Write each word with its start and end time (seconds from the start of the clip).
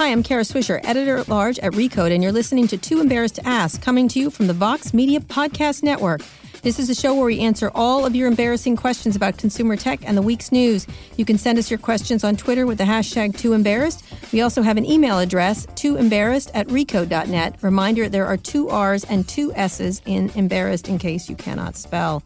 Hi, 0.00 0.12
I'm 0.12 0.22
Kara 0.22 0.44
Swisher, 0.44 0.80
editor 0.82 1.18
at 1.18 1.28
large 1.28 1.58
at 1.58 1.72
Recode, 1.72 2.10
and 2.10 2.22
you're 2.22 2.32
listening 2.32 2.66
to 2.68 2.78
Too 2.78 3.02
Embarrassed 3.02 3.34
to 3.34 3.46
Ask, 3.46 3.82
coming 3.82 4.08
to 4.08 4.18
you 4.18 4.30
from 4.30 4.46
the 4.46 4.54
Vox 4.54 4.94
Media 4.94 5.20
Podcast 5.20 5.82
Network. 5.82 6.22
This 6.62 6.78
is 6.78 6.88
a 6.88 6.94
show 6.94 7.14
where 7.14 7.26
we 7.26 7.40
answer 7.40 7.70
all 7.74 8.06
of 8.06 8.16
your 8.16 8.26
embarrassing 8.26 8.76
questions 8.76 9.14
about 9.14 9.36
consumer 9.36 9.76
tech 9.76 10.00
and 10.08 10.16
the 10.16 10.22
week's 10.22 10.52
news. 10.52 10.86
You 11.18 11.26
can 11.26 11.36
send 11.36 11.58
us 11.58 11.70
your 11.70 11.78
questions 11.78 12.24
on 12.24 12.38
Twitter 12.38 12.64
with 12.64 12.78
the 12.78 12.84
hashtag 12.84 13.34
TooEmbarrassed. 13.34 14.32
We 14.32 14.40
also 14.40 14.62
have 14.62 14.78
an 14.78 14.86
email 14.86 15.18
address, 15.18 15.66
tooembarrassed 15.66 16.50
at 16.54 16.66
recode.net. 16.68 17.56
Reminder, 17.60 18.08
there 18.08 18.24
are 18.24 18.38
two 18.38 18.70
R's 18.70 19.04
and 19.04 19.28
two 19.28 19.52
S's 19.54 20.00
in 20.06 20.30
embarrassed 20.30 20.88
in 20.88 20.98
case 20.98 21.28
you 21.28 21.36
cannot 21.36 21.76
spell. 21.76 22.22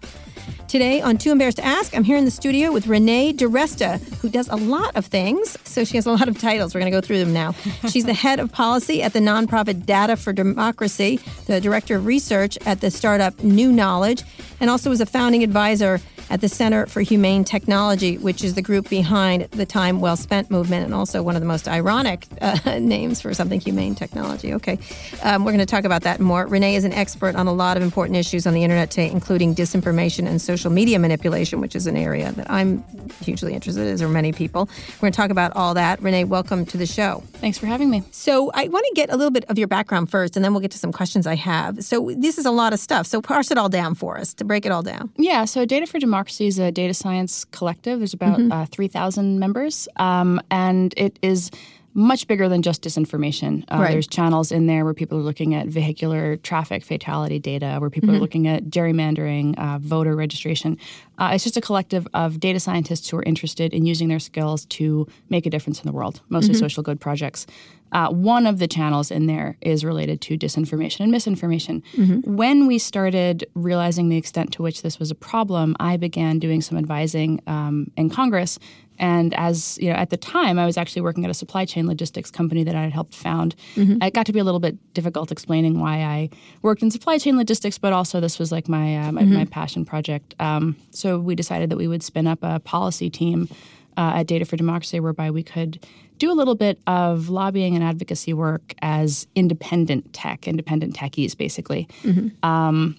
Today 0.68 1.00
on 1.00 1.18
Too 1.18 1.30
Embarrassed 1.30 1.58
to 1.58 1.64
Ask, 1.64 1.94
I'm 1.94 2.04
here 2.04 2.16
in 2.16 2.24
the 2.24 2.30
studio 2.30 2.72
with 2.72 2.86
Renee 2.86 3.32
DiResta, 3.32 4.00
who 4.16 4.28
does 4.28 4.48
a 4.48 4.56
lot 4.56 4.96
of 4.96 5.06
things. 5.06 5.56
So 5.64 5.84
she 5.84 5.96
has 5.96 6.06
a 6.06 6.10
lot 6.10 6.26
of 6.26 6.38
titles. 6.40 6.74
We're 6.74 6.80
going 6.80 6.90
to 6.90 6.96
go 6.96 7.00
through 7.00 7.18
them 7.18 7.32
now. 7.32 7.52
She's 7.90 8.06
the 8.06 8.14
head 8.14 8.40
of 8.40 8.50
policy 8.50 9.02
at 9.02 9.12
the 9.12 9.20
nonprofit 9.20 9.86
Data 9.86 10.16
for 10.16 10.32
Democracy, 10.32 11.20
the 11.46 11.60
director 11.60 11.96
of 11.96 12.06
research 12.06 12.58
at 12.66 12.80
the 12.80 12.90
startup 12.90 13.40
New 13.42 13.70
Knowledge, 13.70 14.22
and 14.58 14.70
also 14.70 14.90
was 14.90 15.00
a 15.00 15.06
founding 15.06 15.44
advisor 15.44 16.00
at 16.30 16.40
the 16.40 16.48
Center 16.48 16.86
for 16.86 17.00
Humane 17.00 17.44
Technology, 17.44 18.18
which 18.18 18.42
is 18.42 18.54
the 18.54 18.62
group 18.62 18.88
behind 18.88 19.44
the 19.50 19.66
Time 19.66 20.00
Well 20.00 20.16
Spent 20.16 20.50
movement 20.50 20.84
and 20.84 20.94
also 20.94 21.22
one 21.22 21.36
of 21.36 21.42
the 21.42 21.46
most 21.46 21.68
ironic 21.68 22.26
uh, 22.40 22.78
names 22.80 23.20
for 23.20 23.34
something 23.34 23.60
humane 23.60 23.94
technology. 23.94 24.54
Okay, 24.54 24.78
um, 25.22 25.44
we're 25.44 25.52
going 25.52 25.58
to 25.58 25.66
talk 25.66 25.84
about 25.84 26.02
that 26.02 26.20
more. 26.20 26.46
Renee 26.46 26.76
is 26.76 26.84
an 26.84 26.92
expert 26.92 27.36
on 27.36 27.46
a 27.46 27.52
lot 27.52 27.76
of 27.76 27.82
important 27.82 28.16
issues 28.16 28.46
on 28.46 28.54
the 28.54 28.64
internet 28.64 28.90
today, 28.90 29.10
including 29.10 29.54
disinformation 29.54 30.26
and 30.26 30.40
social 30.40 30.70
media 30.70 30.98
manipulation, 30.98 31.60
which 31.60 31.76
is 31.76 31.86
an 31.86 31.96
area 31.96 32.32
that 32.32 32.50
I'm 32.50 32.82
hugely 33.20 33.54
interested 33.54 33.82
in, 33.82 33.88
as 33.88 34.02
are 34.02 34.08
many 34.08 34.32
people. 34.32 34.68
We're 34.96 35.00
going 35.00 35.12
to 35.12 35.16
talk 35.16 35.30
about 35.30 35.52
all 35.54 35.74
that. 35.74 36.02
Renee, 36.02 36.24
welcome 36.24 36.66
to 36.66 36.76
the 36.76 36.86
show. 36.86 37.22
Thanks 37.34 37.58
for 37.58 37.66
having 37.66 37.90
me. 37.90 38.02
So 38.10 38.50
I 38.54 38.68
want 38.68 38.86
to 38.86 38.92
get 38.94 39.10
a 39.10 39.16
little 39.16 39.30
bit 39.30 39.44
of 39.46 39.58
your 39.58 39.68
background 39.68 40.10
first, 40.10 40.36
and 40.36 40.44
then 40.44 40.52
we'll 40.52 40.62
get 40.62 40.70
to 40.72 40.78
some 40.78 40.92
questions 40.92 41.26
I 41.26 41.36
have. 41.36 41.84
So 41.84 42.12
this 42.16 42.38
is 42.38 42.46
a 42.46 42.50
lot 42.50 42.72
of 42.72 42.80
stuff. 42.80 43.06
So 43.06 43.20
parse 43.20 43.50
it 43.50 43.58
all 43.58 43.68
down 43.68 43.94
for 43.94 44.18
us 44.18 44.34
to 44.34 44.44
break 44.44 44.66
it 44.66 44.72
all 44.72 44.82
down. 44.82 45.12
Yeah. 45.16 45.44
So 45.44 45.64
Data 45.64 45.86
for 45.86 45.98
Democracy 45.98 46.13
is 46.40 46.58
a 46.58 46.70
data 46.70 46.94
science 46.94 47.44
collective. 47.46 47.98
There's 47.98 48.14
about 48.14 48.38
mm-hmm. 48.38 48.52
uh, 48.52 48.66
3,000 48.66 49.38
members, 49.38 49.88
um, 49.96 50.40
and 50.50 50.94
it 50.96 51.18
is 51.22 51.50
much 51.94 52.26
bigger 52.26 52.48
than 52.48 52.60
just 52.60 52.82
disinformation. 52.82 53.64
Uh, 53.68 53.78
right. 53.78 53.92
There's 53.92 54.08
channels 54.08 54.50
in 54.50 54.66
there 54.66 54.84
where 54.84 54.94
people 54.94 55.16
are 55.18 55.22
looking 55.22 55.54
at 55.54 55.68
vehicular 55.68 56.36
traffic 56.38 56.84
fatality 56.84 57.38
data, 57.38 57.76
where 57.78 57.88
people 57.88 58.08
mm-hmm. 58.08 58.16
are 58.16 58.20
looking 58.20 58.48
at 58.48 58.64
gerrymandering, 58.64 59.56
uh, 59.58 59.78
voter 59.78 60.16
registration. 60.16 60.76
Uh, 61.18 61.30
it's 61.32 61.44
just 61.44 61.56
a 61.56 61.60
collective 61.60 62.08
of 62.12 62.40
data 62.40 62.58
scientists 62.58 63.08
who 63.08 63.16
are 63.16 63.22
interested 63.22 63.72
in 63.72 63.86
using 63.86 64.08
their 64.08 64.18
skills 64.18 64.66
to 64.66 65.06
make 65.30 65.46
a 65.46 65.50
difference 65.50 65.80
in 65.80 65.86
the 65.86 65.92
world, 65.92 66.20
mostly 66.28 66.54
mm-hmm. 66.54 66.60
social 66.64 66.82
good 66.82 67.00
projects. 67.00 67.46
Uh, 67.92 68.08
one 68.10 68.46
of 68.46 68.58
the 68.58 68.66
channels 68.66 69.10
in 69.12 69.26
there 69.26 69.56
is 69.60 69.84
related 69.84 70.20
to 70.20 70.36
disinformation 70.36 71.00
and 71.00 71.12
misinformation. 71.12 71.80
Mm-hmm. 71.92 72.36
When 72.36 72.66
we 72.66 72.78
started 72.78 73.46
realizing 73.54 74.08
the 74.08 74.16
extent 74.16 74.52
to 74.54 74.62
which 74.62 74.82
this 74.82 74.98
was 74.98 75.12
a 75.12 75.14
problem, 75.14 75.76
I 75.78 75.96
began 75.96 76.40
doing 76.40 76.60
some 76.60 76.76
advising 76.76 77.40
um, 77.46 77.92
in 77.96 78.10
Congress 78.10 78.58
and 78.98 79.34
as 79.34 79.78
you 79.80 79.90
know, 79.90 79.96
at 79.96 80.10
the 80.10 80.16
time, 80.16 80.58
I 80.58 80.66
was 80.66 80.76
actually 80.76 81.02
working 81.02 81.24
at 81.24 81.30
a 81.30 81.34
supply 81.34 81.64
chain 81.64 81.86
logistics 81.86 82.30
company 82.30 82.62
that 82.64 82.74
I 82.74 82.82
had 82.82 82.92
helped 82.92 83.14
found. 83.14 83.56
Mm-hmm. 83.74 84.02
It 84.02 84.14
got 84.14 84.26
to 84.26 84.32
be 84.32 84.38
a 84.38 84.44
little 84.44 84.60
bit 84.60 84.76
difficult 84.94 85.32
explaining 85.32 85.80
why 85.80 85.98
I 85.98 86.30
worked 86.62 86.82
in 86.82 86.90
supply 86.90 87.18
chain 87.18 87.36
logistics, 87.36 87.78
but 87.78 87.92
also 87.92 88.20
this 88.20 88.38
was 88.38 88.52
like 88.52 88.68
my 88.68 88.96
uh, 88.96 89.12
my, 89.12 89.22
mm-hmm. 89.22 89.34
my, 89.34 89.44
passion 89.46 89.84
project. 89.84 90.34
Um, 90.38 90.76
so 90.90 91.18
we 91.18 91.34
decided 91.34 91.70
that 91.70 91.76
we 91.76 91.88
would 91.88 92.02
spin 92.02 92.26
up 92.26 92.38
a 92.42 92.60
policy 92.60 93.10
team 93.10 93.48
uh, 93.96 94.12
at 94.16 94.26
Data 94.26 94.44
for 94.44 94.56
Democracy, 94.56 95.00
whereby 95.00 95.30
we 95.30 95.42
could 95.42 95.84
do 96.18 96.30
a 96.30 96.34
little 96.34 96.54
bit 96.54 96.80
of 96.86 97.28
lobbying 97.28 97.74
and 97.74 97.84
advocacy 97.84 98.32
work 98.32 98.74
as 98.82 99.26
independent 99.34 100.12
tech, 100.12 100.46
independent 100.46 100.94
techies, 100.94 101.36
basically. 101.36 101.88
Mm-hmm. 102.02 102.44
Um, 102.48 102.96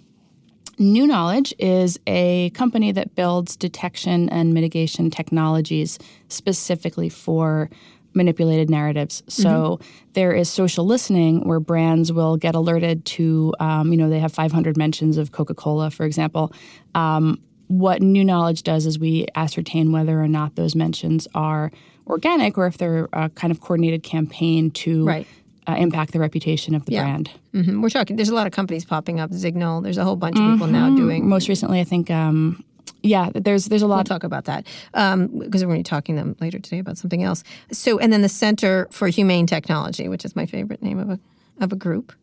New 0.77 1.07
Knowledge 1.07 1.53
is 1.57 1.97
a 2.05 2.49
company 2.51 2.91
that 2.91 3.15
builds 3.15 3.55
detection 3.55 4.27
and 4.29 4.53
mitigation 4.53 5.09
technologies 5.09 5.97
specifically 6.27 7.07
for 7.07 7.69
manipulated 8.13 8.69
narratives. 8.69 9.23
So 9.27 9.49
mm-hmm. 9.49 10.09
there 10.13 10.33
is 10.33 10.49
social 10.49 10.85
listening 10.85 11.47
where 11.47 11.59
brands 11.59 12.11
will 12.11 12.37
get 12.37 12.55
alerted 12.55 13.05
to, 13.05 13.53
um, 13.59 13.91
you 13.91 13.97
know, 13.97 14.09
they 14.09 14.19
have 14.19 14.33
500 14.33 14.77
mentions 14.77 15.17
of 15.17 15.31
Coca 15.31 15.53
Cola, 15.53 15.91
for 15.91 16.05
example. 16.05 16.53
Um, 16.93 17.41
what 17.67 18.01
New 18.01 18.23
Knowledge 18.23 18.63
does 18.63 18.85
is 18.85 18.99
we 18.99 19.27
ascertain 19.35 19.91
whether 19.91 20.21
or 20.21 20.27
not 20.27 20.55
those 20.55 20.75
mentions 20.75 21.27
are 21.33 21.71
organic 22.07 22.57
or 22.57 22.67
if 22.67 22.77
they're 22.77 23.09
a 23.13 23.29
kind 23.29 23.51
of 23.51 23.61
coordinated 23.61 24.03
campaign 24.03 24.71
to 24.71 25.05
right 25.05 25.27
uh, 25.67 25.75
impact 25.77 26.13
the 26.13 26.19
reputation 26.19 26.75
of 26.75 26.85
the 26.85 26.93
yeah. 26.93 27.03
brand. 27.03 27.31
Mm-hmm. 27.53 27.81
We're 27.81 27.89
talking. 27.89 28.15
There's 28.15 28.29
a 28.29 28.35
lot 28.35 28.47
of 28.47 28.53
companies 28.53 28.85
popping 28.85 29.19
up. 29.19 29.33
Signal. 29.33 29.81
There's 29.81 29.97
a 29.97 30.03
whole 30.03 30.15
bunch 30.15 30.37
of 30.37 30.43
mm-hmm. 30.43 30.53
people 30.53 30.67
now 30.67 30.95
doing. 30.95 31.27
Most 31.27 31.47
recently, 31.47 31.79
I 31.79 31.83
think. 31.83 32.11
Um, 32.11 32.63
yeah, 33.01 33.29
there's 33.33 33.65
there's 33.65 33.81
a 33.81 33.87
lot. 33.87 33.97
We'll 33.97 34.17
talk 34.17 34.23
about 34.23 34.45
that 34.45 34.65
because 34.91 35.13
um, 35.13 35.29
we're 35.31 35.49
going 35.49 35.69
to 35.69 35.77
be 35.77 35.83
talking 35.83 36.15
them 36.15 36.35
later 36.39 36.59
today 36.59 36.79
about 36.79 36.97
something 36.97 37.23
else. 37.23 37.43
So, 37.71 37.99
and 37.99 38.11
then 38.11 38.21
the 38.21 38.29
Center 38.29 38.87
for 38.91 39.07
Humane 39.07 39.45
Technology, 39.45 40.07
which 40.07 40.25
is 40.25 40.35
my 40.35 40.45
favorite 40.45 40.81
name 40.81 40.99
of 40.99 41.09
a 41.09 41.19
of 41.61 41.71
a 41.71 41.75
group. 41.75 42.13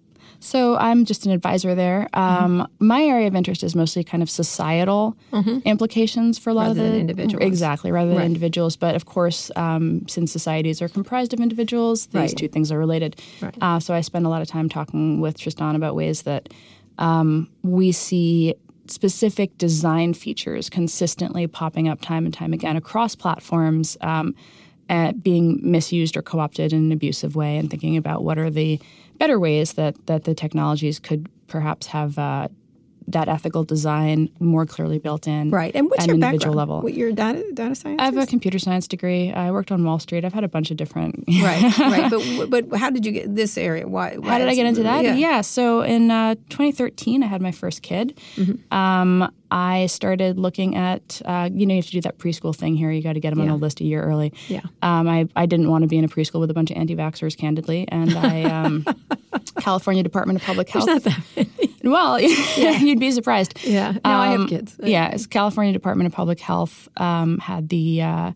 So 0.43 0.77
I'm 0.77 1.05
just 1.05 1.25
an 1.25 1.31
advisor 1.31 1.75
there. 1.77 2.09
Um, 2.15 2.59
mm-hmm. 2.59 2.87
My 2.87 3.05
area 3.05 3.29
of 3.29 3.37
interest 3.37 3.63
is 3.63 3.77
mostly 3.77 4.03
kind 4.03 4.25
of 4.25 4.29
societal 4.29 5.17
mm-hmm. 5.33 5.59
implications 5.65 6.37
for 6.37 6.51
a 6.51 6.55
lot 6.55 6.69
rather 6.69 6.85
of 6.85 6.93
the 6.93 6.99
individuals. 6.99 7.47
Exactly, 7.47 7.93
rather 7.93 8.11
right. 8.11 8.19
than 8.19 8.27
individuals. 8.27 8.77
But 8.77 8.97
of 8.97 9.07
course, 9.07 9.53
um, 9.55 10.07
since 10.09 10.33
societies 10.33 10.83
are 10.83 10.89
comprised 10.89 11.33
of 11.33 11.39
individuals, 11.39 12.07
these 12.07 12.15
right. 12.15 12.37
two 12.37 12.49
things 12.49 12.73
are 12.73 12.79
related. 12.79 13.21
Right. 13.41 13.57
Uh, 13.61 13.79
so 13.79 13.95
I 13.95 14.01
spend 14.01 14.27
a 14.27 14.29
lot 14.29 14.43
of 14.43 14.49
time 14.49 14.69
talking 14.69 15.21
with 15.21 15.39
Tristan 15.39 15.77
about 15.77 15.95
ways 15.95 16.23
that 16.23 16.49
um, 16.99 17.49
we 17.63 17.93
see 17.93 18.57
specific 18.89 19.57
design 19.59 20.13
features 20.13 20.69
consistently 20.69 21.47
popping 21.47 21.89
up 21.89 22.01
time 22.01 22.25
and 22.25 22.35
time 22.35 22.53
again 22.53 22.77
across 22.77 23.15
platforms. 23.15 23.97
Um, 24.01 24.35
being 25.23 25.59
misused 25.63 26.19
or 26.19 26.23
co-opted 26.23 26.71
in 26.71 26.79
an 26.81 26.93
abusive 26.93 27.35
way 27.35 27.57
and 27.57 27.71
thinking 27.71 27.97
about 27.97 28.25
what 28.25 28.37
are 28.37 28.51
the 28.51 28.79
better 29.23 29.39
ways 29.39 29.75
that 29.75 29.95
that 30.07 30.25
the 30.25 30.35
technologies 30.35 30.99
could 30.99 31.29
perhaps 31.47 31.87
have 31.87 32.19
uh, 32.19 32.49
that 33.07 33.29
ethical 33.29 33.63
design 33.63 34.29
more 34.41 34.67
clearly 34.67 34.99
built 34.99 35.29
in. 35.29 35.51
Right. 35.51 35.73
And 35.77 35.89
what's 35.89 36.07
your 36.07 36.19
background? 36.19 36.57
level. 36.57 36.81
What 36.81 36.95
your 36.95 37.13
data 37.13 37.45
data 37.55 37.77
science? 37.77 38.01
I 38.01 38.07
have 38.07 38.17
a 38.17 38.27
computer 38.27 38.59
science 38.59 38.89
degree. 38.89 39.33
I 39.33 39.53
worked 39.53 39.71
on 39.71 39.85
Wall 39.85 40.01
Street. 40.01 40.25
I've 40.25 40.33
had 40.33 40.43
a 40.43 40.49
bunch 40.49 40.73
of 40.73 40.77
different. 40.77 41.25
right. 41.43 41.79
Right. 41.79 42.11
But 42.11 42.51
but 42.51 42.77
how 42.77 42.91
did 42.91 43.07
you 43.07 43.13
get 43.13 43.33
this 43.35 43.57
area? 43.57 43.87
Why? 43.87 44.17
why 44.17 44.29
how 44.31 44.39
did 44.39 44.49
I 44.49 44.57
get 44.57 44.67
into 44.67 44.83
that? 44.83 45.05
Yeah. 45.05 45.15
yeah 45.15 45.41
so 45.41 45.83
in 45.83 46.11
uh, 46.11 46.35
2013, 46.51 47.23
I 47.23 47.27
had 47.27 47.41
my 47.41 47.53
first 47.53 47.83
kid. 47.83 48.19
Mm-hmm. 48.35 48.75
Um, 48.77 49.33
I 49.53 49.85
started 49.85 50.39
looking 50.39 50.77
at, 50.77 51.21
uh, 51.27 51.51
you 51.53 51.67
know, 51.67 51.75
you 51.75 51.81
have 51.81 51.87
to 51.87 51.93
do 51.93 52.01
that 52.01 52.17
preschool 52.17 52.57
thing 52.57 52.75
here. 52.75 52.91
You 52.91 53.03
got 53.03 53.13
to 53.13 53.21
get 53.21 53.31
them 53.31 53.41
yeah. 53.41 53.53
on 53.53 53.59
the 53.61 53.63
list 53.63 53.81
a 53.81 53.85
year 53.85 54.03
early. 54.03 54.33
Yeah. 54.49 54.63
Um, 54.81 55.07
I, 55.07 55.29
I 55.37 55.45
didn't 55.45 55.69
want 55.69 55.83
to 55.83 55.89
be 55.89 55.99
in 55.99 56.05
a 56.05 56.09
preschool 56.09 56.41
with 56.41 56.51
a 56.51 56.55
bunch 56.55 56.71
of 56.71 56.79
anti-vaxxers, 56.79 57.37
candidly, 57.37 57.87
and 57.89 58.17
I, 58.17 58.45
um, 58.45 58.87
California 59.61 60.03
Department 60.03 60.41
of 60.41 60.47
Public 60.47 60.71
Health. 60.71 60.87
There's 60.87 61.05
not 61.05 61.15
that 61.15 61.37
many. 61.37 61.69
Well, 61.85 62.21
yeah. 62.57 62.79
you'd 62.79 63.01
be 63.01 63.11
surprised. 63.11 63.59
Yeah. 63.65 63.91
No, 63.93 64.01
um, 64.05 64.21
I 64.21 64.27
have 64.29 64.41
um, 64.43 64.49
kids. 64.49 64.77
Yeah. 64.81 65.17
California 65.29 65.73
Department 65.73 66.07
of 66.07 66.13
Public 66.13 66.39
Health 66.41 66.89
um, 66.97 67.39
had 67.39 67.69
the. 67.69 68.03
Uh, 68.03 68.33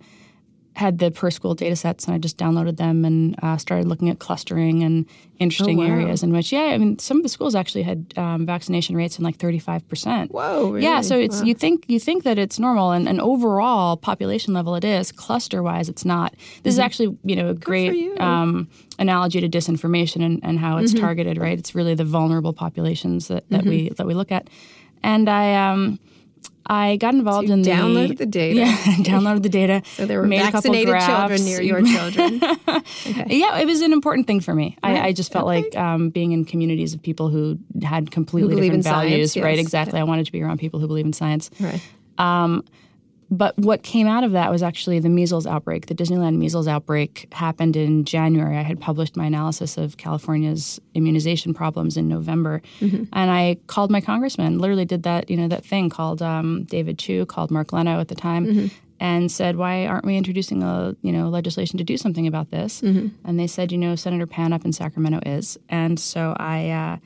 had 0.76 0.98
the 0.98 1.10
per 1.10 1.30
school 1.30 1.54
data 1.54 1.74
sets 1.74 2.04
and 2.04 2.14
I 2.14 2.18
just 2.18 2.36
downloaded 2.36 2.76
them 2.76 3.06
and 3.06 3.34
uh, 3.42 3.56
started 3.56 3.88
looking 3.88 4.10
at 4.10 4.18
clustering 4.18 4.82
and 4.82 5.06
interesting 5.38 5.80
oh, 5.80 5.82
wow. 5.82 5.88
areas 5.88 6.22
in 6.22 6.34
which, 6.34 6.52
yeah, 6.52 6.64
I 6.64 6.76
mean, 6.76 6.98
some 6.98 7.16
of 7.16 7.22
the 7.22 7.30
schools 7.30 7.54
actually 7.54 7.82
had 7.82 8.12
um, 8.18 8.44
vaccination 8.44 8.94
rates 8.94 9.16
in 9.16 9.24
like 9.24 9.38
35%. 9.38 10.30
Whoa, 10.30 10.72
really? 10.72 10.82
Yeah, 10.82 11.00
so 11.00 11.18
it's, 11.18 11.40
wow. 11.40 11.46
you 11.46 11.54
think 11.54 11.86
you 11.88 11.98
think 11.98 12.24
that 12.24 12.36
it's 12.36 12.58
normal 12.58 12.92
and, 12.92 13.08
and 13.08 13.22
overall 13.22 13.96
population 13.96 14.52
level 14.52 14.74
it 14.74 14.84
is, 14.84 15.12
cluster 15.12 15.62
wise 15.62 15.88
it's 15.88 16.04
not. 16.04 16.34
This 16.34 16.40
mm-hmm. 16.40 16.68
is 16.68 16.78
actually, 16.78 17.18
you 17.24 17.36
know, 17.36 17.48
a 17.48 17.54
great 17.54 18.20
um, 18.20 18.68
analogy 18.98 19.40
to 19.40 19.48
disinformation 19.48 20.22
and, 20.22 20.40
and 20.42 20.58
how 20.58 20.76
it's 20.76 20.92
mm-hmm. 20.92 21.00
targeted, 21.00 21.38
right? 21.38 21.58
It's 21.58 21.74
really 21.74 21.94
the 21.94 22.04
vulnerable 22.04 22.52
populations 22.52 23.28
that, 23.28 23.48
that 23.48 23.62
mm-hmm. 23.62 23.70
we 23.70 23.88
that 23.96 24.06
we 24.06 24.12
look 24.12 24.30
at. 24.30 24.50
And 25.02 25.30
I 25.30 25.54
um, 25.70 25.98
I 26.68 26.96
got 26.96 27.14
involved 27.14 27.48
so 27.48 27.54
in 27.54 27.62
the 27.62 27.70
downloaded 27.70 28.18
the 28.18 28.26
data. 28.26 28.58
Yeah, 28.58 28.76
downloaded 29.02 29.42
the 29.42 29.48
data. 29.48 29.82
So 29.84 30.06
there 30.06 30.20
were 30.20 30.26
vaccinated 30.26 30.94
children 31.00 31.44
near 31.44 31.62
your 31.62 31.82
children. 31.94 32.40
okay. 32.68 33.26
Yeah, 33.28 33.58
it 33.58 33.66
was 33.66 33.82
an 33.82 33.92
important 33.92 34.26
thing 34.26 34.40
for 34.40 34.54
me. 34.54 34.76
Right. 34.82 34.96
I, 34.96 35.06
I, 35.06 35.12
just 35.12 35.32
felt 35.32 35.46
okay. 35.46 35.62
like 35.62 35.76
um, 35.76 36.10
being 36.10 36.32
in 36.32 36.44
communities 36.44 36.92
of 36.92 37.02
people 37.02 37.28
who 37.28 37.58
had 37.82 38.10
completely 38.10 38.54
who 38.54 38.60
different 38.60 38.84
values. 38.84 39.32
Science, 39.32 39.36
yes. 39.36 39.44
Right, 39.44 39.58
exactly. 39.58 39.98
Yeah. 39.98 40.02
I 40.02 40.04
wanted 40.04 40.26
to 40.26 40.32
be 40.32 40.42
around 40.42 40.58
people 40.58 40.80
who 40.80 40.88
believe 40.88 41.06
in 41.06 41.12
science. 41.12 41.50
Right. 41.60 41.80
Um, 42.18 42.64
but 43.30 43.58
what 43.58 43.82
came 43.82 44.06
out 44.06 44.22
of 44.22 44.32
that 44.32 44.50
was 44.50 44.62
actually 44.62 45.00
the 45.00 45.08
measles 45.08 45.46
outbreak. 45.46 45.86
The 45.86 45.94
Disneyland 45.94 46.36
measles 46.36 46.68
outbreak 46.68 47.28
happened 47.32 47.76
in 47.76 48.04
January. 48.04 48.56
I 48.56 48.62
had 48.62 48.80
published 48.80 49.16
my 49.16 49.26
analysis 49.26 49.76
of 49.76 49.96
California's 49.96 50.80
immunization 50.94 51.52
problems 51.52 51.96
in 51.96 52.08
November, 52.08 52.62
mm-hmm. 52.80 53.04
and 53.12 53.30
I 53.30 53.56
called 53.66 53.90
my 53.90 54.00
congressman. 54.00 54.58
Literally 54.58 54.84
did 54.84 55.02
that, 55.02 55.28
you 55.28 55.36
know, 55.36 55.48
that 55.48 55.64
thing 55.64 55.90
called 55.90 56.22
um, 56.22 56.64
David 56.64 56.98
Chiu, 56.98 57.26
called 57.26 57.50
Mark 57.50 57.72
Leno 57.72 57.98
at 58.00 58.08
the 58.08 58.14
time, 58.14 58.46
mm-hmm. 58.46 58.66
and 59.00 59.30
said, 59.30 59.56
"Why 59.56 59.86
aren't 59.86 60.04
we 60.04 60.16
introducing 60.16 60.62
a 60.62 60.94
you 61.02 61.10
know 61.10 61.28
legislation 61.28 61.78
to 61.78 61.84
do 61.84 61.96
something 61.96 62.28
about 62.28 62.50
this?" 62.50 62.80
Mm-hmm. 62.80 63.08
And 63.24 63.40
they 63.40 63.48
said, 63.48 63.72
"You 63.72 63.78
know, 63.78 63.96
Senator 63.96 64.26
Pan 64.26 64.52
up 64.52 64.64
in 64.64 64.72
Sacramento 64.72 65.20
is." 65.26 65.58
And 65.68 65.98
so 65.98 66.36
I 66.38 66.70
uh, 66.70 66.96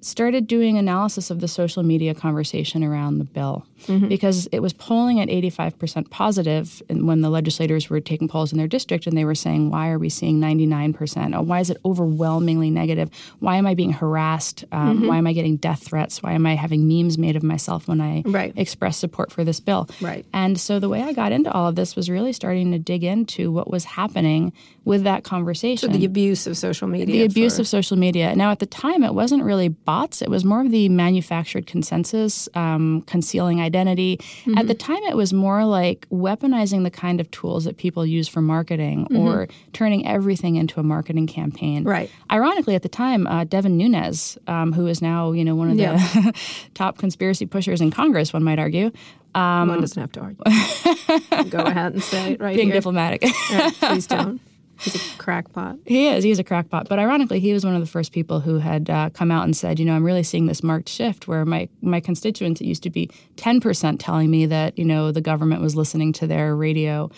started 0.00 0.46
doing 0.46 0.78
analysis 0.78 1.30
of 1.30 1.40
the 1.40 1.48
social 1.48 1.82
media 1.82 2.14
conversation 2.14 2.84
around 2.84 3.18
the 3.18 3.24
bill 3.24 3.66
mm-hmm. 3.86 4.08
because 4.08 4.46
it 4.52 4.60
was 4.60 4.72
polling 4.72 5.20
at 5.20 5.28
85% 5.28 6.10
positive 6.10 6.82
when 6.90 7.20
the 7.20 7.30
legislators 7.30 7.90
were 7.90 8.00
taking 8.00 8.28
polls 8.28 8.52
in 8.52 8.58
their 8.58 8.68
district 8.68 9.06
and 9.06 9.16
they 9.16 9.24
were 9.24 9.34
saying 9.34 9.70
why 9.70 9.90
are 9.90 9.98
we 9.98 10.08
seeing 10.08 10.40
99% 10.40 11.36
oh, 11.36 11.42
why 11.42 11.60
is 11.60 11.70
it 11.70 11.76
overwhelmingly 11.84 12.70
negative? 12.70 13.10
Why 13.40 13.56
am 13.56 13.66
i 13.66 13.74
being 13.74 13.92
harassed? 13.92 14.64
Um, 14.72 14.98
mm-hmm. 14.98 15.08
why 15.08 15.18
am 15.18 15.26
i 15.26 15.32
getting 15.32 15.56
death 15.56 15.82
threats? 15.82 16.22
Why 16.22 16.32
am 16.32 16.46
i 16.46 16.54
having 16.54 16.88
memes 16.88 17.18
made 17.18 17.36
of 17.36 17.42
myself 17.42 17.88
when 17.88 18.00
i 18.00 18.22
right. 18.24 18.52
express 18.56 18.96
support 18.96 19.32
for 19.32 19.44
this 19.44 19.60
bill? 19.60 19.88
Right. 20.00 20.24
And 20.32 20.58
so 20.58 20.78
the 20.78 20.88
way 20.88 21.02
i 21.02 21.12
got 21.12 21.32
into 21.32 21.50
all 21.52 21.68
of 21.68 21.76
this 21.76 21.96
was 21.96 22.08
really 22.08 22.32
starting 22.32 22.72
to 22.72 22.78
dig 22.78 23.04
into 23.04 23.50
what 23.50 23.70
was 23.70 23.84
happening 23.84 24.52
with 24.84 25.04
that 25.04 25.22
conversation. 25.22 25.92
So 25.92 25.98
the 25.98 26.06
abuse 26.06 26.46
of 26.46 26.56
social 26.56 26.88
media 26.88 27.06
the 27.06 27.24
abuse 27.24 27.56
for... 27.56 27.62
of 27.62 27.68
social 27.68 27.96
media. 27.96 28.34
Now 28.34 28.50
at 28.50 28.58
the 28.58 28.66
time 28.66 29.04
it 29.04 29.14
wasn't 29.14 29.44
really 29.44 29.68
bots. 29.88 30.20
It 30.20 30.28
was 30.28 30.44
more 30.44 30.60
of 30.60 30.70
the 30.70 30.90
manufactured 30.90 31.66
consensus, 31.66 32.46
um, 32.52 33.00
concealing 33.06 33.62
identity. 33.62 34.18
Mm-hmm. 34.18 34.58
At 34.58 34.66
the 34.66 34.74
time, 34.74 35.02
it 35.04 35.16
was 35.16 35.32
more 35.32 35.64
like 35.64 36.06
weaponizing 36.10 36.82
the 36.84 36.90
kind 36.90 37.22
of 37.22 37.30
tools 37.30 37.64
that 37.64 37.78
people 37.78 38.04
use 38.04 38.28
for 38.28 38.42
marketing 38.42 39.06
mm-hmm. 39.06 39.16
or 39.16 39.48
turning 39.72 40.06
everything 40.06 40.56
into 40.56 40.78
a 40.78 40.82
marketing 40.82 41.26
campaign. 41.26 41.84
Right. 41.84 42.10
Ironically, 42.30 42.74
at 42.74 42.82
the 42.82 42.90
time, 42.90 43.26
uh, 43.26 43.44
Devin 43.44 43.78
Nunes, 43.78 44.36
um, 44.46 44.74
who 44.74 44.86
is 44.88 45.00
now 45.00 45.32
you 45.32 45.42
know 45.42 45.56
one 45.56 45.70
of 45.70 45.78
the 45.78 45.84
yeah. 45.84 46.32
top 46.74 46.98
conspiracy 46.98 47.46
pushers 47.46 47.80
in 47.80 47.90
Congress, 47.90 48.30
one 48.30 48.44
might 48.44 48.58
argue. 48.58 48.90
Um, 49.34 49.68
one 49.68 49.80
doesn't 49.80 49.98
have 49.98 50.12
to 50.12 50.20
argue. 50.20 50.44
Go 51.48 51.60
ahead 51.60 51.94
and 51.94 52.02
say 52.02 52.32
it 52.32 52.40
right 52.42 52.54
Being 52.54 52.68
here. 52.68 52.76
diplomatic. 52.76 53.22
yeah, 53.50 53.70
please 53.80 54.06
don't. 54.06 54.38
He's 54.78 54.94
a 54.94 55.18
crackpot. 55.18 55.76
He 55.86 56.08
is. 56.08 56.24
He's 56.24 56.38
a 56.38 56.44
crackpot. 56.44 56.88
But 56.88 56.98
ironically, 56.98 57.40
he 57.40 57.52
was 57.52 57.64
one 57.64 57.74
of 57.74 57.80
the 57.80 57.86
first 57.86 58.12
people 58.12 58.40
who 58.40 58.58
had 58.58 58.88
uh, 58.88 59.10
come 59.10 59.30
out 59.30 59.44
and 59.44 59.56
said, 59.56 59.78
you 59.78 59.84
know, 59.84 59.94
I'm 59.94 60.04
really 60.04 60.22
seeing 60.22 60.46
this 60.46 60.62
marked 60.62 60.88
shift 60.88 61.26
where 61.26 61.44
my 61.44 61.68
my 61.82 62.00
constituents, 62.00 62.60
it 62.60 62.66
used 62.66 62.82
to 62.84 62.90
be 62.90 63.10
10% 63.36 63.96
telling 63.98 64.30
me 64.30 64.46
that, 64.46 64.78
you 64.78 64.84
know, 64.84 65.10
the 65.10 65.20
government 65.20 65.62
was 65.62 65.74
listening 65.74 66.12
to 66.14 66.26
their 66.26 66.54
radio 66.54 67.10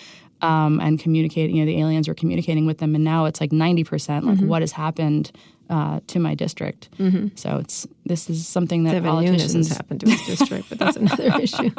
um, 0.43 0.81
and 0.81 0.99
communicating, 0.99 1.57
you 1.57 1.65
know, 1.65 1.71
the 1.71 1.81
aliens 1.81 2.09
were 2.09 2.15
communicating 2.15 2.67
with 2.67 2.79
them. 2.79 2.95
And 2.95 3.05
now 3.05 3.27
it's 3.27 3.41
like 3.41 3.51
90%. 3.51 4.23
Like, 4.23 4.37
mm-hmm. 4.37 4.47
what 4.47 4.63
has 4.63 4.73
happened? 4.73 5.33
Uh, 5.69 6.01
to 6.09 6.19
my 6.19 6.35
district, 6.35 6.89
mm-hmm. 6.99 7.29
so 7.37 7.59
it's 7.59 7.87
this 8.05 8.29
is 8.29 8.45
something 8.45 8.83
that 8.83 8.91
Devin 8.91 9.09
politicians 9.09 9.69
happened 9.69 10.01
to 10.01 10.11
his 10.11 10.21
district, 10.27 10.69
but 10.69 10.81
that's 10.81 10.97
another 10.97 11.31
issue. 11.41 11.71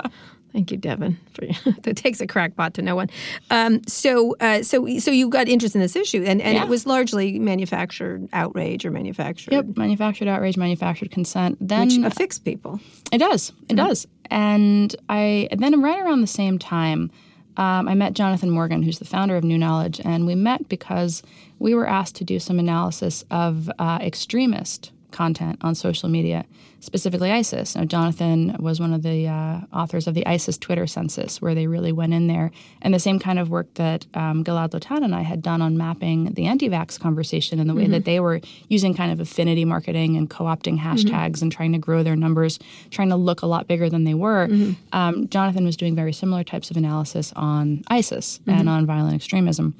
Thank 0.51 0.71
you, 0.71 0.77
Devin. 0.77 1.18
For, 1.33 1.44
it 1.86 1.95
takes 1.95 2.19
a 2.19 2.27
crackpot 2.27 2.74
to 2.75 2.81
know 2.81 2.95
one. 2.95 3.09
Um, 3.50 3.81
so, 3.88 4.36
uh, 4.39 4.63
so, 4.63 5.00
so 5.00 5.12
you 5.12 5.30
got 5.30 5.48
interest 5.48 5.75
in 5.75 5.81
this 5.81 5.95
issue, 5.95 6.24
and, 6.25 6.42
and 6.42 6.56
yeah. 6.56 6.63
it 6.63 6.69
was 6.69 6.86
largely 6.86 7.39
manufactured 7.39 8.27
outrage 8.33 8.86
or 8.86 8.92
manufactured. 8.92 9.53
Yep, 9.53 9.77
manufactured 9.77 10.27
outrage, 10.27 10.57
manufactured 10.57 11.12
consent. 11.12 11.57
Then 11.62 11.88
which 11.88 11.98
affects 12.00 12.38
people. 12.38 12.80
It 13.12 13.19
does. 13.19 13.50
It 13.50 13.75
mm-hmm. 13.75 13.88
does. 13.88 14.07
And 14.30 14.95
I 15.09 15.48
and 15.51 15.62
then 15.62 15.81
right 15.81 16.00
around 16.00 16.21
the 16.21 16.27
same 16.27 16.57
time, 16.59 17.12
um, 17.57 17.88
I 17.88 17.95
met 17.95 18.13
Jonathan 18.13 18.50
Morgan, 18.50 18.81
who's 18.81 19.00
the 19.00 19.06
founder 19.06 19.36
of 19.36 19.44
New 19.44 19.57
Knowledge, 19.57 20.01
and 20.03 20.25
we 20.25 20.36
met 20.36 20.68
because 20.69 21.21
we 21.59 21.75
were 21.75 21.88
asked 21.88 22.15
to 22.15 22.24
do 22.24 22.39
some 22.39 22.59
analysis 22.59 23.24
of 23.30 23.69
uh, 23.77 24.00
extremist 24.01 24.92
content 25.12 25.60
on 25.62 25.75
social 25.75 26.10
media, 26.10 26.46
specifically 26.80 27.31
ISIS. 27.31 27.75
Now, 27.75 27.86
Jonathan 27.86 28.56
was 28.60 28.80
one 28.80 28.94
of 28.94 29.04
the 29.04 29.28
uh, 29.28 29.62
authors 29.74 30.08
of 30.08 30.13
the 30.13 30.25
ISIS 30.25 30.58
Twitter 30.58 30.88
census, 30.88 31.42
where 31.42 31.54
they 31.54 31.68
really 31.68 31.92
went 31.92 32.13
in 32.13 32.28
there. 32.28 32.52
And 32.81 32.94
the 32.94 33.00
same 33.00 33.19
kind 33.19 33.40
of 33.40 33.50
work 33.50 33.74
that 33.75 34.06
um, 34.13 34.44
Gilad 34.44 34.72
Lotan 34.72 35.04
and 35.04 35.13
I 35.13 35.22
had 35.22 35.42
done 35.42 35.62
on 35.62 35.78
mapping 35.78 36.34
the 36.34 36.46
anti 36.46 36.69
vax 36.69 37.00
conversation 37.00 37.60
and 37.60 37.69
the 37.69 37.75
way 37.75 37.84
mm-hmm. 37.84 37.92
that 37.92 38.06
they 38.06 38.19
were 38.19 38.42
using 38.68 38.94
kind 38.94 39.12
of 39.12 39.19
affinity 39.19 39.66
marketing 39.66 40.18
and 40.18 40.30
co 40.30 40.46
opting 40.46 40.80
mm-hmm. 40.80 40.88
hashtags 40.88 41.36
mm-hmm. 41.36 41.46
and 41.46 41.52
trying 41.52 41.72
to 41.74 41.80
grow 41.80 42.04
their 42.04 42.16
numbers, 42.16 42.60
trying 42.90 43.10
to 43.10 43.16
look 43.16 43.42
a 43.42 43.48
lot 43.48 43.68
bigger 43.68 43.90
than 43.90 44.04
they 44.04 44.13
were. 44.16 44.48
Mm-hmm. 44.48 44.98
Um, 44.98 45.28
Jonathan 45.28 45.66
was 45.66 45.78
doing 45.78 45.96
very 45.96 46.13
similar 46.13 46.44
types 46.44 46.72
of 46.72 46.78
analysis 46.78 47.31
on 47.36 47.84
ISIS 47.88 48.40
and 48.48 48.62
mm-hmm. 48.62 48.68
on 48.69 48.86
violent 48.86 49.16
extremism. 49.16 49.75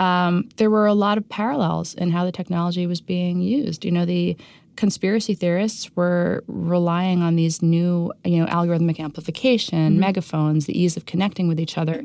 Um, 0.00 0.48
there 0.56 0.70
were 0.70 0.86
a 0.86 0.94
lot 0.94 1.18
of 1.18 1.28
parallels 1.28 1.94
in 1.94 2.10
how 2.10 2.24
the 2.24 2.32
technology 2.32 2.86
was 2.86 3.02
being 3.02 3.42
used. 3.42 3.84
You 3.84 3.92
know, 3.92 4.06
the 4.06 4.36
conspiracy 4.80 5.34
theorists 5.34 5.94
were 5.94 6.42
relying 6.48 7.20
on 7.20 7.36
these 7.36 7.60
new, 7.60 8.10
you 8.24 8.38
know, 8.38 8.46
algorithmic 8.46 8.98
amplification, 8.98 9.90
mm-hmm. 9.90 10.00
megaphones, 10.00 10.64
the 10.64 10.80
ease 10.80 10.96
of 10.96 11.04
connecting 11.04 11.48
with 11.48 11.60
each 11.60 11.76
other 11.76 12.02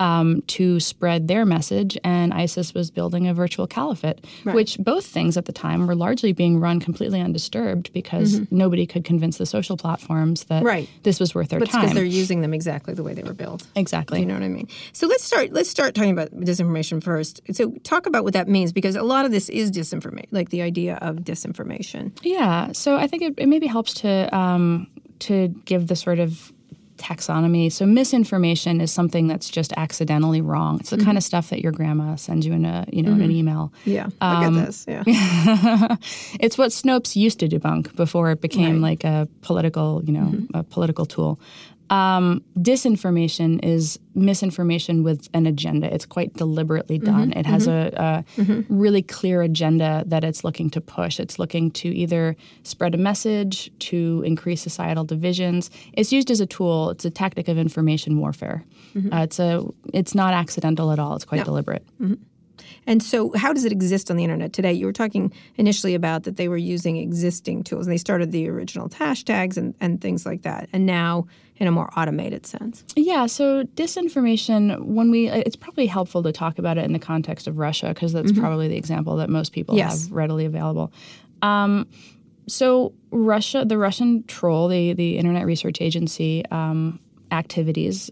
um, 0.00 0.42
to 0.48 0.80
spread 0.80 1.28
their 1.28 1.44
message, 1.44 1.98
and 2.04 2.32
ISIS 2.32 2.74
was 2.74 2.90
building 2.90 3.28
a 3.28 3.34
virtual 3.34 3.66
caliphate, 3.66 4.24
right. 4.44 4.54
which 4.54 4.78
both 4.78 5.06
things 5.06 5.36
at 5.36 5.44
the 5.44 5.52
time 5.52 5.86
were 5.86 5.94
largely 5.94 6.32
being 6.32 6.58
run 6.60 6.80
completely 6.80 7.20
undisturbed 7.20 7.92
because 7.92 8.40
mm-hmm. 8.40 8.56
nobody 8.56 8.86
could 8.86 9.04
convince 9.04 9.38
the 9.38 9.46
social 9.46 9.76
platforms 9.76 10.44
that 10.44 10.62
right. 10.62 10.88
this 11.02 11.20
was 11.20 11.34
worth 11.34 11.48
their 11.48 11.58
but 11.58 11.68
time. 11.68 11.82
because 11.82 11.94
they're 11.94 12.04
using 12.04 12.40
them 12.40 12.54
exactly 12.54 12.94
the 12.94 13.02
way 13.02 13.14
they 13.14 13.22
were 13.22 13.34
built. 13.34 13.66
Exactly. 13.76 14.20
You 14.20 14.26
know 14.26 14.34
what 14.34 14.42
I 14.42 14.48
mean? 14.48 14.68
So 14.92 15.06
let's 15.06 15.24
start. 15.24 15.52
Let's 15.52 15.70
start 15.70 15.94
talking 15.94 16.12
about 16.12 16.30
disinformation 16.32 17.02
first. 17.02 17.40
So 17.52 17.70
talk 17.84 18.06
about 18.06 18.24
what 18.24 18.32
that 18.34 18.48
means 18.48 18.72
because 18.72 18.96
a 18.96 19.02
lot 19.02 19.24
of 19.24 19.30
this 19.30 19.48
is 19.48 19.70
disinformation, 19.70 20.28
like 20.30 20.50
the 20.50 20.62
idea 20.62 20.96
of 20.96 21.16
disinformation. 21.16 22.16
Yeah. 22.22 22.72
So 22.72 22.96
I 22.96 23.06
think 23.06 23.22
it, 23.22 23.34
it 23.36 23.46
maybe 23.46 23.66
helps 23.66 23.94
to 23.94 24.34
um, 24.34 24.88
to 25.20 25.48
give 25.64 25.86
the 25.86 25.96
sort 25.96 26.18
of 26.18 26.52
taxonomy. 27.02 27.70
So 27.70 27.84
misinformation 27.84 28.80
is 28.80 28.92
something 28.92 29.26
that's 29.26 29.50
just 29.50 29.72
accidentally 29.76 30.40
wrong. 30.40 30.80
It's 30.80 30.90
the 30.90 30.96
mm-hmm. 30.96 31.06
kind 31.06 31.18
of 31.18 31.24
stuff 31.24 31.50
that 31.50 31.60
your 31.60 31.72
grandma 31.72 32.16
sends 32.16 32.46
you 32.46 32.52
in 32.52 32.64
a 32.64 32.86
you 32.92 33.02
know 33.02 33.10
mm-hmm. 33.10 33.16
in 33.16 33.24
an 33.24 33.30
mm-hmm. 33.30 33.38
email. 33.38 33.72
Yeah, 33.84 34.08
I 34.20 34.44
um, 34.46 34.54
get 34.54 34.66
this. 34.66 34.84
Yeah, 34.88 35.02
it's 36.40 36.56
what 36.56 36.70
Snopes 36.70 37.16
used 37.16 37.40
to 37.40 37.48
debunk 37.48 37.94
before 37.96 38.30
it 38.30 38.40
became 38.40 38.82
right. 38.82 38.90
like 38.90 39.04
a 39.04 39.28
political 39.42 40.02
you 40.04 40.12
know 40.12 40.26
mm-hmm. 40.26 40.56
a 40.56 40.62
political 40.62 41.06
tool. 41.06 41.40
Um, 41.92 42.42
disinformation 42.56 43.62
is 43.62 43.98
misinformation 44.14 45.02
with 45.02 45.28
an 45.34 45.44
agenda. 45.44 45.92
It's 45.92 46.06
quite 46.06 46.32
deliberately 46.32 46.98
mm-hmm. 46.98 47.12
done. 47.12 47.30
Mm-hmm, 47.30 47.40
it 47.40 47.44
has 47.44 47.66
mm-hmm. 47.66 47.94
a, 48.02 48.24
a 48.38 48.42
mm-hmm. 48.42 48.74
really 48.74 49.02
clear 49.02 49.42
agenda 49.42 50.02
that 50.06 50.24
it's 50.24 50.42
looking 50.42 50.70
to 50.70 50.80
push. 50.80 51.20
It's 51.20 51.38
looking 51.38 51.70
to 51.72 51.88
either 51.88 52.34
spread 52.62 52.94
a 52.94 52.98
message, 52.98 53.70
to 53.90 54.22
increase 54.24 54.62
societal 54.62 55.04
divisions. 55.04 55.70
It's 55.92 56.10
used 56.10 56.30
as 56.30 56.40
a 56.40 56.46
tool. 56.46 56.88
It's 56.88 57.04
a 57.04 57.10
tactic 57.10 57.48
of 57.48 57.58
information 57.58 58.18
warfare. 58.18 58.64
Mm-hmm. 58.94 59.12
Uh, 59.12 59.24
it's 59.24 59.38
a. 59.38 59.62
It's 59.92 60.14
not 60.14 60.32
accidental 60.32 60.92
at 60.92 60.98
all. 60.98 61.14
It's 61.14 61.26
quite 61.26 61.38
no. 61.38 61.44
deliberate. 61.44 61.86
Mm-hmm. 62.00 62.14
And 62.86 63.02
so, 63.02 63.32
how 63.36 63.52
does 63.52 63.64
it 63.64 63.72
exist 63.72 64.10
on 64.10 64.16
the 64.16 64.24
internet 64.24 64.52
today? 64.52 64.72
You 64.72 64.86
were 64.86 64.92
talking 64.92 65.32
initially 65.56 65.94
about 65.94 66.24
that 66.24 66.36
they 66.36 66.48
were 66.48 66.56
using 66.56 66.96
existing 66.96 67.64
tools, 67.64 67.86
and 67.86 67.92
they 67.92 67.98
started 67.98 68.32
the 68.32 68.48
original 68.48 68.88
hashtags 68.88 69.56
and, 69.56 69.74
and 69.80 70.00
things 70.00 70.26
like 70.26 70.42
that. 70.42 70.68
And 70.72 70.86
now, 70.86 71.26
in 71.62 71.68
a 71.68 71.70
more 71.70 71.88
automated 71.96 72.44
sense. 72.44 72.84
Yeah. 72.96 73.26
So 73.26 73.62
disinformation, 73.62 74.84
when 74.84 75.12
we, 75.12 75.28
it's 75.28 75.54
probably 75.54 75.86
helpful 75.86 76.20
to 76.24 76.32
talk 76.32 76.58
about 76.58 76.76
it 76.76 76.84
in 76.84 76.92
the 76.92 76.98
context 76.98 77.46
of 77.46 77.56
Russia 77.56 77.90
because 77.90 78.12
that's 78.12 78.32
mm-hmm. 78.32 78.40
probably 78.40 78.66
the 78.66 78.76
example 78.76 79.14
that 79.18 79.30
most 79.30 79.52
people 79.52 79.76
yes. 79.76 80.02
have 80.02 80.12
readily 80.12 80.44
available. 80.44 80.92
Um, 81.40 81.86
so 82.48 82.92
Russia, 83.12 83.64
the 83.64 83.78
Russian 83.78 84.24
troll, 84.24 84.66
the 84.66 84.92
the 84.94 85.18
Internet 85.18 85.46
Research 85.46 85.80
Agency 85.80 86.44
um, 86.50 86.98
activities 87.30 88.10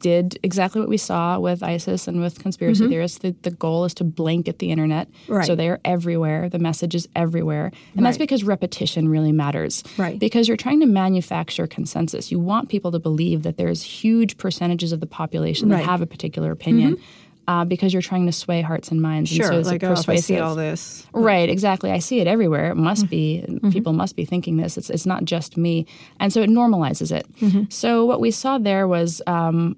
did 0.00 0.38
exactly 0.42 0.80
what 0.80 0.88
we 0.88 0.96
saw 0.96 1.38
with 1.38 1.62
ISIS 1.62 2.08
and 2.08 2.20
with 2.20 2.38
conspiracy 2.38 2.82
mm-hmm. 2.82 2.90
theorists. 2.90 3.18
The, 3.18 3.34
the, 3.42 3.50
goal 3.50 3.84
is 3.84 3.94
to 3.94 4.04
blanket 4.04 4.58
the 4.58 4.70
internet. 4.70 5.08
Right. 5.28 5.46
So 5.46 5.54
they 5.54 5.68
are 5.68 5.80
everywhere. 5.84 6.48
The 6.48 6.58
message 6.58 6.94
is 6.94 7.08
everywhere. 7.14 7.66
And 7.66 7.74
right. 7.96 8.04
that's 8.04 8.18
because 8.18 8.42
repetition 8.42 9.08
really 9.08 9.32
matters. 9.32 9.84
Right. 9.98 10.18
Because 10.18 10.48
you're 10.48 10.56
trying 10.56 10.80
to 10.80 10.86
manufacture 10.86 11.66
consensus. 11.66 12.32
You 12.32 12.40
want 12.40 12.68
people 12.68 12.90
to 12.92 12.98
believe 12.98 13.42
that 13.42 13.56
there's 13.56 13.82
huge 13.82 14.38
percentages 14.38 14.92
of 14.92 15.00
the 15.00 15.06
population 15.06 15.68
right. 15.68 15.78
that 15.78 15.84
have 15.84 16.00
a 16.00 16.06
particular 16.06 16.50
opinion. 16.50 16.96
Mm-hmm. 16.96 17.04
Uh, 17.48 17.64
because 17.64 17.92
you're 17.92 18.02
trying 18.02 18.26
to 18.26 18.32
sway 18.32 18.60
hearts 18.60 18.92
and 18.92 19.02
minds. 19.02 19.28
Sure, 19.28 19.50
and 19.50 19.64
so 19.64 19.70
like. 19.72 19.82
Oh, 19.82 19.96
I 20.06 20.16
see 20.16 20.38
all 20.38 20.54
this. 20.54 21.04
Right, 21.12 21.48
exactly. 21.48 21.90
I 21.90 21.98
see 21.98 22.20
it 22.20 22.28
everywhere. 22.28 22.70
It 22.70 22.76
must 22.76 23.06
mm-hmm. 23.06 23.10
be. 23.10 23.44
Mm-hmm. 23.48 23.70
People 23.70 23.92
must 23.92 24.14
be 24.14 24.24
thinking 24.24 24.56
this. 24.56 24.78
It's, 24.78 24.88
it's 24.88 25.04
not 25.04 25.24
just 25.24 25.56
me. 25.56 25.84
And 26.20 26.32
so 26.32 26.42
it 26.42 26.50
normalizes 26.50 27.10
it. 27.10 27.26
Mm-hmm. 27.40 27.64
So 27.68 28.04
what 28.04 28.20
we 28.20 28.30
saw 28.30 28.58
there 28.58 28.86
was 28.86 29.20
um, 29.26 29.76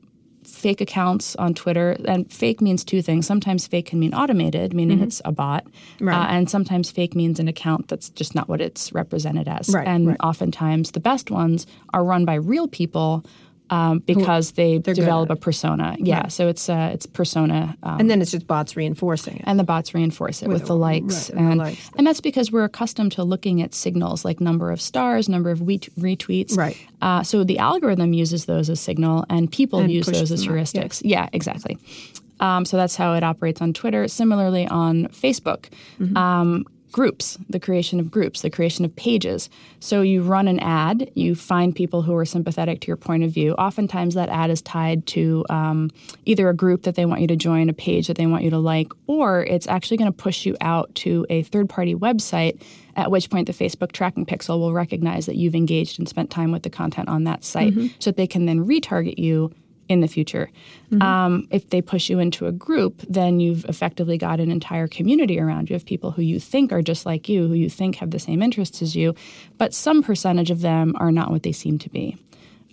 fake 0.63 0.81
accounts 0.81 1.35
on 1.37 1.55
Twitter, 1.55 1.97
and 2.05 2.33
fake 2.33 2.61
means 2.61 2.85
two 2.85 3.03
things. 3.03 3.27
Sometimes 3.27 3.67
fake 3.67 3.87
can 3.87 3.99
mean 3.99 4.15
automated, 4.15 4.73
meaning 4.73 4.99
mm-hmm. 4.99 5.09
it's 5.09 5.21
a 5.25 5.33
bot, 5.33 5.67
right. 6.01 6.17
uh, 6.17 6.27
and 6.29 6.49
sometimes 6.49 6.89
fake 6.89 7.17
means 7.17 7.41
an 7.41 7.49
account 7.49 7.89
that's 7.89 8.09
just 8.11 8.37
not 8.37 8.49
what 8.49 8.61
it's 8.61 8.93
represented 8.93 9.49
as. 9.49 9.69
Right, 9.71 9.87
and 9.87 10.07
right. 10.07 10.17
oftentimes 10.21 10.93
the 10.93 11.01
best 11.01 11.33
ones 11.33 11.67
are 11.93 12.05
run 12.05 12.25
by 12.25 12.35
real 12.35 12.69
people. 12.69 13.25
Um, 13.73 14.01
because 14.01 14.53
they 14.53 14.79
develop 14.79 15.31
a 15.31 15.37
persona. 15.37 15.97
Yeah, 15.99 16.21
right. 16.21 16.33
so 16.33 16.47
it's 16.47 16.69
uh, 16.69 16.91
it's 16.93 17.07
persona, 17.07 17.75
um, 17.83 18.01
and 18.01 18.11
then 18.11 18.21
it's 18.21 18.31
just 18.31 18.47
bots 18.47 18.77
reinforcing 18.77 19.37
it, 19.37 19.45
and 19.47 19.59
the 19.59 19.65
bots 19.65 19.95
reinforce 19.95 20.43
it 20.43 20.49
with, 20.49 20.61
with 20.61 20.69
the 20.69 20.77
likes, 20.77 21.31
right, 21.31 21.39
and 21.39 21.49
and, 21.53 21.59
likes. 21.59 21.91
and 21.97 22.07
that's 22.07 22.21
because 22.21 22.53
we're 22.53 22.65
accustomed 22.65 23.13
to 23.13 23.25
looking 23.25 23.63
at 23.63 23.73
signals 23.73 24.27
like 24.27 24.43
number 24.43 24.71
of 24.71 24.79
stars, 24.79 25.27
number 25.27 25.51
of 25.51 25.61
retweets. 25.61 26.55
Right. 26.55 26.77
Uh, 27.01 27.23
so 27.23 27.45
the 27.45 27.59
algorithm 27.59 28.13
uses 28.13 28.45
those 28.45 28.69
as 28.69 28.79
signal, 28.79 29.25
and 29.31 29.51
people 29.51 29.81
and 29.81 29.91
use 29.91 30.05
those 30.05 30.31
as 30.31 30.47
heuristics. 30.47 31.01
yeah. 31.03 31.23
yeah, 31.23 31.29
exactly. 31.33 31.79
Um, 32.41 32.67
so 32.67 32.77
that's 32.77 32.97
how 32.97 33.15
it 33.15 33.23
operates 33.23 33.63
on 33.63 33.73
Twitter. 33.73 34.07
Similarly, 34.07 34.67
on 34.67 35.07
Facebook, 35.07 35.71
mm-hmm. 35.99 36.15
um, 36.15 36.67
groups, 36.93 37.39
the 37.49 37.59
creation 37.59 37.99
of 37.99 38.11
groups, 38.11 38.43
the 38.43 38.51
creation 38.51 38.85
of 38.85 38.95
pages. 38.95 39.49
So 39.81 40.03
you 40.03 40.23
run 40.23 40.47
an 40.47 40.61
ad, 40.61 41.11
you 41.15 41.35
find 41.35 41.75
people 41.75 42.03
who 42.03 42.15
are 42.15 42.25
sympathetic 42.25 42.81
to 42.83 42.87
your 42.87 42.97
point 42.97 43.25
of 43.25 43.31
view. 43.31 43.55
Oftentimes, 43.55 44.15
that 44.15 44.29
ad 44.29 44.51
is 44.51 44.63
tied 44.63 45.07
to 45.09 45.45
um, 45.51 45.91
either 46.27 46.49
a 46.49 46.55
group 46.55 46.83
that 46.83 46.95
they 46.95 47.07
want 47.07 47.23
you 47.23 47.27
to 47.27 47.37
join, 47.37 47.69
a 47.69 47.73
page 47.73 48.07
that 48.07 48.17
they 48.17 48.27
want 48.27 48.45
you 48.45 48.51
to 48.51 48.59
like, 48.59 48.93
or 49.07 49.43
it's 49.45 49.67
actually 49.67 49.97
going 49.97 50.13
to 50.13 50.17
push 50.17 50.47
you 50.47 50.57
out 50.61 50.95
to 50.97 51.27
a 51.31 51.43
third 51.43 51.69
party 51.69 51.95
website. 51.95 52.63
At 52.95 53.11
which 53.11 53.31
point, 53.31 53.47
the 53.47 53.55
Facebook 53.55 53.93
tracking 53.93 54.27
pixel 54.27 54.59
will 54.59 54.75
recognize 54.75 55.25
that 55.27 55.37
you've 55.37 55.55
engaged 55.55 55.99
and 55.99 56.07
spent 56.07 56.31
time 56.31 56.53
with 56.53 56.63
the 56.63 56.71
content 56.71 57.09
on 57.09 57.25
that 57.25 57.43
site 57.43 57.73
mm-hmm. 57.73 57.87
so 57.99 58.11
that 58.11 58.17
they 58.19 58.27
can 58.27 58.45
then 58.45 58.67
retarget 58.67 59.19
you 59.19 59.51
in 59.89 60.01
the 60.01 60.09
future. 60.09 60.51
Mm-hmm. 60.91 61.03
Um, 61.03 61.49
if 61.51 61.71
they 61.71 61.83
push 61.83 62.09
you 62.09 62.19
into 62.19 62.47
a 62.47 62.53
group, 62.53 63.03
then 63.09 63.41
you've 63.41 63.65
effectively 63.67 64.17
got 64.19 64.41
an 64.41 64.51
entire 64.51 64.87
community 64.87 65.39
around 65.39 65.71
you 65.71 65.77
of 65.77 65.85
people 65.85 66.11
who 66.11 66.23
you 66.23 66.39
think 66.41 66.73
are 66.73 66.83
just 66.83 67.05
like 67.05 67.29
you, 67.29 67.49
who 67.49 67.55
you 67.55 67.69
think 67.69 67.97
have 67.97 68.11
the 68.11 68.19
same 68.19 68.43
interests 68.43 68.83
as 68.83 68.97
you, 68.97 69.15
but 69.59 69.75
some 69.75 70.03
percentage 70.03 70.51
of 70.51 70.61
them 70.61 70.95
are 70.97 71.13
not 71.13 71.31
what 71.31 71.43
they 71.43 71.53
seem 71.53 71.79
to 71.79 71.91
be. 71.91 72.17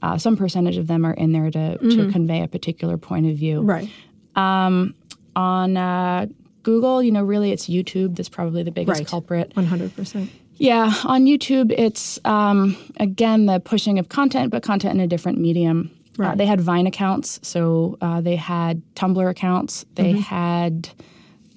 Uh, 0.02 0.18
some 0.18 0.38
percentage 0.38 0.78
of 0.78 0.88
them 0.88 1.06
are 1.06 1.14
in 1.14 1.34
there 1.34 1.52
to, 1.52 1.60
mm-hmm. 1.60 1.90
to 1.90 2.12
convey 2.12 2.42
a 2.42 2.48
particular 2.48 2.98
point 2.98 3.26
of 3.26 3.36
view. 3.36 3.62
Right. 3.62 3.90
Um, 4.36 4.96
on 5.36 5.76
uh, 5.76 6.28
Google, 6.64 7.04
you 7.04 7.12
know, 7.12 7.24
really 7.24 7.52
it's 7.52 7.68
YouTube 7.68 8.16
that's 8.16 8.30
probably 8.30 8.64
the 8.64 8.72
biggest 8.72 9.00
right. 9.00 9.08
culprit. 9.08 9.54
100%. 9.56 10.30
Yeah, 10.60 10.94
on 11.06 11.24
YouTube, 11.24 11.72
it's 11.72 12.20
um, 12.26 12.76
again 12.98 13.46
the 13.46 13.62
pushing 13.62 13.98
of 13.98 14.10
content, 14.10 14.52
but 14.52 14.62
content 14.62 14.94
in 14.96 15.00
a 15.00 15.08
different 15.08 15.38
medium. 15.38 15.90
Uh, 16.20 16.24
right. 16.24 16.32
Uh, 16.32 16.36
they 16.36 16.46
had 16.46 16.62
Vine 16.62 16.88
accounts, 16.88 17.40
so 17.44 17.98
uh, 18.02 18.22
they 18.22 18.36
had 18.36 18.82
Tumblr 18.96 19.30
accounts. 19.30 19.86
They 19.96 20.14
mm-hmm. 20.14 20.22
had 20.22 20.90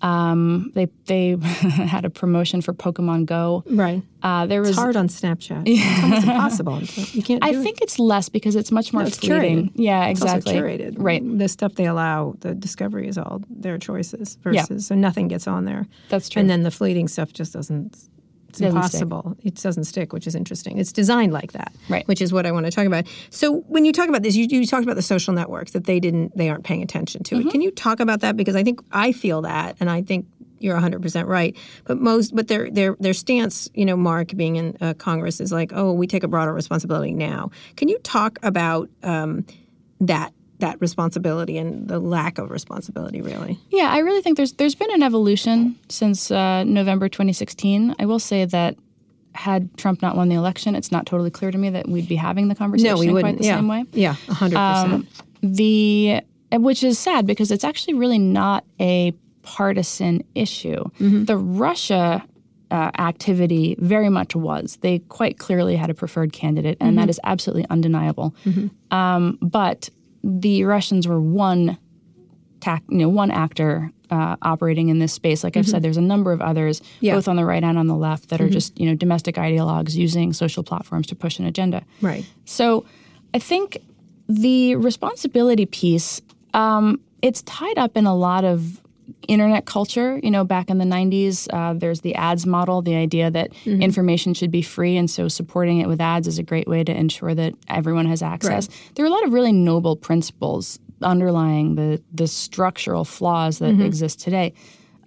um, 0.03 0.73
they 0.75 0.89
they 1.07 1.37
had 1.41 2.05
a 2.05 2.11
promotion 2.11 2.61
for 2.61 2.75
Pokemon 2.75 3.27
Go. 3.27 3.63
Right. 3.67 4.03
Uh, 4.23 4.47
there 4.47 4.61
was 4.61 4.71
it's 4.71 4.79
hard 4.79 4.97
on 4.97 5.09
Snapchat. 5.09 5.63
it's 5.67 6.03
almost 6.03 6.27
impossible. 6.27 6.83
You 7.17 7.23
can't. 7.23 7.45
I 7.45 7.53
think 7.63 7.81
it. 7.81 7.85
it's 7.85 7.99
less 7.99 8.29
because 8.29 8.57
it's 8.57 8.73
much 8.73 8.93
more 8.93 9.03
no, 9.03 9.09
it's 9.09 9.19
fleeting. 9.19 9.69
Curated. 9.69 9.73
Yeah, 9.77 10.07
exactly. 10.07 10.55
Curated. 10.55 10.97
Right. 10.99 11.23
The 11.39 11.49
stuff 11.49 11.75
they 11.77 11.87
allow, 11.87 12.35
the 12.41 12.55
discovery 12.55 13.09
is 13.09 13.17
all 13.17 13.43
their 13.49 13.79
choices 13.79 14.37
versus 14.43 14.71
yeah. 14.71 14.79
so 14.79 14.95
nothing 14.95 15.29
gets 15.29 15.47
on 15.47 15.65
there. 15.65 15.87
That's 16.09 16.29
true. 16.29 16.41
And 16.41 16.51
then 16.51 16.63
the 16.63 16.71
fleeting 16.71 17.07
stuff 17.09 17.33
just 17.33 17.53
doesn't 17.53 17.97
it's 18.53 18.61
doesn't 18.61 18.77
impossible. 18.77 19.37
Stick. 19.39 19.47
It 19.47 19.55
doesn't 19.63 19.85
stick, 19.85 20.13
which 20.13 20.27
is 20.27 20.35
interesting. 20.35 20.79
It's 20.79 20.93
designed 20.93 21.33
like 21.33 21.53
that, 21.53 21.73
right? 21.89 22.07
Which 22.07 22.21
is 22.21 22.33
what 22.33 22.45
I 22.45 22.53
want 22.53 22.67
to 22.67 22.73
talk 22.73 22.85
about. 22.85 23.07
So 23.31 23.61
when 23.63 23.87
you 23.87 23.93
talk 23.93 24.11
about 24.11 24.23
this, 24.23 24.37
you, 24.37 24.47
you 24.47 24.67
talked 24.67 24.85
about 24.85 24.97
the 24.97 25.03
social 25.03 25.33
networks 25.33 25.73
that 25.73 25.85
they 25.85 25.99
didn't, 25.99 26.37
they 26.37 26.51
aren't 26.51 26.65
paying 26.65 26.83
attention 26.83 27.23
to 27.25 27.37
mm-hmm. 27.37 27.49
it. 27.49 27.51
Can 27.51 27.63
you 27.63 27.71
talk 27.71 27.99
about 27.99 28.21
that? 28.21 28.37
Because 28.37 28.55
I 28.55 28.63
think 28.63 28.83
I 28.93 29.13
feel 29.13 29.43
that, 29.43 29.77
and 29.81 29.89
I 29.89 30.03
think 30.03 30.27
you're 30.59 30.79
100% 30.79 31.27
right. 31.27 31.57
But 31.85 31.99
most, 31.99 32.37
but 32.37 32.49
their 32.49 32.71
their 32.71 32.95
their 33.01 33.15
stance, 33.15 33.71
you 33.75 33.85
know, 33.85 33.97
Mark 33.97 34.29
being 34.37 34.57
in 34.57 34.77
uh, 34.81 34.95
Congress 34.95 35.41
is 35.41 35.51
like, 35.51 35.73
oh, 35.75 35.93
we 35.93 36.07
take 36.07 36.23
a 36.23 36.29
broader 36.29 36.53
responsibility 36.53 37.15
now. 37.15 37.51
Can 37.77 37.89
you 37.89 37.99
talk 38.01 38.39
about 38.43 38.91
um, 39.03 39.47
that 40.01 40.33
that 40.63 40.81
responsibility 40.81 41.59
and 41.59 41.89
the 41.89 41.99
lack 41.99 42.39
of 42.39 42.51
responsibility 42.51 43.21
really 43.21 43.59
yeah 43.71 43.91
i 43.91 43.99
really 43.99 44.23
think 44.23 44.37
there's 44.37 44.53
there's 44.55 44.77
been 44.77 44.93
an 44.93 45.03
evolution 45.03 45.77
since 45.89 46.31
uh, 46.31 46.63
november 46.63 47.09
2016 47.09 47.97
i 47.99 48.07
will 48.07 48.21
say 48.21 48.45
that 48.45 48.77
had 49.35 49.77
trump 49.77 50.01
not 50.03 50.17
won 50.17 50.29
the 50.29 50.37
election 50.37 50.77
it's 50.77 50.93
not 50.93 51.05
totally 51.05 51.31
clear 51.31 51.51
to 51.51 51.59
me 51.59 51.69
that 51.69 51.89
we'd 51.89 52.09
be 52.09 52.15
having 52.15 52.47
the 52.47 52.55
conversation 52.55 52.95
no, 52.95 53.01
we 53.01 53.13
wouldn't. 53.13 53.39
the 53.39 53.45
yeah. 53.45 53.57
same 53.57 53.67
way 53.67 53.85
yeah 53.93 54.15
100% 54.29 54.55
um, 54.57 55.09
the 55.43 56.21
which 56.53 56.85
is 56.85 56.97
sad 56.97 57.27
because 57.27 57.51
it's 57.51 57.65
actually 57.65 57.95
really 57.95 58.19
not 58.19 58.65
a 58.79 59.13
partisan 59.43 60.23
issue 60.37 60.85
mm-hmm. 61.01 61.25
the 61.25 61.37
russia 61.37 62.25
uh, 62.71 62.91
activity 62.99 63.77
very 63.81 64.09
much 64.09 64.35
was. 64.35 64.79
They 64.81 65.01
quite 65.01 65.39
clearly 65.39 65.77
had 65.77 65.91
a 65.91 65.95
preferred 65.95 66.33
candidate, 66.33 66.79
and 66.81 66.93
mm-hmm. 66.93 67.01
that 67.01 67.11
is 67.11 67.21
absolutely 67.23 67.67
undeniable. 67.69 68.35
Mm-hmm. 68.47 68.97
Um, 68.97 69.39
but 69.43 69.91
the 70.23 70.65
Russians 70.65 71.09
were 71.09 71.21
one 71.21 71.79
tac- 72.61 72.85
you 72.89 72.99
know, 72.99 73.09
one 73.09 73.31
actor 73.31 73.91
uh, 74.11 74.37
operating 74.43 74.89
in 74.89 74.99
this 74.99 75.13
space. 75.13 75.43
Like 75.43 75.57
I've 75.57 75.67
said, 75.67 75.77
mm-hmm. 75.77 75.83
there's 75.83 75.97
a 75.97 76.03
number 76.03 76.33
of 76.33 76.41
others, 76.41 76.83
yeah. 77.01 77.15
both 77.15 77.29
on 77.29 77.37
the 77.37 77.45
right 77.45 77.63
and 77.63 77.79
on 77.79 77.87
the 77.87 77.97
left, 77.97 78.29
that 78.29 78.37
mm-hmm. 78.37 78.47
are 78.47 78.51
just 78.51 78.79
you 78.79 78.87
know 78.87 78.95
domestic 78.95 79.37
ideologues 79.37 79.95
using 79.95 80.33
social 80.33 80.63
platforms 80.63 81.07
to 81.09 81.15
push 81.15 81.39
an 81.39 81.47
agenda. 81.47 81.83
Right. 82.01 82.25
So 82.45 82.85
I 83.35 83.39
think 83.39 83.79
the 84.29 84.77
responsibility 84.77 85.67
piece 85.67 86.21
um, 86.55 87.01
it's 87.23 87.43
tied 87.43 87.79
up 87.79 87.97
in 87.97 88.07
a 88.07 88.15
lot 88.15 88.45
of 88.45 88.82
internet 89.29 89.65
culture. 89.67 90.21
You 90.23 90.31
know, 90.31 90.45
back 90.45 90.71
in 90.71 90.79
the 90.79 90.85
90s, 90.85 91.49
uh, 91.53 91.75
there's 91.75 92.01
the 92.01 92.15
ads 92.15 92.47
model, 92.47 92.83
the 92.83 92.97
idea 92.97 93.31
that 93.31 93.53
mm-hmm. 93.53 93.83
information 93.83 94.35
should 94.35 94.51
be 94.51 94.63
free. 94.63 94.97
And 94.97 95.11
so 95.11 95.29
supporting 95.29 95.81
it 95.81 95.89
with 95.89 96.01
ads 96.01 96.27
is 96.27 96.39
a 96.39 96.43
great 96.43 96.69
way 96.69 96.85
to 96.85 96.93
ensure 96.93 97.35
that 97.35 97.55
everyone 97.69 98.07
has 98.07 98.23
access. 98.23 98.69
Right. 98.69 98.93
There 98.95 99.05
are 99.05 99.09
a 99.09 99.13
lot 99.13 99.25
of 99.25 99.33
really 99.33 99.53
noble 99.53 99.97
principles 99.97 100.79
underlying 101.03 101.75
the, 101.75 102.03
the 102.13 102.27
structural 102.27 103.05
flaws 103.05 103.59
that 103.59 103.73
mm-hmm. 103.73 103.83
exist 103.83 104.21
today. 104.21 104.55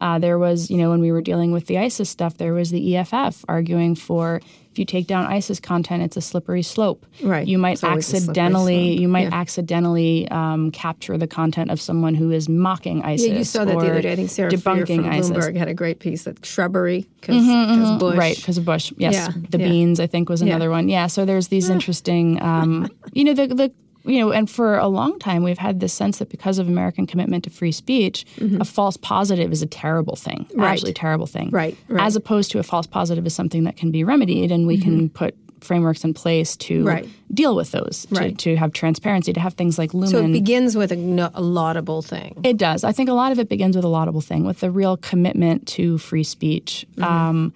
Uh, 0.01 0.19
there 0.19 0.37
was, 0.37 0.69
you 0.69 0.77
know, 0.77 0.89
when 0.89 1.01
we 1.01 1.11
were 1.11 1.21
dealing 1.21 1.51
with 1.51 1.67
the 1.67 1.77
ISIS 1.77 2.09
stuff, 2.09 2.37
there 2.37 2.53
was 2.53 2.71
the 2.71 2.97
EFF 2.97 3.45
arguing 3.47 3.95
for 3.95 4.41
if 4.75 4.79
you 4.79 4.83
take 4.83 5.07
down 5.07 5.25
ISIS 5.25 5.61
content, 5.61 6.03
it's 6.03 6.17
a 6.17 6.21
slippery 6.21 6.61
slope. 6.61 7.05
Right. 7.23 7.47
You 7.47 7.57
might 7.57 7.81
accidentally, 7.81 8.99
you 8.99 9.07
might 9.07 9.29
yeah. 9.29 9.39
accidentally 9.39 10.27
um, 10.27 10.69
capture 10.71 11.17
the 11.17 11.27
content 11.27 11.71
of 11.71 11.79
someone 11.79 12.13
who 12.13 12.29
is 12.29 12.49
mocking 12.49 13.01
ISIS. 13.01 13.27
Yeah, 13.27 13.37
you 13.37 13.43
saw 13.45 13.63
that 13.63 13.71
the 13.71 13.89
other 13.89 14.01
day. 14.01 14.11
I 14.11 14.15
think 14.17 14.29
Sarah 14.29 14.51
debunking 14.51 14.97
from 14.97 15.05
ISIS. 15.05 15.31
Bloomberg 15.31 15.55
had 15.55 15.69
a 15.69 15.73
great 15.73 15.99
piece 15.99 16.25
that 16.25 16.45
shrubbery 16.45 17.07
because 17.21 17.37
mm-hmm, 17.37 17.71
mm-hmm. 17.83 17.97
Bush. 17.99 18.17
Right, 18.17 18.35
because 18.35 18.57
of 18.57 18.65
Bush. 18.65 18.91
Yes, 18.97 19.13
yeah, 19.13 19.29
the 19.49 19.59
beans 19.59 20.01
I 20.01 20.07
think 20.07 20.27
was 20.27 20.41
another 20.41 20.69
one. 20.69 20.89
Yeah. 20.89 21.07
So 21.07 21.23
there's 21.23 21.47
these 21.47 21.69
interesting, 21.69 22.41
um, 22.41 22.89
you 23.13 23.23
know, 23.23 23.33
the 23.33 23.47
the 23.47 23.71
you 24.05 24.19
know, 24.19 24.31
and 24.31 24.49
for 24.49 24.77
a 24.77 24.87
long 24.87 25.19
time, 25.19 25.43
we've 25.43 25.57
had 25.57 25.79
this 25.79 25.93
sense 25.93 26.19
that 26.19 26.29
because 26.29 26.59
of 26.59 26.67
American 26.67 27.07
commitment 27.07 27.43
to 27.45 27.49
free 27.49 27.71
speech, 27.71 28.25
mm-hmm. 28.37 28.61
a 28.61 28.65
false 28.65 28.97
positive 28.97 29.51
is 29.51 29.61
a 29.61 29.67
terrible 29.67 30.15
thing, 30.15 30.45
right. 30.53 30.71
absolutely 30.71 30.93
terrible 30.93 31.27
thing. 31.27 31.49
Right, 31.49 31.77
right, 31.87 32.03
As 32.05 32.15
opposed 32.15 32.51
to 32.51 32.59
a 32.59 32.63
false 32.63 32.87
positive 32.87 33.25
is 33.25 33.33
something 33.33 33.63
that 33.63 33.77
can 33.77 33.91
be 33.91 34.03
remedied, 34.03 34.51
and 34.51 34.67
we 34.67 34.77
mm-hmm. 34.77 34.83
can 34.83 35.09
put 35.09 35.35
frameworks 35.61 36.03
in 36.03 36.13
place 36.13 36.55
to 36.55 36.85
right. 36.85 37.09
deal 37.33 37.55
with 37.55 37.71
those, 37.71 38.05
to, 38.05 38.15
right. 38.15 38.37
to 38.37 38.55
have 38.55 38.71
transparency, 38.71 39.33
to 39.33 39.39
have 39.39 39.55
things 39.55 39.77
like 39.77 39.93
Lumen. 39.93 40.09
So 40.09 40.23
it 40.23 40.31
begins 40.31 40.77
with 40.77 40.91
a, 40.91 41.31
a, 41.33 41.41
laudable 41.41 42.01
thing. 42.01 42.39
It 42.43 42.57
does. 42.57 42.83
I 42.83 42.91
think 42.91 43.09
a 43.09 43.13
lot 43.13 43.31
of 43.31 43.39
it 43.39 43.49
begins 43.49 43.75
with 43.75 43.83
a 43.83 43.89
laudable 43.89 44.21
thing, 44.21 44.45
with 44.45 44.63
a 44.63 44.71
real 44.71 44.97
commitment 44.97 45.67
to 45.69 45.97
free 45.97 46.23
speech. 46.23 46.85
Mm-hmm. 46.95 47.03
Um, 47.03 47.53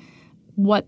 what 0.56 0.88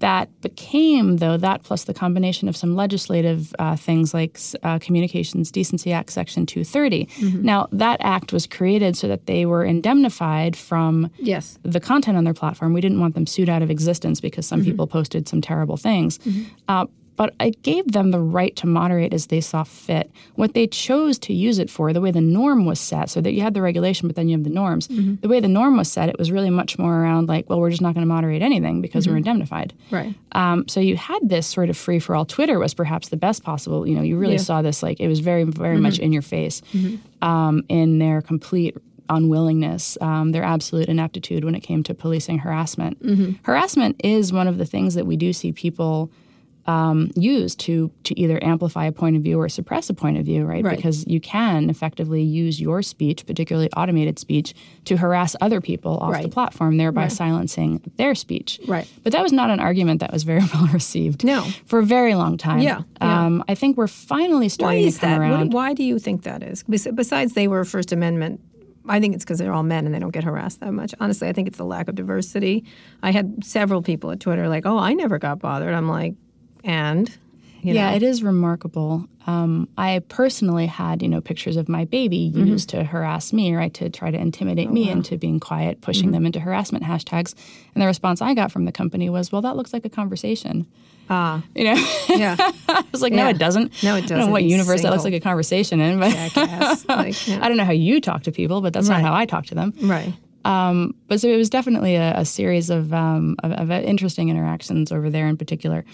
that 0.00 0.40
became, 0.40 1.16
though, 1.16 1.36
that 1.36 1.62
plus 1.64 1.84
the 1.84 1.94
combination 1.94 2.48
of 2.48 2.56
some 2.56 2.76
legislative 2.76 3.54
uh, 3.58 3.76
things 3.76 4.14
like 4.14 4.38
uh, 4.62 4.78
Communications 4.78 5.50
Decency 5.50 5.92
Act 5.92 6.10
Section 6.10 6.46
230. 6.46 7.06
Mm-hmm. 7.06 7.42
Now, 7.42 7.68
that 7.72 7.98
act 8.00 8.32
was 8.32 8.46
created 8.46 8.96
so 8.96 9.08
that 9.08 9.26
they 9.26 9.44
were 9.44 9.64
indemnified 9.64 10.56
from 10.56 11.10
yes. 11.18 11.58
the 11.62 11.80
content 11.80 12.16
on 12.16 12.24
their 12.24 12.34
platform. 12.34 12.72
We 12.72 12.80
didn't 12.80 13.00
want 13.00 13.14
them 13.14 13.26
sued 13.26 13.48
out 13.48 13.62
of 13.62 13.70
existence 13.70 14.20
because 14.20 14.46
some 14.46 14.60
mm-hmm. 14.60 14.70
people 14.70 14.86
posted 14.86 15.28
some 15.28 15.40
terrible 15.40 15.76
things. 15.76 16.18
Mm-hmm. 16.18 16.44
Uh, 16.68 16.86
but 17.18 17.34
it 17.40 17.60
gave 17.62 17.90
them 17.92 18.12
the 18.12 18.20
right 18.20 18.54
to 18.56 18.66
moderate 18.66 19.12
as 19.12 19.26
they 19.26 19.40
saw 19.40 19.64
fit. 19.64 20.10
What 20.36 20.54
they 20.54 20.68
chose 20.68 21.18
to 21.18 21.34
use 21.34 21.58
it 21.58 21.68
for, 21.68 21.92
the 21.92 22.00
way 22.00 22.12
the 22.12 22.20
norm 22.20 22.64
was 22.64 22.78
set, 22.78 23.10
so 23.10 23.20
that 23.20 23.32
you 23.32 23.42
had 23.42 23.54
the 23.54 23.60
regulation, 23.60 24.08
but 24.08 24.14
then 24.14 24.28
you 24.28 24.36
have 24.36 24.44
the 24.44 24.50
norms. 24.50 24.86
Mm-hmm. 24.86 25.16
The 25.16 25.28
way 25.28 25.40
the 25.40 25.48
norm 25.48 25.76
was 25.76 25.90
set, 25.90 26.08
it 26.08 26.16
was 26.16 26.30
really 26.30 26.48
much 26.48 26.78
more 26.78 27.02
around 27.02 27.28
like, 27.28 27.50
well, 27.50 27.58
we're 27.58 27.70
just 27.70 27.82
not 27.82 27.92
going 27.92 28.06
to 28.06 28.08
moderate 28.08 28.40
anything 28.40 28.80
because 28.80 29.04
mm-hmm. 29.04 29.14
we're 29.14 29.18
indemnified. 29.18 29.74
Right. 29.90 30.14
Um, 30.32 30.68
so 30.68 30.78
you 30.78 30.96
had 30.96 31.18
this 31.28 31.48
sort 31.48 31.70
of 31.70 31.76
free 31.76 31.98
for 31.98 32.14
all. 32.14 32.24
Twitter 32.24 32.60
was 32.60 32.72
perhaps 32.72 33.08
the 33.08 33.16
best 33.16 33.42
possible. 33.42 33.84
You 33.84 33.96
know, 33.96 34.02
you 34.02 34.16
really 34.16 34.34
yeah. 34.34 34.38
saw 34.38 34.62
this 34.62 34.80
like 34.80 35.00
it 35.00 35.08
was 35.08 35.18
very, 35.18 35.42
very 35.42 35.74
mm-hmm. 35.74 35.82
much 35.82 35.98
in 35.98 36.12
your 36.12 36.22
face 36.22 36.62
mm-hmm. 36.72 37.28
um, 37.28 37.64
in 37.68 37.98
their 37.98 38.22
complete 38.22 38.76
unwillingness, 39.10 39.98
um, 40.00 40.30
their 40.30 40.44
absolute 40.44 40.88
ineptitude 40.88 41.44
when 41.44 41.56
it 41.56 41.60
came 41.60 41.82
to 41.82 41.94
policing 41.94 42.38
harassment. 42.38 43.02
Mm-hmm. 43.02 43.32
Harassment 43.42 44.00
is 44.04 44.32
one 44.32 44.46
of 44.46 44.58
the 44.58 44.66
things 44.66 44.94
that 44.94 45.06
we 45.06 45.16
do 45.16 45.32
see 45.32 45.50
people 45.50 46.12
um, 46.68 47.10
use 47.16 47.56
to 47.56 47.90
to 48.04 48.18
either 48.20 48.38
amplify 48.44 48.84
a 48.84 48.92
point 48.92 49.16
of 49.16 49.22
view 49.22 49.40
or 49.40 49.48
suppress 49.48 49.88
a 49.90 49.94
point 49.94 50.18
of 50.18 50.24
view, 50.26 50.44
right? 50.44 50.62
Right. 50.62 50.76
Because 50.76 51.06
you 51.06 51.18
can 51.20 51.70
effectively 51.70 52.22
use 52.22 52.60
your 52.60 52.82
speech, 52.82 53.24
particularly 53.26 53.70
automated 53.76 54.18
speech, 54.18 54.54
to 54.84 54.96
harass 54.98 55.34
other 55.40 55.60
people 55.62 55.96
off 55.98 56.22
the 56.22 56.28
platform, 56.28 56.76
thereby 56.76 57.02
Right. 57.04 57.12
silencing 57.12 57.80
their 57.96 58.14
speech. 58.14 58.60
Right. 58.68 58.86
But 59.02 59.12
that 59.14 59.22
was 59.22 59.32
not 59.32 59.48
an 59.50 59.60
argument 59.60 60.00
that 60.00 60.12
was 60.12 60.24
very 60.24 60.42
well 60.54 60.66
received. 60.72 61.24
No. 61.24 61.42
For 61.64 61.78
a 61.78 61.84
very 61.84 62.14
long 62.14 62.36
time. 62.36 62.60
Yeah, 62.60 62.82
yeah. 63.00 63.24
Um, 63.26 63.42
I 63.48 63.54
think 63.54 63.76
we're 63.78 63.86
finally 63.88 64.44
Why 64.44 64.48
starting 64.48 64.84
is 64.84 64.94
to 64.96 65.00
come 65.00 65.20
that? 65.20 65.38
What- 65.38 65.50
why 65.54 65.72
do 65.74 65.82
you 65.82 65.98
think 65.98 66.22
that 66.24 66.42
is? 66.42 66.62
Besides, 66.64 67.32
they 67.32 67.48
were 67.48 67.64
First 67.64 67.92
Amendment. 67.92 68.40
I 68.90 69.00
think 69.00 69.14
it's 69.14 69.24
because 69.24 69.38
they're 69.38 69.52
all 69.52 69.62
men 69.62 69.84
and 69.86 69.94
they 69.94 69.98
don't 69.98 70.12
get 70.12 70.24
harassed 70.24 70.60
that 70.60 70.72
much. 70.72 70.94
Honestly, 71.00 71.28
I 71.28 71.32
think 71.34 71.46
it's 71.48 71.58
the 71.58 71.64
lack 71.64 71.88
of 71.88 71.94
diversity. 71.94 72.64
I 73.02 73.10
had 73.10 73.44
several 73.44 73.82
people 73.82 74.10
at 74.10 74.20
Twitter 74.20 74.48
like, 74.48 74.64
"Oh, 74.64 74.78
I 74.78 74.94
never 74.94 75.18
got 75.18 75.40
bothered." 75.40 75.74
I'm 75.74 75.88
like, 75.88 76.14
and 76.64 77.08
you 77.62 77.74
yeah, 77.74 77.90
know, 77.90 77.96
it 77.96 78.02
is 78.04 78.22
remarkable. 78.22 79.06
Um, 79.26 79.68
I 79.76 79.98
personally 80.08 80.66
had, 80.66 81.02
you 81.02 81.08
know, 81.08 81.20
pictures 81.20 81.56
of 81.56 81.68
my 81.68 81.84
baby 81.84 82.30
Mm-hmm. 82.34 82.46
used 82.46 82.68
to 82.70 82.84
harass 82.84 83.32
me, 83.32 83.52
right, 83.54 83.74
to 83.74 83.90
try 83.90 84.10
to 84.10 84.18
intimidate 84.18 84.68
Oh, 84.68 84.72
me 84.72 84.88
into 84.90 85.18
being 85.18 85.40
quiet, 85.40 85.80
pushing 85.80 86.04
Mm-hmm. 86.04 86.12
them 86.12 86.26
into 86.26 86.40
harassment 86.40 86.84
hashtags. 86.84 87.34
And 87.74 87.82
the 87.82 87.86
response 87.86 88.22
I 88.22 88.32
got 88.34 88.52
from 88.52 88.64
the 88.64 88.72
company 88.72 89.10
was, 89.10 89.32
"Well, 89.32 89.42
that 89.42 89.56
looks 89.56 89.72
like 89.72 89.84
a 89.84 89.90
conversation." 89.90 90.66
ah, 91.10 91.42
You 91.54 91.64
know, 91.64 91.86
yeah, 92.10 92.36
I 92.68 92.84
was 92.92 93.02
like, 93.02 93.12
"No, 93.12 93.24
Yeah. 93.24 93.30
it 93.30 93.38
doesn't. 93.38 93.72
No, 93.82 93.96
it 93.96 93.98
I 93.98 94.00
don't 94.00 94.08
know 94.10 94.16
doesn't, 94.16 94.32
what 94.32 94.44
you 94.44 94.50
universe 94.50 94.82
that 94.82 94.92
looks 94.92 95.04
like 95.04 95.14
a 95.14 95.20
conversation 95.20 95.80
in, 95.80 95.98
but 95.98 96.12
like, 96.88 97.26
yeah. 97.26 97.38
I 97.42 97.48
don't 97.48 97.56
know 97.56 97.64
how 97.64 97.72
you 97.72 98.00
talk 98.00 98.22
to 98.22 98.32
people, 98.32 98.60
but 98.60 98.72
that's 98.72 98.88
Right. 98.88 99.02
not 99.02 99.06
how 99.10 99.14
I 99.14 99.26
talk 99.26 99.46
to 99.46 99.54
them." 99.56 99.72
right, 99.82 100.14
Um, 100.44 100.94
but 101.08 101.20
so 101.20 101.28
it 101.28 101.36
was 101.36 101.50
definitely 101.50 101.96
a, 101.96 102.14
a 102.18 102.24
series 102.24 102.70
of, 102.70 102.94
um, 102.94 103.36
of, 103.42 103.52
of 103.52 103.70
interesting 103.70 104.28
interactions 104.30 104.92
over 104.92 105.10
there 105.10 105.26
in 105.26 105.36
particular. 105.36 105.84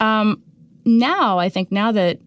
Um, 0.00 0.42
now, 0.84 1.38
I 1.38 1.48
think 1.48 1.70
now 1.70 1.92
that 1.92 2.18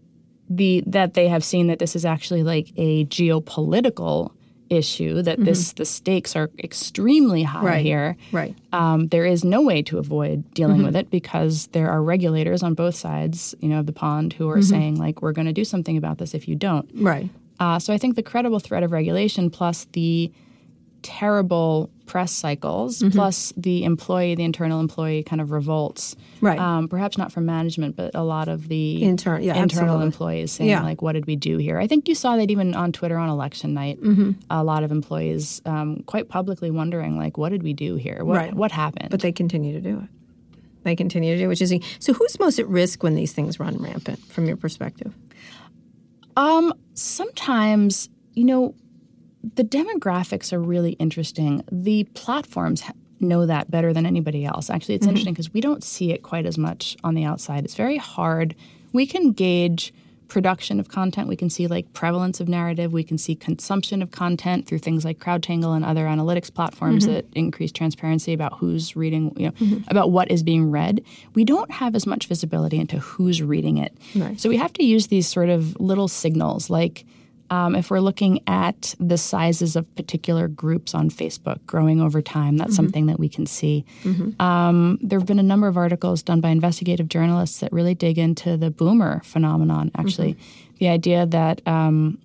the 0.48 0.82
that 0.86 1.14
they 1.14 1.28
have 1.28 1.42
seen 1.44 1.66
that 1.68 1.78
this 1.78 1.96
is 1.96 2.04
actually 2.04 2.42
like 2.42 2.72
a 2.76 3.04
geopolitical 3.06 4.32
issue, 4.70 5.22
that 5.22 5.44
this 5.44 5.72
the 5.74 5.84
stakes 5.84 6.34
are 6.36 6.50
extremely 6.58 7.42
high 7.42 7.58
Mm-hmm. 7.58 7.66
Right. 7.66 7.84
here. 7.84 8.16
right, 8.32 8.54
Um, 8.72 9.08
there 9.08 9.26
is 9.26 9.44
no 9.44 9.60
way 9.62 9.82
to 9.82 9.98
avoid 9.98 10.52
dealing 10.54 10.76
Mm-hmm. 10.78 10.86
with 10.86 10.96
it 10.96 11.10
because 11.10 11.66
there 11.68 11.90
are 11.90 12.02
regulators 12.02 12.62
on 12.62 12.74
both 12.74 12.94
sides, 12.94 13.54
you 13.60 13.68
know, 13.68 13.80
of 13.80 13.86
the 13.86 13.92
pond 13.92 14.32
who 14.32 14.44
Mm-hmm. 14.46 14.58
are 14.58 14.62
saying 14.62 14.96
like, 14.96 15.20
we're 15.22 15.32
going 15.32 15.46
to 15.46 15.52
do 15.52 15.64
something 15.64 15.96
about 15.96 16.18
this 16.18 16.34
if 16.34 16.48
you 16.48 16.56
don't. 16.56 16.88
right, 16.94 17.28
Uh, 17.60 17.78
so 17.78 17.92
I 17.92 17.98
think 17.98 18.16
the 18.16 18.22
credible 18.22 18.58
threat 18.58 18.82
of 18.82 18.90
regulation 18.92 19.50
plus 19.50 19.86
the 19.92 20.32
terrible 21.04 21.88
press 22.06 22.32
cycles 22.32 22.98
Mm-hmm. 22.98 23.10
plus 23.16 23.52
the 23.56 23.84
employee, 23.84 24.34
the 24.34 24.42
internal 24.42 24.80
employee 24.80 25.22
kind 25.22 25.40
of 25.40 25.52
revolts. 25.52 26.16
Right. 26.40 26.58
Um, 26.58 26.88
perhaps 26.88 27.16
not 27.16 27.30
from 27.30 27.46
management, 27.46 27.94
but 27.96 28.10
a 28.14 28.24
lot 28.24 28.48
of 28.48 28.66
the 28.68 29.02
Intern- 29.02 29.42
yeah, 29.42 29.54
internal 29.54 29.94
absolutely. 29.94 30.06
employees 30.06 30.52
saying 30.52 30.70
Yeah. 30.70 30.82
like, 30.82 31.00
"What 31.02 31.12
did 31.12 31.26
we 31.26 31.36
do 31.36 31.58
here?" 31.58 31.78
I 31.78 31.86
think 31.86 32.08
you 32.08 32.14
saw 32.14 32.36
that 32.36 32.50
even 32.50 32.74
on 32.74 32.90
Twitter 32.92 33.16
on 33.16 33.28
election 33.28 33.72
night. 33.74 34.00
Mm-hmm. 34.02 34.32
A 34.50 34.64
lot 34.64 34.82
of 34.82 34.90
employees 34.90 35.62
um, 35.66 36.02
quite 36.06 36.28
publicly 36.28 36.70
wondering 36.70 37.16
like, 37.16 37.38
"What 37.38 37.50
did 37.50 37.62
we 37.62 37.72
do 37.72 37.94
here? 37.96 38.24
What 38.24 38.36
Right. 38.36 38.54
what 38.54 38.72
happened?" 38.72 39.10
but 39.10 39.20
they 39.20 39.32
continue 39.32 39.72
to 39.72 39.80
do 39.80 39.98
it. 40.00 40.08
They 40.82 40.96
continue 40.96 41.32
to 41.34 41.38
do, 41.38 41.44
it, 41.44 41.48
which 41.48 41.62
is 41.62 41.72
so. 42.00 42.12
Who's 42.12 42.38
most 42.38 42.58
at 42.58 42.68
risk 42.68 43.02
when 43.02 43.14
these 43.14 43.32
things 43.32 43.58
run 43.58 43.76
rampant, 43.78 44.18
from 44.32 44.44
your 44.46 44.56
perspective? 44.56 45.14
Um, 46.36 46.74
sometimes, 46.94 48.08
you 48.34 48.44
know, 48.44 48.74
the 49.54 49.64
demographics 49.64 50.52
are 50.52 50.60
really 50.60 50.92
interesting. 50.92 51.62
The 51.70 52.04
platforms 52.14 52.82
know 53.20 53.46
that 53.46 53.70
better 53.70 53.92
than 53.92 54.06
anybody 54.06 54.44
else. 54.44 54.70
Actually, 54.70 54.96
it's 54.96 55.02
mm-hmm. 55.02 55.10
interesting 55.10 55.34
because 55.34 55.52
we 55.52 55.60
don't 55.60 55.84
see 55.84 56.12
it 56.12 56.22
quite 56.22 56.46
as 56.46 56.58
much 56.58 56.96
on 57.04 57.14
the 57.14 57.24
outside. 57.24 57.64
It's 57.64 57.74
very 57.74 57.96
hard. 57.96 58.54
We 58.92 59.06
can 59.06 59.32
gauge 59.32 59.92
production 60.28 60.80
of 60.80 60.88
content. 60.88 61.28
We 61.28 61.36
can 61.36 61.50
see 61.50 61.66
like 61.66 61.92
prevalence 61.92 62.40
of 62.40 62.48
narrative. 62.48 62.92
We 62.92 63.04
can 63.04 63.18
see 63.18 63.34
consumption 63.34 64.02
of 64.02 64.10
content 64.10 64.66
through 64.66 64.78
things 64.78 65.04
like 65.04 65.18
CrowdTangle 65.18 65.76
and 65.76 65.84
other 65.84 66.06
analytics 66.06 66.52
platforms 66.52 67.04
mm-hmm. 67.04 67.14
that 67.14 67.26
increase 67.34 67.70
transparency 67.70 68.32
about 68.32 68.54
who's 68.58 68.96
reading, 68.96 69.32
you 69.36 69.46
know, 69.46 69.52
mm-hmm. 69.52 69.88
about 69.88 70.10
what 70.10 70.30
is 70.30 70.42
being 70.42 70.70
read. 70.70 71.04
We 71.34 71.44
don't 71.44 71.70
have 71.70 71.94
as 71.94 72.06
much 72.06 72.26
visibility 72.26 72.78
into 72.78 72.98
who's 72.98 73.42
reading 73.42 73.78
it. 73.78 73.96
Right. 74.16 74.40
So 74.40 74.48
we 74.48 74.56
have 74.56 74.72
to 74.74 74.84
use 74.84 75.08
these 75.08 75.28
sort 75.28 75.50
of 75.50 75.78
little 75.80 76.08
signals 76.08 76.70
like 76.70 77.04
um, 77.50 77.74
if 77.76 77.90
we're 77.90 78.00
looking 78.00 78.40
at 78.46 78.94
the 78.98 79.18
sizes 79.18 79.76
of 79.76 79.92
particular 79.96 80.48
groups 80.48 80.94
on 80.94 81.10
Facebook 81.10 81.64
growing 81.66 82.00
over 82.00 82.22
time, 82.22 82.56
that's 82.56 82.74
something 82.76 83.06
that 83.06 83.18
we 83.18 83.28
can 83.28 83.46
see. 83.46 83.84
Um, 84.40 84.98
there 85.02 85.18
have 85.18 85.26
been 85.26 85.38
a 85.38 85.42
number 85.44 85.68
of 85.68 85.76
articles 85.76 86.22
done 86.22 86.40
by 86.40 86.48
investigative 86.50 87.08
journalists 87.08 87.60
that 87.60 87.72
really 87.72 87.94
dig 87.94 88.18
into 88.18 88.56
the 88.56 88.70
boomer 88.70 89.20
phenomenon. 89.24 89.90
Actually, 89.96 90.36
the 90.78 90.88
idea 90.88 91.26
that 91.26 91.60
um, 91.66 92.18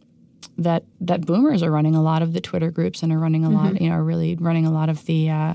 that 0.57 0.83
that 1.01 1.25
boomers 1.25 1.63
are 1.63 1.71
running 1.71 1.95
a 1.95 2.01
lot 2.01 2.21
of 2.21 2.33
the 2.33 2.41
Twitter 2.41 2.71
groups 2.71 3.03
and 3.03 3.11
are 3.11 3.19
running 3.19 3.45
a 3.45 3.49
lot, 3.49 3.79
you 3.81 3.89
know, 3.89 3.95
are 3.95 4.03
really 4.03 4.35
running 4.35 4.65
a 4.65 4.71
lot 4.71 4.89
of 4.89 5.05
the 5.05 5.29
uh, 5.29 5.53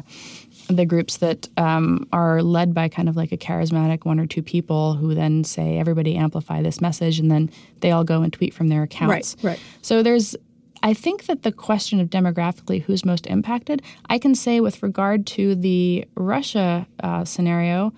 the 0.68 0.85
groups 0.85 1.18
that 1.18 1.49
um, 1.56 2.06
are 2.12 2.42
led 2.42 2.75
by 2.75 2.88
kind 2.88 3.09
of 3.09 3.16
like 3.16 3.33
a 3.33 3.37
charismatic 3.37 4.05
one 4.05 4.18
or 4.18 4.27
two 4.27 4.42
people 4.42 4.94
who 4.94 5.14
then 5.14 5.44
say 5.44 5.79
everybody 5.79 6.16
amplify 6.16 6.62
this 6.62 6.81
message, 6.81 7.18
and 7.18 7.31
then 7.31 7.50
they 7.81 7.90
all 7.90 8.05
go 8.05 8.22
and 8.22 8.33
tweet 8.33 8.55
from 8.55 8.68
their 8.68 8.83
accounts. 8.83 9.37
Right, 9.42 9.53
right. 9.53 9.61
So 9.83 10.03
there's. 10.03 10.37
I 10.83 10.92
think 10.92 11.24
that 11.27 11.44
the 11.44 11.53
question 11.53 11.98
of 11.98 12.11
demographically 12.11 12.83
who's 12.83 13.07
most 13.07 13.27
impacted, 13.27 13.81
I 14.11 14.18
can 14.18 14.35
say 14.35 14.61
with 14.61 14.83
regard 14.83 15.27
to 15.29 15.55
the 15.55 16.05
Russia 16.14 16.87
uh, 17.03 17.24
scenario, 17.24 17.94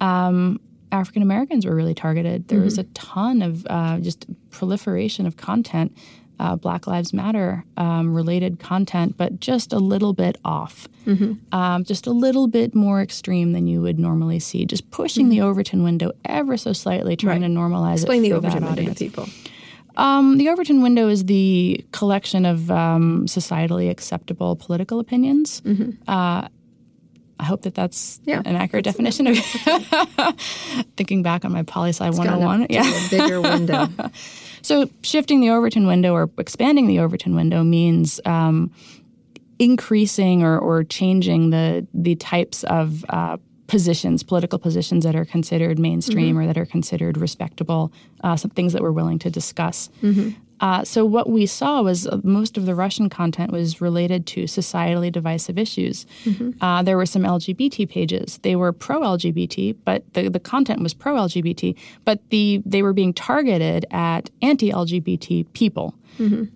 um, 0.00 0.58
African 0.90 1.20
Americans 1.22 1.66
were 1.66 1.74
really 1.74 1.94
targeted. 1.94 2.48
There 2.48 2.60
was 2.60 2.78
a 2.78 2.84
ton 2.84 3.42
of 3.42 3.66
uh, 3.68 3.98
just 3.98 4.26
proliferation 4.50 5.26
of 5.26 5.36
content, 5.36 5.94
uh, 6.40 6.56
Black 6.56 6.86
Lives 6.86 7.12
Matter 7.12 7.64
um, 7.76 8.14
related 8.14 8.58
content, 8.58 9.16
but 9.16 9.38
just 9.40 9.72
a 9.72 9.78
little 9.78 10.12
bit 10.14 10.38
off, 10.44 10.88
um, 11.52 11.84
just 11.84 12.06
a 12.06 12.10
little 12.12 12.46
bit 12.48 12.74
more 12.74 13.00
extreme 13.02 13.52
than 13.52 13.66
you 13.66 13.80
would 13.82 13.98
normally 13.98 14.38
see. 14.40 14.64
Just 14.64 14.90
pushing 14.90 15.28
the 15.28 15.40
Overton 15.42 15.82
window 15.84 16.12
ever 16.24 16.56
so 16.56 16.72
slightly, 16.72 17.14
trying 17.16 17.42
Right. 17.42 17.48
to 17.48 17.52
normalize 17.54 17.94
Explain 17.94 18.24
it 18.24 18.28
the 18.30 18.34
for 18.36 18.40
that 18.40 18.48
Overton 18.56 18.74
window 18.76 18.92
to 18.94 18.98
people. 18.98 19.26
Um, 19.96 20.38
the 20.38 20.48
Overton 20.48 20.82
window 20.82 21.08
is 21.08 21.24
the 21.26 21.84
collection 21.92 22.46
of 22.46 22.70
um, 22.70 23.26
societally 23.26 23.90
acceptable 23.90 24.56
political 24.56 24.98
opinions. 25.00 25.60
Uh, 26.08 26.48
I 27.38 27.44
hope 27.44 27.62
that 27.62 27.74
that's 27.74 28.18
Mm-hmm. 28.20 28.30
Yeah, 28.30 28.42
an 28.44 28.56
accurate 28.56 28.84
definition 28.84 29.26
of 29.26 29.36
thinking 30.96 31.22
back 31.22 31.44
on 31.44 31.52
my 31.52 31.62
poli 31.64 31.90
sci 31.90 32.08
101. 32.08 32.66
Yeah. 32.70 32.84
a 32.84 33.08
bigger 33.10 33.40
window. 33.40 33.88
So 34.62 34.88
shifting 35.02 35.40
the 35.40 35.50
Overton 35.50 35.86
window 35.86 36.12
or 36.12 36.30
expanding 36.38 36.86
the 36.86 36.98
Overton 36.98 37.34
window 37.34 37.62
means 37.62 38.20
um, 38.24 38.70
increasing 39.58 40.42
or, 40.42 40.58
or 40.58 40.84
changing 40.84 41.50
the 41.50 41.86
the 41.92 42.14
types 42.16 42.64
of 42.64 43.04
uh, 43.08 43.36
positions, 43.66 44.22
political 44.24 44.58
positions 44.58 45.04
that 45.04 45.14
are 45.14 45.24
considered 45.24 45.78
mainstream 45.78 46.36
or 46.36 46.46
that 46.46 46.58
are 46.58 46.66
considered 46.66 47.16
respectable, 47.16 47.92
uh, 48.24 48.36
some 48.36 48.50
things 48.50 48.72
that 48.72 48.82
we're 48.82 48.90
willing 48.90 49.18
to 49.20 49.30
discuss. 49.30 49.88
Uh, 50.60 50.84
so 50.84 51.04
what 51.04 51.28
we 51.30 51.46
saw 51.46 51.82
was 51.82 52.06
uh, 52.06 52.20
most 52.22 52.56
of 52.56 52.66
the 52.66 52.74
Russian 52.74 53.08
content 53.08 53.50
was 53.50 53.80
related 53.80 54.26
to 54.26 54.44
societally 54.44 55.10
divisive 55.10 55.58
issues. 55.58 56.06
Uh, 56.60 56.82
there 56.82 56.96
were 56.96 57.06
some 57.06 57.22
LGBT 57.22 57.88
pages. 57.88 58.38
They 58.42 58.56
were 58.56 58.72
pro-LGBT, 58.72 59.76
but 59.84 60.04
the, 60.14 60.28
the 60.28 60.40
content 60.40 60.82
was 60.82 60.94
pro-LGBT, 60.94 61.76
but 62.04 62.20
the 62.30 62.62
they 62.66 62.82
were 62.82 62.92
being 62.92 63.14
targeted 63.14 63.86
at 63.90 64.30
anti-LGBT 64.42 65.46
people 65.54 65.94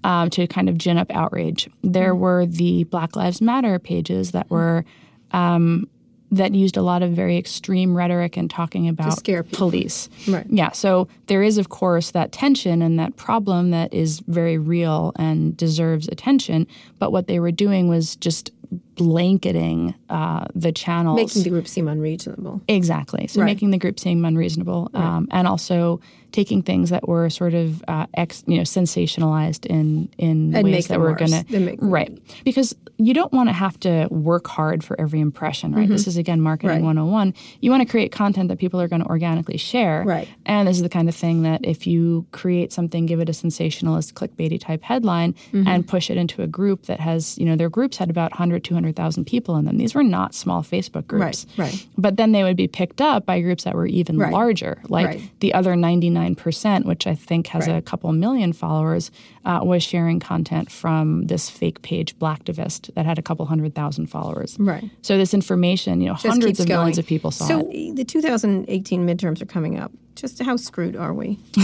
um, 0.05 0.31
to 0.31 0.47
kind 0.47 0.69
of 0.69 0.77
gin 0.77 0.99
up 0.99 1.11
outrage. 1.11 1.71
There 1.83 2.15
were 2.15 2.45
the 2.47 2.85
Black 2.85 3.17
Lives 3.17 3.41
Matter 3.41 3.79
pages 3.79 4.33
that 4.33 4.51
were 4.51 4.85
um, 5.33 5.89
that 6.37 6.55
used 6.55 6.77
a 6.77 6.83
lot 6.83 7.03
of 7.03 7.13
very 7.13 7.37
extreme 7.37 7.97
rhetoric 7.97 8.37
and 8.37 8.51
talking 8.51 8.89
about 8.89 9.17
scare 9.19 9.43
police. 9.43 10.09
Right. 10.29 10.47
Yeah. 10.49 10.73
So 10.73 11.09
there 11.27 11.43
is, 11.43 11.59
of 11.59 11.69
course, 11.69 12.11
that 12.11 12.33
tension 12.33 12.83
and 12.83 12.99
that 12.99 13.17
problem 13.17 13.71
that 13.71 13.93
is 13.95 14.21
very 14.27 14.59
real 14.59 15.13
and 15.17 15.57
deserves 15.57 16.09
attention. 16.09 16.67
But 16.99 17.13
what 17.13 17.27
they 17.27 17.41
were 17.41 17.53
doing 17.53 17.89
was 17.89 18.17
just 18.17 18.51
blanketing 18.97 19.95
uh, 20.11 20.47
the 20.55 20.73
channels. 20.73 21.17
Making 21.17 21.43
the 21.45 21.51
group 21.51 21.69
seem 21.69 21.89
unreasonable. 21.89 22.61
Exactly. 22.69 23.27
So 23.27 23.41
Right. 23.41 23.47
making 23.47 23.71
the 23.71 23.79
group 23.79 23.99
seem 23.99 24.25
unreasonable, 24.25 24.91
um, 24.95 25.29
and 25.31 25.47
also 25.49 26.01
taking 26.33 26.63
things 26.63 26.91
that 26.91 27.07
were 27.07 27.31
sort 27.31 27.55
of 27.55 27.83
uh, 27.87 28.07
ex, 28.15 28.43
you 28.49 28.57
know, 28.57 28.63
sensationalized 28.65 29.67
in 29.67 30.09
in 30.19 30.53
And 30.55 30.65
ways 30.65 30.89
that 30.89 30.99
were 30.99 31.15
going 31.15 31.31
to 31.31 31.77
right 31.81 32.11
because 32.45 32.75
you 32.99 33.15
don't 33.15 33.33
want 33.33 33.49
to 33.49 33.53
have 33.53 33.79
to 33.81 34.07
work 34.11 34.47
hard 34.49 34.83
for 34.85 35.01
every 35.01 35.21
impression, 35.21 35.73
right? 35.75 35.89
This 35.89 36.07
is 36.07 36.17
again 36.17 36.41
marketing 36.41 36.65
Mm-hmm. 36.65 36.87
Right. 36.87 36.97
101. 36.97 37.35
You 37.61 37.71
want 37.71 37.83
to 37.83 37.89
create 37.89 38.11
content 38.13 38.49
that 38.49 38.59
people 38.59 38.81
are 38.81 38.89
going 38.89 39.03
to 39.03 39.09
organically 39.09 39.59
share, 39.59 40.03
Right. 40.05 40.29
And 40.47 40.67
this 40.69 40.77
is 40.77 40.83
the 40.83 40.89
kind 40.89 41.09
of 41.09 41.15
thing 41.15 41.43
that 41.43 41.61
if 41.65 41.87
you 41.87 42.27
create 42.33 42.73
something, 42.73 43.07
give 43.07 43.21
it 43.21 43.29
a 43.29 43.33
sensationalist, 43.33 44.15
clickbaity 44.15 44.61
type 44.61 44.83
headline, 44.83 45.35
Mm-hmm. 45.53 45.69
and 45.69 45.87
push 45.87 46.11
it 46.11 46.17
into 46.17 46.43
a 46.43 46.47
group 46.47 46.87
that 46.87 46.99
has, 47.01 47.39
you 47.39 47.47
know, 47.47 47.55
their 47.57 47.71
groups 47.71 47.97
had 47.97 48.11
about 48.11 48.31
100, 48.33 48.65
200 48.65 48.84
200,000 48.85 49.25
people 49.25 49.57
in 49.57 49.65
them. 49.65 49.79
These 49.79 49.95
were 49.95 50.03
not 50.03 50.35
small 50.35 50.63
Facebook 50.63 51.07
groups. 51.07 51.47
Right, 51.57 51.67
right. 51.67 51.87
But 51.97 52.17
then 52.17 52.33
they 52.33 52.43
would 52.43 52.57
be 52.57 52.69
picked 52.69 53.01
up 53.01 53.25
by 53.25 53.41
groups 53.41 53.65
that 53.65 53.75
were 53.75 53.87
even 53.87 54.19
right. 54.19 54.33
larger, 54.33 54.81
like 54.89 55.07
right. 55.07 55.31
the 55.41 55.55
other 55.55 55.75
99%, 55.75 56.85
which 56.85 57.07
I 57.07 57.15
think 57.15 57.47
has 57.49 57.67
right. 57.67 57.77
a 57.77 57.83
couple 57.83 58.13
million 58.13 58.53
followers, 58.53 59.11
uh, 59.47 59.61
was 59.63 59.83
sharing 59.83 60.21
content 60.21 60.71
from 60.71 61.27
this 61.27 61.49
fake 61.49 61.81
page, 61.83 62.17
Blacktivist, 62.19 62.93
that 62.95 63.07
had 63.07 63.19
a 63.19 63.23
couple 63.23 63.47
hundred 63.47 63.75
thousand 63.75 64.07
followers. 64.09 64.57
Right. 64.59 64.91
So 65.03 65.17
this 65.17 65.33
information, 65.33 66.01
you 66.01 66.09
know, 66.09 66.15
Just 66.15 66.27
hundreds 66.27 66.61
of 66.61 66.67
going. 66.67 66.81
millions 66.81 66.99
of 66.99 67.07
people 67.07 67.31
saw 67.31 67.47
so 67.47 67.61
it. 67.71 67.89
So 67.89 67.95
the 67.95 68.05
2018 68.05 69.07
midterms 69.07 69.41
are 69.41 69.47
coming 69.47 69.79
up. 69.79 69.93
Just 70.15 70.43
how 70.43 70.57
screwed 70.57 70.95
are 70.97 71.13
we? 71.13 71.39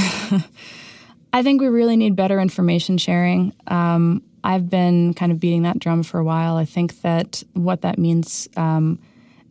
I 1.33 1.43
think 1.43 1.61
we 1.61 1.69
really 1.69 1.97
need 1.97 2.17
better 2.17 2.41
information 2.41 2.99
sharing. 2.99 3.53
Um, 3.69 4.23
I've 4.45 4.71
been 4.71 5.15
kind 5.15 5.33
of 5.33 5.41
beating 5.41 5.63
that 5.63 5.79
drum 5.79 6.03
for 6.03 6.19
a 6.19 6.25
while. 6.25 6.57
I 6.57 6.65
think 6.65 7.01
that 7.03 7.43
what 7.55 7.83
that 7.83 7.99
means, 7.99 8.49
um, 8.57 8.99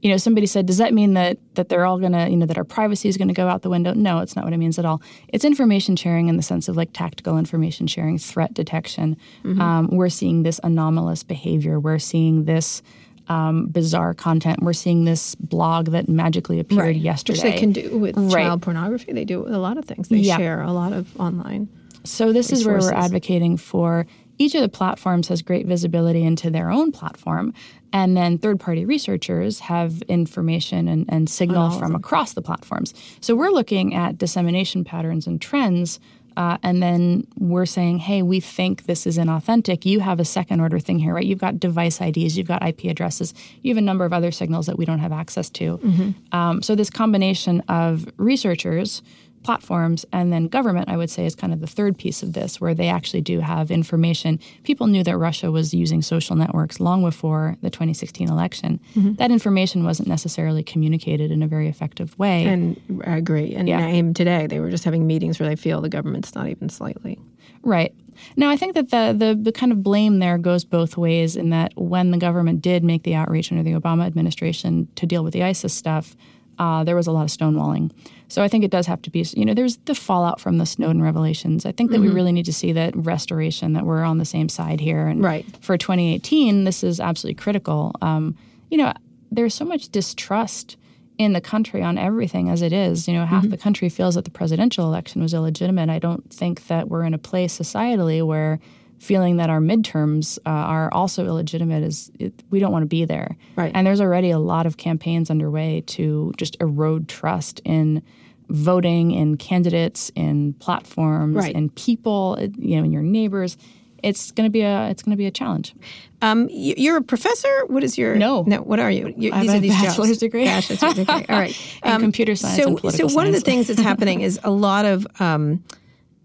you 0.02 0.10
know, 0.10 0.18
somebody 0.18 0.48
said, 0.48 0.66
does 0.66 0.78
that 0.78 0.94
mean 0.94 1.14
that 1.14 1.38
that 1.56 1.70
they're 1.70 1.86
all 1.86 2.00
going 2.00 2.14
to, 2.14 2.30
you 2.30 2.38
know, 2.38 2.46
that 2.46 2.58
our 2.58 2.64
privacy 2.64 3.10
is 3.10 3.18
going 3.18 3.28
to 3.28 3.34
go 3.34 3.48
out 3.48 3.62
the 3.62 3.70
window? 3.70 3.94
No, 3.94 4.20
it's 4.20 4.36
not 4.36 4.46
what 4.46 4.54
it 4.54 4.58
means 4.58 4.80
at 4.80 4.86
all. 4.86 5.02
It's 5.28 5.44
information 5.44 5.96
sharing 5.96 6.30
in 6.30 6.38
the 6.38 6.44
sense 6.44 6.68
of 6.68 6.78
like 6.78 6.94
tactical 6.94 7.38
information 7.38 7.86
sharing, 7.86 8.18
threat 8.18 8.54
detection. 8.54 9.18
Mm-hmm. 9.44 9.62
Um, 9.62 9.88
we're 9.88 10.10
seeing 10.10 10.44
this 10.44 10.60
anomalous 10.64 11.24
behavior. 11.24 11.80
We're 11.80 12.00
seeing 12.00 12.46
this 12.46 12.82
um, 13.28 13.68
bizarre 13.68 14.14
content. 14.14 14.64
We're 14.64 14.74
seeing 14.74 15.06
this 15.06 15.36
blog 15.36 15.88
that 15.92 16.10
magically 16.10 16.60
appeared 16.60 16.80
right. 16.80 16.96
yesterday. 16.96 17.44
Which 17.44 17.54
they 17.54 17.60
can 17.60 17.72
do 17.72 17.98
with 17.98 18.18
right. 18.18 18.32
child 18.32 18.62
pornography. 18.62 19.14
They 19.14 19.26
do 19.26 19.44
with 19.44 19.54
a 19.54 19.60
lot 19.60 19.78
of 19.78 19.86
things. 19.86 20.10
They 20.10 20.24
share 20.24 20.62
a 20.62 20.72
lot 20.72 20.94
of 20.94 21.16
online. 21.20 21.70
So 22.06 22.34
this 22.34 22.52
resources. 22.52 22.60
is 22.62 22.66
where 22.66 22.80
we're 22.80 22.94
advocating 22.94 23.58
for 23.58 24.08
each 24.40 24.56
of 24.56 24.62
the 24.62 24.70
platforms 24.70 25.28
has 25.28 25.42
great 25.42 25.68
visibility 25.68 26.24
into 26.24 26.50
their 26.50 26.72
own 26.72 26.92
platform. 26.92 27.54
And 27.92 28.16
then 28.16 28.38
third 28.38 28.60
party 28.60 28.86
researchers 28.86 29.60
have 29.60 30.02
information 30.04 30.88
and, 30.88 31.06
and 31.10 31.30
signal 31.30 31.72
from 31.72 31.96
across 31.96 32.34
the 32.34 32.42
platforms. 32.42 32.94
So 33.20 33.36
we're 33.36 33.50
looking 33.50 33.96
at 33.96 34.18
dissemination 34.18 34.84
patterns 34.84 35.28
and 35.28 35.42
trends 35.42 36.00
uh, 36.40 36.58
and 36.64 36.82
then 36.82 37.28
we're 37.38 37.66
saying, 37.66 38.00
hey, 38.00 38.22
we 38.22 38.40
think 38.40 38.86
this 38.86 39.06
is 39.06 39.18
inauthentic. 39.18 39.86
You 39.86 40.00
have 40.00 40.22
a 40.22 40.26
second 40.26 40.62
order 40.62 40.80
thing 40.80 40.98
here, 40.98 41.14
right? 41.14 41.26
You've 41.26 41.40
got 41.40 41.60
device 41.60 42.00
IDs, 42.00 42.38
you've 42.38 42.48
got 42.48 42.66
IP 42.66 42.86
addresses, 42.86 43.34
you 43.62 43.72
have 43.72 43.78
a 43.78 43.86
number 43.86 44.06
of 44.06 44.14
other 44.14 44.32
signals 44.32 44.66
that 44.68 44.78
we 44.78 44.86
don't 44.86 45.00
have 45.00 45.12
access 45.12 45.50
to. 45.52 45.78
Mm-hmm. 45.80 46.36
Um, 46.36 46.62
so, 46.62 46.76
this 46.76 46.90
combination 46.90 47.60
of 47.68 48.08
researchers 48.16 49.02
platforms 49.44 50.06
and 50.12 50.32
then 50.32 50.48
government 50.48 50.90
i 50.90 50.98
would 50.98 51.10
say 51.10 51.26
is 51.26 51.36
kind 51.36 51.54
of 51.54 51.60
the 51.62 51.68
third 51.68 51.98
piece 51.98 52.22
of 52.24 52.34
this 52.34 52.60
where 52.60 52.74
they 52.74 52.90
actually 52.90 53.22
do 53.22 53.40
have 53.40 53.72
information. 53.72 54.40
People 54.64 54.88
knew 54.88 55.04
that 55.04 55.18
russia 55.18 55.52
was 55.52 55.74
using 55.74 56.02
social 56.02 56.36
networks 56.36 56.80
long 56.80 57.04
before 57.04 57.56
the 57.62 57.70
2016 57.70 58.30
election. 58.30 58.80
Mm-hmm. 58.96 59.14
that 59.14 59.32
information 59.32 59.84
wasn't 59.84 60.08
necessarily 60.08 60.64
communicated 60.64 61.32
in 61.32 61.44
a 61.44 61.48
very 61.48 61.68
effective 61.68 62.18
way. 62.20 62.46
And 62.46 62.80
i 63.06 63.16
agree. 63.18 63.56
And 63.56 63.68
yeah. 63.68 64.12
today 64.14 64.48
they 64.48 64.60
were 64.60 64.70
just 64.70 64.84
having 64.84 65.08
meetings 65.08 65.40
where 65.40 65.48
they 65.48 65.56
feel 65.56 65.82
the 65.82 65.90
government's 65.90 66.36
not 66.36 66.48
even 66.48 66.70
slightly. 66.70 67.20
Right. 67.64 67.94
Now, 68.36 68.50
I 68.50 68.58
think 68.58 68.76
that 68.76 68.90
the, 68.90 69.16
the, 69.18 69.40
the 69.40 69.52
kind 69.52 69.72
of 69.72 69.84
blame 69.84 70.20
there 70.20 70.38
goes 70.38 70.64
both 70.64 70.98
ways 70.98 71.36
in 71.36 71.50
that 71.50 71.74
when 71.76 72.12
the 72.12 72.18
government 72.18 72.62
did 72.62 72.84
make 72.84 73.04
the 73.04 73.16
outreach 73.16 73.52
under 73.52 73.64
the 73.64 73.80
Obama 73.80 74.06
administration 74.06 74.88
to 74.96 75.06
deal 75.06 75.24
with 75.24 75.34
the 75.34 75.44
ISIS 75.44 75.74
stuff, 75.74 76.16
uh, 76.60 76.84
there 76.84 76.96
was 76.96 77.08
a 77.08 77.12
lot 77.12 77.24
of 77.24 77.30
stonewalling. 77.30 77.92
So 78.28 78.44
I 78.44 78.48
think 78.48 78.64
it 78.64 78.70
does 78.70 78.86
have 78.86 79.02
to 79.04 79.10
be, 79.10 79.26
you 79.36 79.46
know, 79.46 79.54
there's 79.54 79.78
the 79.78 79.96
fallout 79.96 80.40
from 80.40 80.60
the 80.60 80.66
Snowden 80.66 81.02
revelations. 81.02 81.66
I 81.66 81.72
think 81.72 81.90
that 81.92 81.98
mm-hmm. 81.98 82.10
we 82.10 82.14
really 82.14 82.32
need 82.32 82.46
to 82.46 82.54
see 82.54 82.74
that 82.74 82.96
restoration, 82.96 83.74
that 83.74 83.86
we're 83.86 84.04
on 84.04 84.20
the 84.20 84.26
same 84.26 84.50
side 84.50 84.80
here. 84.80 85.08
And 85.08 85.24
right. 85.24 85.46
for 85.62 85.78
2018, 85.78 86.66
this 86.66 86.84
is 86.84 87.00
absolutely 87.00 87.42
critical. 87.42 87.94
Um, 88.02 88.38
you 88.70 88.78
know, 88.78 88.94
there's 89.32 89.56
so 89.56 89.66
much 89.66 89.90
distrust 89.90 90.78
in 91.18 91.34
the 91.34 91.42
country 91.42 91.82
on 91.82 91.98
everything 91.98 92.50
as 92.50 92.62
it 92.62 92.72
is. 92.72 93.08
You 93.08 93.14
know, 93.16 93.26
half 93.26 93.44
mm-hmm. 93.44 93.52
the 93.52 93.58
country 93.58 93.90
feels 93.90 94.16
that 94.16 94.26
the 94.26 94.32
presidential 94.32 94.86
election 94.86 95.22
was 95.22 95.34
illegitimate. 95.34 95.90
I 95.90 96.00
don't 96.00 96.32
think 96.32 96.68
that 96.68 96.90
we're 96.90 97.04
in 97.04 97.14
a 97.14 97.18
place 97.18 97.58
societally 97.58 98.26
where 98.26 98.60
feeling 99.00 99.38
that 99.38 99.50
our 99.50 99.60
midterms 99.60 100.38
uh, 100.46 100.50
are 100.50 100.94
also 100.94 101.26
illegitimate 101.26 101.84
is 101.84 102.12
it, 102.20 102.44
we 102.50 102.60
don't 102.60 102.72
want 102.72 102.84
to 102.84 102.88
be 102.88 103.06
there. 103.06 103.36
Right. 103.56 103.72
And 103.74 103.88
there's 103.88 104.02
already 104.02 104.30
a 104.30 104.40
lot 104.40 104.66
of 104.66 104.78
campaigns 104.78 105.32
underway 105.32 105.82
to 105.88 106.34
just 106.38 106.58
erode 106.60 107.08
trust 107.08 107.62
in 107.64 108.04
voting, 108.50 109.12
in 109.12 109.38
candidates, 109.38 110.12
in 110.16 110.54
platforms, 110.54 111.38
right. 111.38 111.56
in 111.56 111.70
people, 111.70 112.38
you 112.58 112.78
know, 112.78 112.84
in 112.84 112.92
your 112.92 113.02
neighbors. 113.02 113.58
It's 114.02 114.32
going 114.32 114.48
to 114.48 114.52
be 114.52 114.62
a 114.62 114.90
it's 114.90 115.04
going 115.04 115.12
to 115.12 115.18
be 115.18 115.26
a 115.26 115.32
challenge. 115.32 115.76
Um, 116.22 116.48
you're 116.50 116.98
a 116.98 117.02
professor. 117.02 117.66
What 117.68 117.84
is 117.84 117.98
your 117.98 118.16
no? 118.16 118.44
No. 118.48 118.62
What 118.62 118.80
are 118.80 118.90
you? 118.90 119.14
You're, 119.18 119.38
these 119.42 119.54
are 119.54 119.60
these 119.60 119.74
bachelor's 119.74 120.10
jobs. 120.10 120.20
degree. 120.20 120.46
Bachelor's 120.46 120.96
degree. 120.96 121.26
All 121.30 121.40
right. 121.40 121.76
Um, 121.84 122.02
computer 122.02 122.36
science. 122.36 122.58
So, 122.58 122.90
so 122.90 123.04
one 123.06 123.12
science. 123.12 123.28
of 123.28 123.34
the 123.34 123.42
things 123.42 123.68
that's 123.68 123.82
happening 123.82 124.22
is 124.22 124.40
a 124.44 124.52
lot 124.52 124.86
of 124.86 125.06
um, 125.20 125.64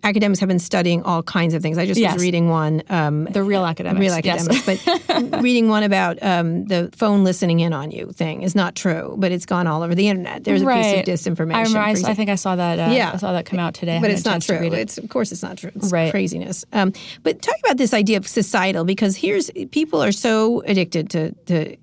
academics 0.04 0.38
have 0.40 0.48
been 0.48 0.58
studying 0.58 1.02
all 1.02 1.22
kinds 1.22 1.54
of 1.54 1.62
things. 1.62 1.78
I 1.78 1.86
just 1.86 1.98
yes. 1.98 2.14
was 2.14 2.22
reading 2.22 2.48
one. 2.48 2.82
Um, 2.88 3.24
the 3.24 3.42
real 3.42 3.64
academics. 3.64 4.00
Real 4.00 4.12
academics. 4.12 4.66
Yes. 4.66 4.84
but 5.10 5.42
reading 5.42 5.68
one 5.68 5.82
about 5.82 6.22
um, 6.22 6.66
the 6.66 6.90
phone 6.94 7.24
listening 7.24 7.60
in 7.60 7.72
on 7.72 7.90
you 7.90 8.12
thing 8.12 8.42
is 8.42 8.54
not 8.54 8.74
true, 8.76 9.14
but 9.18 9.32
it's 9.32 9.46
gone 9.46 9.66
all 9.66 9.82
over 9.82 9.94
the 9.94 10.08
internet. 10.08 10.44
There's 10.44 10.62
a 10.62 10.66
piece 10.66 10.98
of 10.98 11.04
disinformation. 11.06 11.54
I, 11.54 11.62
remember, 11.62 11.78
I, 11.78 12.10
I, 12.10 12.14
think 12.14 12.30
I 12.30 12.34
saw 12.34 12.54
that. 12.54 12.78
Uh, 12.78 12.92
yeah. 12.92 13.12
I 13.14 13.16
saw 13.16 13.32
that 13.32 13.46
come 13.46 13.58
out 13.58 13.74
today. 13.74 13.98
But 14.00 14.10
it's 14.10 14.24
not 14.24 14.42
true. 14.42 14.56
It. 14.56 14.74
It's, 14.74 14.98
of 14.98 15.08
course, 15.08 15.32
it's 15.32 15.42
not 15.42 15.58
true. 15.58 15.72
It's 15.74 15.90
right. 15.90 16.10
craziness. 16.10 16.64
Um, 16.72 16.92
but 17.22 17.42
talk 17.42 17.56
about 17.64 17.78
this 17.78 17.94
idea 17.94 18.18
of 18.18 18.28
societal, 18.28 18.84
because 18.84 19.16
here's 19.16 19.50
people 19.72 20.02
are 20.02 20.12
so 20.12 20.62
addicted 20.62 21.10
to, 21.10 21.32
to 21.46 21.76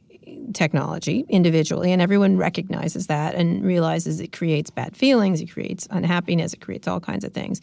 technology 0.54 1.26
individually, 1.30 1.92
and 1.92 2.02
everyone 2.02 2.38
recognizes 2.38 3.08
that 3.08 3.36
and 3.36 3.64
realizes 3.64 4.20
it 4.20 4.32
creates 4.32 4.70
bad 4.70 4.96
feelings, 4.96 5.42
it 5.42 5.48
creates 5.48 5.88
unhappiness, 5.92 6.54
it 6.54 6.62
creates 6.62 6.88
all 6.88 7.00
kinds 7.00 7.24
of 7.24 7.34
things. 7.34 7.62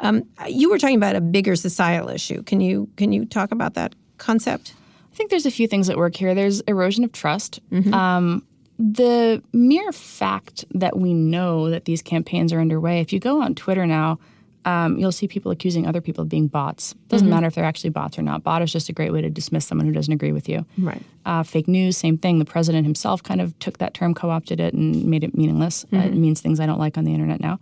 Um, 0.00 0.24
you 0.46 0.70
were 0.70 0.78
talking 0.78 0.96
about 0.96 1.16
a 1.16 1.20
bigger 1.20 1.56
societal 1.56 2.08
issue. 2.08 2.42
Can 2.42 2.60
you 2.60 2.88
can 2.96 3.12
you 3.12 3.24
talk 3.24 3.52
about 3.52 3.74
that 3.74 3.94
concept? 4.18 4.74
I 5.12 5.14
think 5.16 5.30
there's 5.30 5.46
a 5.46 5.50
few 5.50 5.66
things 5.66 5.88
at 5.88 5.96
work 5.96 6.16
here. 6.16 6.34
There's 6.34 6.60
erosion 6.62 7.04
of 7.04 7.12
trust. 7.12 7.60
Mm-hmm. 7.70 7.92
Um, 7.92 8.46
the 8.78 9.42
mere 9.52 9.90
fact 9.90 10.64
that 10.70 10.96
we 10.96 11.12
know 11.12 11.68
that 11.70 11.84
these 11.84 12.02
campaigns 12.02 12.52
are 12.52 12.60
underway, 12.60 13.00
if 13.00 13.12
you 13.12 13.18
go 13.18 13.42
on 13.42 13.54
Twitter 13.56 13.86
now, 13.86 14.20
um, 14.68 14.98
you'll 14.98 15.12
see 15.12 15.26
people 15.26 15.50
accusing 15.50 15.86
other 15.86 16.02
people 16.02 16.20
of 16.20 16.28
being 16.28 16.46
bots. 16.46 16.94
Doesn't 17.08 17.26
mm-hmm. 17.26 17.34
matter 17.36 17.46
if 17.46 17.54
they're 17.54 17.64
actually 17.64 17.88
bots 17.88 18.18
or 18.18 18.22
not. 18.22 18.42
Bot 18.42 18.60
is 18.60 18.70
just 18.70 18.90
a 18.90 18.92
great 18.92 19.14
way 19.14 19.22
to 19.22 19.30
dismiss 19.30 19.66
someone 19.66 19.86
who 19.86 19.94
doesn't 19.94 20.12
agree 20.12 20.30
with 20.30 20.46
you. 20.46 20.66
Right. 20.76 21.02
Uh, 21.24 21.42
fake 21.42 21.68
news, 21.68 21.96
same 21.96 22.18
thing. 22.18 22.38
The 22.38 22.44
president 22.44 22.84
himself 22.84 23.22
kind 23.22 23.40
of 23.40 23.58
took 23.60 23.78
that 23.78 23.94
term, 23.94 24.12
co-opted 24.12 24.60
it, 24.60 24.74
and 24.74 25.06
made 25.06 25.24
it 25.24 25.34
meaningless. 25.34 25.86
Mm-hmm. 25.86 25.96
Uh, 25.96 26.04
it 26.08 26.14
means 26.16 26.42
things 26.42 26.60
I 26.60 26.66
don't 26.66 26.78
like 26.78 26.98
on 26.98 27.04
the 27.04 27.14
internet 27.14 27.40
now. 27.40 27.58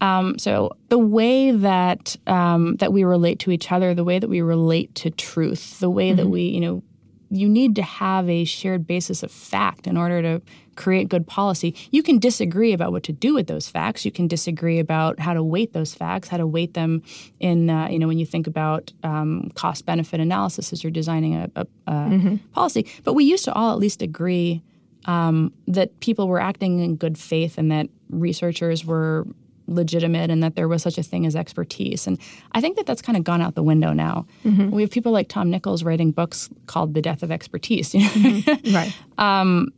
Um, 0.00 0.38
so 0.38 0.74
the 0.88 0.98
way 0.98 1.50
that 1.50 2.16
um, 2.26 2.76
that 2.76 2.94
we 2.94 3.04
relate 3.04 3.40
to 3.40 3.50
each 3.50 3.70
other, 3.70 3.94
the 3.94 4.04
way 4.04 4.18
that 4.18 4.28
we 4.28 4.40
relate 4.40 4.94
to 4.96 5.10
truth, 5.10 5.80
the 5.80 5.90
way 5.90 6.08
mm-hmm. 6.08 6.16
that 6.16 6.28
we, 6.28 6.42
you 6.44 6.60
know, 6.60 6.82
you 7.30 7.48
need 7.48 7.76
to 7.76 7.82
have 7.82 8.28
a 8.28 8.44
shared 8.44 8.86
basis 8.86 9.22
of 9.22 9.30
fact 9.30 9.86
in 9.86 9.96
order 9.96 10.22
to 10.22 10.42
create 10.76 11.08
good 11.08 11.26
policy. 11.26 11.74
You 11.90 12.02
can 12.02 12.18
disagree 12.18 12.72
about 12.72 12.92
what 12.92 13.02
to 13.04 13.12
do 13.12 13.34
with 13.34 13.48
those 13.48 13.68
facts. 13.68 14.04
You 14.04 14.12
can 14.12 14.28
disagree 14.28 14.78
about 14.78 15.18
how 15.18 15.34
to 15.34 15.42
weight 15.42 15.72
those 15.72 15.92
facts, 15.92 16.28
how 16.28 16.36
to 16.36 16.46
weight 16.46 16.74
them 16.74 17.02
in, 17.40 17.68
uh, 17.68 17.88
you 17.88 17.98
know, 17.98 18.06
when 18.06 18.18
you 18.18 18.26
think 18.26 18.46
about 18.46 18.92
um, 19.02 19.50
cost 19.54 19.84
benefit 19.84 20.20
analysis 20.20 20.72
as 20.72 20.82
you're 20.82 20.90
designing 20.90 21.34
a, 21.34 21.50
a, 21.56 21.66
a 21.86 21.92
mm-hmm. 21.92 22.36
policy. 22.52 22.86
But 23.04 23.14
we 23.14 23.24
used 23.24 23.44
to 23.44 23.52
all 23.52 23.72
at 23.72 23.78
least 23.78 24.02
agree 24.02 24.62
um, 25.04 25.52
that 25.66 25.98
people 26.00 26.28
were 26.28 26.40
acting 26.40 26.80
in 26.80 26.96
good 26.96 27.18
faith 27.18 27.58
and 27.58 27.70
that 27.72 27.88
researchers 28.08 28.84
were 28.84 29.26
legitimate 29.68 30.30
and 30.30 30.42
that 30.42 30.56
there 30.56 30.68
was 30.68 30.82
such 30.82 30.98
a 30.98 31.02
thing 31.02 31.26
as 31.26 31.36
expertise. 31.36 32.06
And 32.06 32.18
I 32.52 32.60
think 32.60 32.76
that 32.76 32.86
that's 32.86 33.02
kind 33.02 33.16
of 33.16 33.24
gone 33.24 33.40
out 33.40 33.54
the 33.54 33.62
window 33.62 33.92
now. 33.92 34.26
Mm-hmm. 34.44 34.70
We 34.70 34.82
have 34.82 34.90
people 34.90 35.12
like 35.12 35.28
Tom 35.28 35.50
Nichols 35.50 35.84
writing 35.84 36.10
books 36.10 36.48
called 36.66 36.94
The 36.94 37.02
Death 37.02 37.22
of 37.22 37.30
Expertise. 37.30 37.92
mm-hmm. 37.92 38.74
Right. 38.74 38.94
Um, 39.18 39.72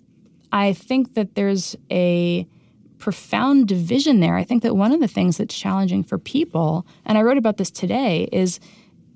I 0.53 0.73
think 0.73 1.15
that 1.15 1.35
there's 1.35 1.77
a 1.91 2.47
profound 2.99 3.67
division 3.67 4.21
there. 4.21 4.37
I 4.37 4.45
think 4.45 4.63
that 4.63 4.77
one 4.77 4.93
of 4.93 5.01
the 5.01 5.09
things 5.09 5.39
that's 5.39 5.57
challenging 5.57 6.03
for 6.05 6.19
people, 6.19 6.87
and 7.05 7.19
I 7.19 7.23
wrote 7.23 7.39
about 7.39 7.57
this 7.57 7.71
today, 7.71 8.29
is 8.33 8.61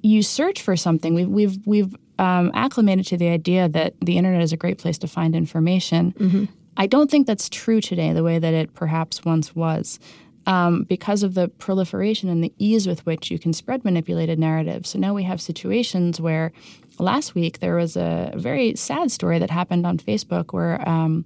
you 0.02 0.22
search 0.22 0.62
for 0.62 0.76
something. 0.76 1.14
We've 1.14 1.28
we've 1.28 1.66
we've 1.66 1.96
um, 2.18 2.50
acclimated 2.54 3.06
to 3.06 3.16
the 3.16 3.28
idea 3.28 3.68
that 3.68 3.94
the 4.00 4.16
internet 4.16 4.42
is 4.42 4.52
a 4.52 4.56
great 4.56 4.78
place 4.78 4.98
to 4.98 5.08
find 5.08 5.34
information. 5.34 6.12
Mm-hmm. 6.12 6.44
I 6.76 6.86
don't 6.86 7.10
think 7.10 7.26
that's 7.26 7.48
true 7.48 7.80
today, 7.80 8.12
the 8.12 8.22
way 8.22 8.38
that 8.38 8.52
it 8.52 8.74
perhaps 8.74 9.24
once 9.24 9.54
was 9.54 10.00
um, 10.46 10.84
because 10.84 11.22
of 11.22 11.34
the 11.34 11.48
proliferation 11.48 12.28
and 12.28 12.42
the 12.42 12.52
ease 12.58 12.86
with 12.86 13.04
which 13.06 13.30
you 13.30 13.38
can 13.38 13.52
spread 13.52 13.84
manipulated 13.84 14.38
narratives. 14.38 14.90
So 14.90 14.98
now 14.98 15.14
we 15.14 15.22
have 15.22 15.40
situations 15.40 16.20
where 16.20 16.52
last 16.98 17.34
week 17.34 17.60
there 17.60 17.76
was 17.76 17.96
a 17.96 18.32
very 18.36 18.74
sad 18.76 19.10
story 19.10 19.38
that 19.38 19.50
happened 19.50 19.86
on 19.86 19.98
Facebook 19.98 20.52
where 20.52 20.86
um, 20.88 21.24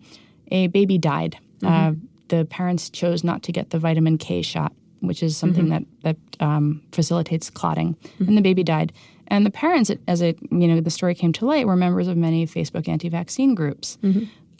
a 0.50 0.68
baby 0.68 0.98
died. 0.98 1.36
Mm-hmm. 1.60 1.66
Uh, 1.66 1.92
the 2.28 2.44
parents 2.44 2.90
chose 2.90 3.24
not 3.24 3.42
to 3.44 3.52
get 3.52 3.70
the 3.70 3.78
vitamin 3.78 4.18
K 4.18 4.42
shot, 4.42 4.72
which 5.00 5.22
is 5.22 5.36
something 5.36 5.66
mm-hmm. 5.66 5.84
that 6.02 6.16
that 6.38 6.46
um, 6.46 6.82
facilitates 6.92 7.50
clotting, 7.50 7.94
mm-hmm. 7.94 8.28
and 8.28 8.36
the 8.36 8.42
baby 8.42 8.62
died. 8.62 8.92
And 9.28 9.44
the 9.44 9.50
parents, 9.50 9.90
as 10.06 10.20
it 10.20 10.38
you 10.50 10.68
know 10.68 10.80
the 10.80 10.90
story 10.90 11.14
came 11.14 11.32
to 11.34 11.46
light, 11.46 11.66
were 11.66 11.76
members 11.76 12.08
of 12.08 12.16
many 12.16 12.46
Facebook 12.46 12.88
anti-vaccine 12.88 13.54
groups. 13.54 13.98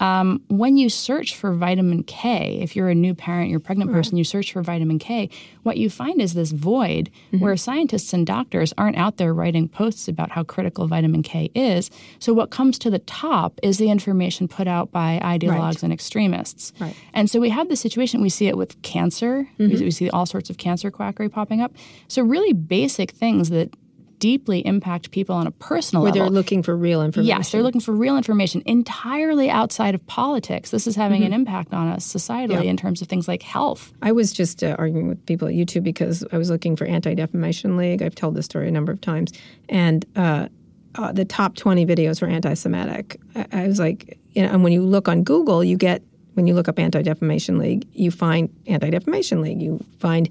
Um, 0.00 0.42
when 0.48 0.76
you 0.76 0.88
search 0.88 1.34
for 1.34 1.52
vitamin 1.52 2.04
K, 2.04 2.58
if 2.62 2.76
you're 2.76 2.88
a 2.88 2.94
new 2.94 3.14
parent, 3.14 3.50
you're 3.50 3.58
a 3.58 3.60
pregnant 3.60 3.92
person, 3.92 4.16
you 4.16 4.24
search 4.24 4.52
for 4.52 4.62
vitamin 4.62 4.98
K, 4.98 5.28
what 5.64 5.76
you 5.76 5.90
find 5.90 6.20
is 6.20 6.34
this 6.34 6.52
void 6.52 7.10
mm-hmm. 7.32 7.42
where 7.42 7.56
scientists 7.56 8.12
and 8.12 8.26
doctors 8.26 8.72
aren't 8.78 8.96
out 8.96 9.16
there 9.16 9.34
writing 9.34 9.68
posts 9.68 10.08
about 10.08 10.30
how 10.30 10.44
critical 10.44 10.86
vitamin 10.86 11.22
K 11.22 11.50
is. 11.54 11.90
So 12.20 12.32
what 12.32 12.50
comes 12.50 12.78
to 12.80 12.90
the 12.90 13.00
top 13.00 13.58
is 13.62 13.78
the 13.78 13.90
information 13.90 14.46
put 14.46 14.68
out 14.68 14.92
by 14.92 15.20
ideologues 15.22 15.76
right. 15.76 15.82
and 15.84 15.92
extremists. 15.92 16.72
Right. 16.78 16.94
And 17.12 17.28
so 17.28 17.40
we 17.40 17.50
have 17.50 17.68
this 17.68 17.80
situation, 17.80 18.20
we 18.20 18.28
see 18.28 18.46
it 18.46 18.56
with 18.56 18.80
cancer, 18.82 19.48
mm-hmm. 19.58 19.84
we 19.84 19.90
see 19.90 20.10
all 20.10 20.26
sorts 20.26 20.48
of 20.48 20.58
cancer 20.58 20.90
quackery 20.90 21.28
popping 21.28 21.60
up. 21.60 21.72
So 22.06 22.22
really 22.22 22.52
basic 22.52 23.10
things 23.10 23.50
that 23.50 23.74
deeply 24.18 24.64
impact 24.66 25.10
people 25.10 25.34
on 25.34 25.46
a 25.46 25.50
personal 25.50 26.02
level. 26.02 26.12
Where 26.12 26.20
level. 26.20 26.32
they're 26.32 26.42
looking 26.42 26.62
for 26.62 26.76
real 26.76 27.02
information. 27.02 27.28
Yes, 27.28 27.52
they're 27.52 27.62
looking 27.62 27.80
for 27.80 27.92
real 27.92 28.16
information 28.16 28.62
entirely 28.66 29.50
outside 29.50 29.94
of 29.94 30.06
politics. 30.06 30.70
This 30.70 30.86
is 30.86 30.96
having 30.96 31.22
mm-hmm. 31.22 31.32
an 31.32 31.32
impact 31.32 31.72
on 31.72 31.88
us 31.88 32.06
societally 32.06 32.64
yeah. 32.64 32.70
in 32.70 32.76
terms 32.76 33.02
of 33.02 33.08
things 33.08 33.28
like 33.28 33.42
health. 33.42 33.92
I 34.02 34.12
was 34.12 34.32
just 34.32 34.62
uh, 34.62 34.76
arguing 34.78 35.08
with 35.08 35.24
people 35.26 35.48
at 35.48 35.54
YouTube 35.54 35.84
because 35.84 36.24
I 36.32 36.38
was 36.38 36.50
looking 36.50 36.76
for 36.76 36.84
Anti 36.84 37.14
Defamation 37.14 37.76
League. 37.76 38.02
I've 38.02 38.14
told 38.14 38.34
this 38.34 38.46
story 38.46 38.68
a 38.68 38.72
number 38.72 38.92
of 38.92 39.00
times. 39.00 39.32
And 39.68 40.04
uh, 40.16 40.48
uh, 40.94 41.12
the 41.12 41.24
top 41.24 41.54
20 41.56 41.86
videos 41.86 42.20
were 42.20 42.28
anti 42.28 42.54
Semitic. 42.54 43.20
I, 43.34 43.46
I 43.52 43.66
was 43.66 43.78
like, 43.78 44.18
you 44.32 44.42
know, 44.42 44.50
and 44.50 44.64
when 44.64 44.72
you 44.72 44.82
look 44.82 45.08
on 45.08 45.22
Google, 45.22 45.62
you 45.62 45.76
get 45.76 46.02
when 46.34 46.46
you 46.46 46.54
look 46.54 46.68
up 46.68 46.78
Anti 46.78 47.02
Defamation 47.02 47.58
League, 47.58 47.84
you 47.92 48.12
find 48.12 48.48
Anti 48.68 48.90
Defamation 48.90 49.40
League. 49.40 49.60
You 49.60 49.84
find 49.98 50.28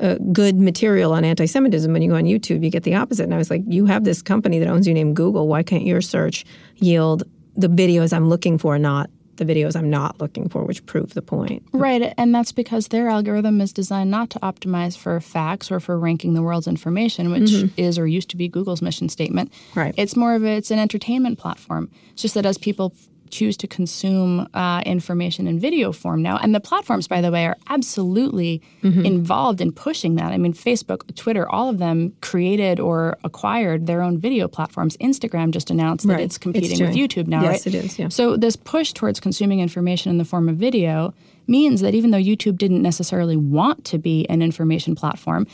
uh, 0.00 0.16
good 0.32 0.56
material 0.56 1.12
on 1.12 1.24
anti 1.24 1.46
Semitism. 1.46 1.92
When 1.92 2.02
you 2.02 2.10
go 2.10 2.16
on 2.16 2.24
YouTube, 2.24 2.62
you 2.62 2.70
get 2.70 2.82
the 2.82 2.94
opposite. 2.94 3.24
And 3.24 3.34
I 3.34 3.38
was 3.38 3.50
like, 3.50 3.62
you 3.66 3.86
have 3.86 4.04
this 4.04 4.22
company 4.22 4.58
that 4.58 4.68
owns 4.68 4.86
you 4.86 4.94
named 4.94 5.16
Google. 5.16 5.48
Why 5.48 5.62
can't 5.62 5.84
your 5.84 6.00
search 6.00 6.44
yield 6.76 7.22
the 7.56 7.68
videos 7.68 8.12
I'm 8.12 8.28
looking 8.28 8.58
for, 8.58 8.78
not 8.78 9.10
the 9.36 9.44
videos 9.44 9.76
I'm 9.76 9.90
not 9.90 10.20
looking 10.20 10.48
for, 10.48 10.64
which 10.64 10.84
prove 10.86 11.14
the 11.14 11.22
point. 11.22 11.62
Right, 11.72 12.14
and 12.16 12.34
that's 12.34 12.52
because 12.52 12.88
their 12.88 13.08
algorithm 13.08 13.60
is 13.60 13.72
designed 13.72 14.10
not 14.10 14.30
to 14.30 14.38
optimize 14.40 14.96
for 14.96 15.20
facts 15.20 15.70
or 15.70 15.80
for 15.80 15.98
ranking 15.98 16.34
the 16.34 16.42
world's 16.42 16.66
information, 16.66 17.30
which 17.30 17.50
mm-hmm. 17.50 17.74
is 17.76 17.98
or 17.98 18.06
used 18.06 18.30
to 18.30 18.36
be 18.36 18.48
Google's 18.48 18.82
mission 18.82 19.08
statement. 19.08 19.52
Right. 19.74 19.94
It's 19.96 20.16
more 20.16 20.34
of 20.34 20.42
a, 20.44 20.56
it's 20.56 20.70
an 20.70 20.78
entertainment 20.78 21.38
platform. 21.38 21.90
It's 22.12 22.22
just 22.22 22.34
that 22.34 22.46
as 22.46 22.58
people 22.58 22.94
choose 23.30 23.56
to 23.58 23.66
consume 23.66 24.48
uh, 24.54 24.82
information 24.86 25.46
in 25.46 25.58
video 25.58 25.92
form 25.92 26.22
now. 26.22 26.38
And 26.38 26.54
the 26.54 26.60
platforms, 26.60 27.08
by 27.08 27.20
the 27.20 27.30
way, 27.30 27.46
are 27.46 27.56
absolutely 27.68 28.62
mm-hmm. 28.82 29.04
involved 29.04 29.60
in 29.60 29.72
pushing 29.72 30.16
that. 30.16 30.32
I 30.32 30.38
mean, 30.38 30.52
Facebook, 30.52 31.14
Twitter, 31.14 31.48
all 31.48 31.68
of 31.68 31.78
them 31.78 32.12
created 32.20 32.80
or 32.80 33.18
acquired 33.24 33.86
their 33.86 34.02
own 34.02 34.18
video 34.18 34.48
platforms. 34.48 34.96
Instagram 34.98 35.50
just 35.50 35.70
announced 35.70 36.06
that 36.08 36.20
it's 36.20 36.38
competing 36.38 36.72
it's 36.72 36.80
with 36.80 36.94
YouTube 36.94 37.26
now, 37.26 37.42
yes, 37.42 37.66
right? 37.66 37.74
it 37.74 37.84
is. 37.84 37.98
Yeah. 37.98 38.08
So 38.08 38.36
this 38.36 38.56
push 38.56 38.92
towards 38.92 39.20
consuming 39.20 39.60
information 39.60 40.10
in 40.10 40.18
the 40.18 40.24
form 40.24 40.48
of 40.48 40.56
video 40.56 41.14
means 41.46 41.80
that 41.80 41.94
even 41.94 42.10
though 42.10 42.18
YouTube 42.18 42.58
didn't 42.58 42.82
necessarily 42.82 43.36
want 43.36 43.84
to 43.86 43.98
be 43.98 44.26
an 44.28 44.42
information 44.42 44.94
platform, 44.94 45.46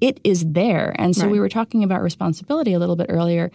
it 0.00 0.20
is 0.24 0.44
there. 0.52 0.94
And 0.98 1.16
so 1.16 1.22
right. 1.22 1.32
we 1.32 1.40
were 1.40 1.48
talking 1.48 1.82
about 1.82 2.02
responsibility 2.02 2.72
a 2.72 2.78
little 2.78 2.96
bit 2.96 3.06
earlier. 3.08 3.50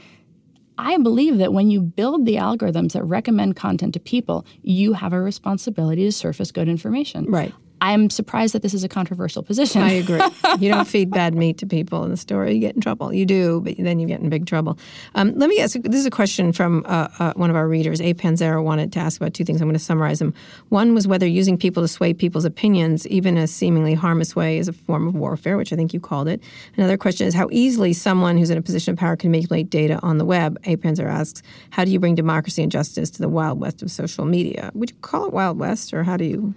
I 0.77 0.97
believe 0.97 1.37
that 1.37 1.53
when 1.53 1.69
you 1.69 1.81
build 1.81 2.25
the 2.25 2.35
algorithms 2.35 2.93
that 2.93 3.03
recommend 3.03 3.55
content 3.55 3.93
to 3.93 3.99
people, 3.99 4.45
you 4.61 4.93
have 4.93 5.13
a 5.13 5.21
responsibility 5.21 6.03
to 6.05 6.11
surface 6.11 6.51
good 6.51 6.67
information. 6.67 7.25
Right. 7.25 7.53
I'm 7.81 8.11
surprised 8.11 8.53
that 8.53 8.61
this 8.61 8.75
is 8.75 8.83
a 8.83 8.87
controversial 8.87 9.41
position. 9.41 9.81
I 9.81 9.93
agree. 9.93 10.21
you 10.59 10.71
don't 10.71 10.87
feed 10.87 11.09
bad 11.09 11.33
meat 11.33 11.57
to 11.57 11.65
people 11.65 12.03
in 12.03 12.11
the 12.11 12.17
store, 12.17 12.47
you 12.47 12.59
get 12.59 12.75
in 12.75 12.81
trouble. 12.81 13.11
You 13.11 13.25
do, 13.25 13.59
but 13.61 13.75
then 13.77 13.99
you 13.99 14.07
get 14.07 14.21
in 14.21 14.29
big 14.29 14.45
trouble. 14.45 14.77
Um, 15.15 15.33
let 15.35 15.49
me 15.49 15.59
ask 15.59 15.75
this 15.81 15.99
is 15.99 16.05
a 16.05 16.11
question 16.11 16.53
from 16.53 16.85
uh, 16.87 17.07
uh, 17.17 17.33
one 17.33 17.49
of 17.49 17.55
our 17.55 17.67
readers. 17.67 17.99
A. 17.99 18.13
Panzera 18.13 18.63
wanted 18.63 18.91
to 18.93 18.99
ask 18.99 19.19
about 19.19 19.33
two 19.33 19.43
things. 19.43 19.61
I'm 19.61 19.67
going 19.67 19.73
to 19.73 19.83
summarize 19.83 20.19
them. 20.19 20.33
One 20.69 20.93
was 20.93 21.07
whether 21.07 21.25
using 21.25 21.57
people 21.57 21.81
to 21.81 21.87
sway 21.87 22.13
people's 22.13 22.45
opinions, 22.45 23.07
even 23.07 23.35
a 23.35 23.47
seemingly 23.47 23.95
harmless 23.95 24.35
way, 24.35 24.59
is 24.59 24.67
a 24.67 24.73
form 24.73 25.07
of 25.07 25.15
warfare, 25.15 25.57
which 25.57 25.73
I 25.73 25.75
think 25.75 25.91
you 25.91 25.99
called 25.99 26.27
it. 26.27 26.39
Another 26.77 26.97
question 26.97 27.25
is 27.25 27.33
how 27.33 27.49
easily 27.51 27.93
someone 27.93 28.37
who's 28.37 28.51
in 28.51 28.59
a 28.59 28.61
position 28.61 28.91
of 28.91 28.99
power 28.99 29.15
can 29.15 29.31
manipulate 29.31 29.71
data 29.71 29.99
on 30.03 30.19
the 30.19 30.25
web. 30.25 30.59
A. 30.65 30.77
Panzera 30.77 31.09
asks, 31.09 31.41
how 31.71 31.83
do 31.83 31.89
you 31.89 31.99
bring 31.99 32.13
democracy 32.13 32.61
and 32.61 32.71
justice 32.71 33.09
to 33.09 33.21
the 33.21 33.29
wild 33.29 33.59
west 33.59 33.81
of 33.81 33.89
social 33.89 34.25
media? 34.25 34.69
Would 34.75 34.91
you 34.91 34.97
call 34.97 35.25
it 35.25 35.33
wild 35.33 35.57
west, 35.57 35.93
or 35.95 36.03
how 36.03 36.15
do 36.15 36.25
you? 36.25 36.53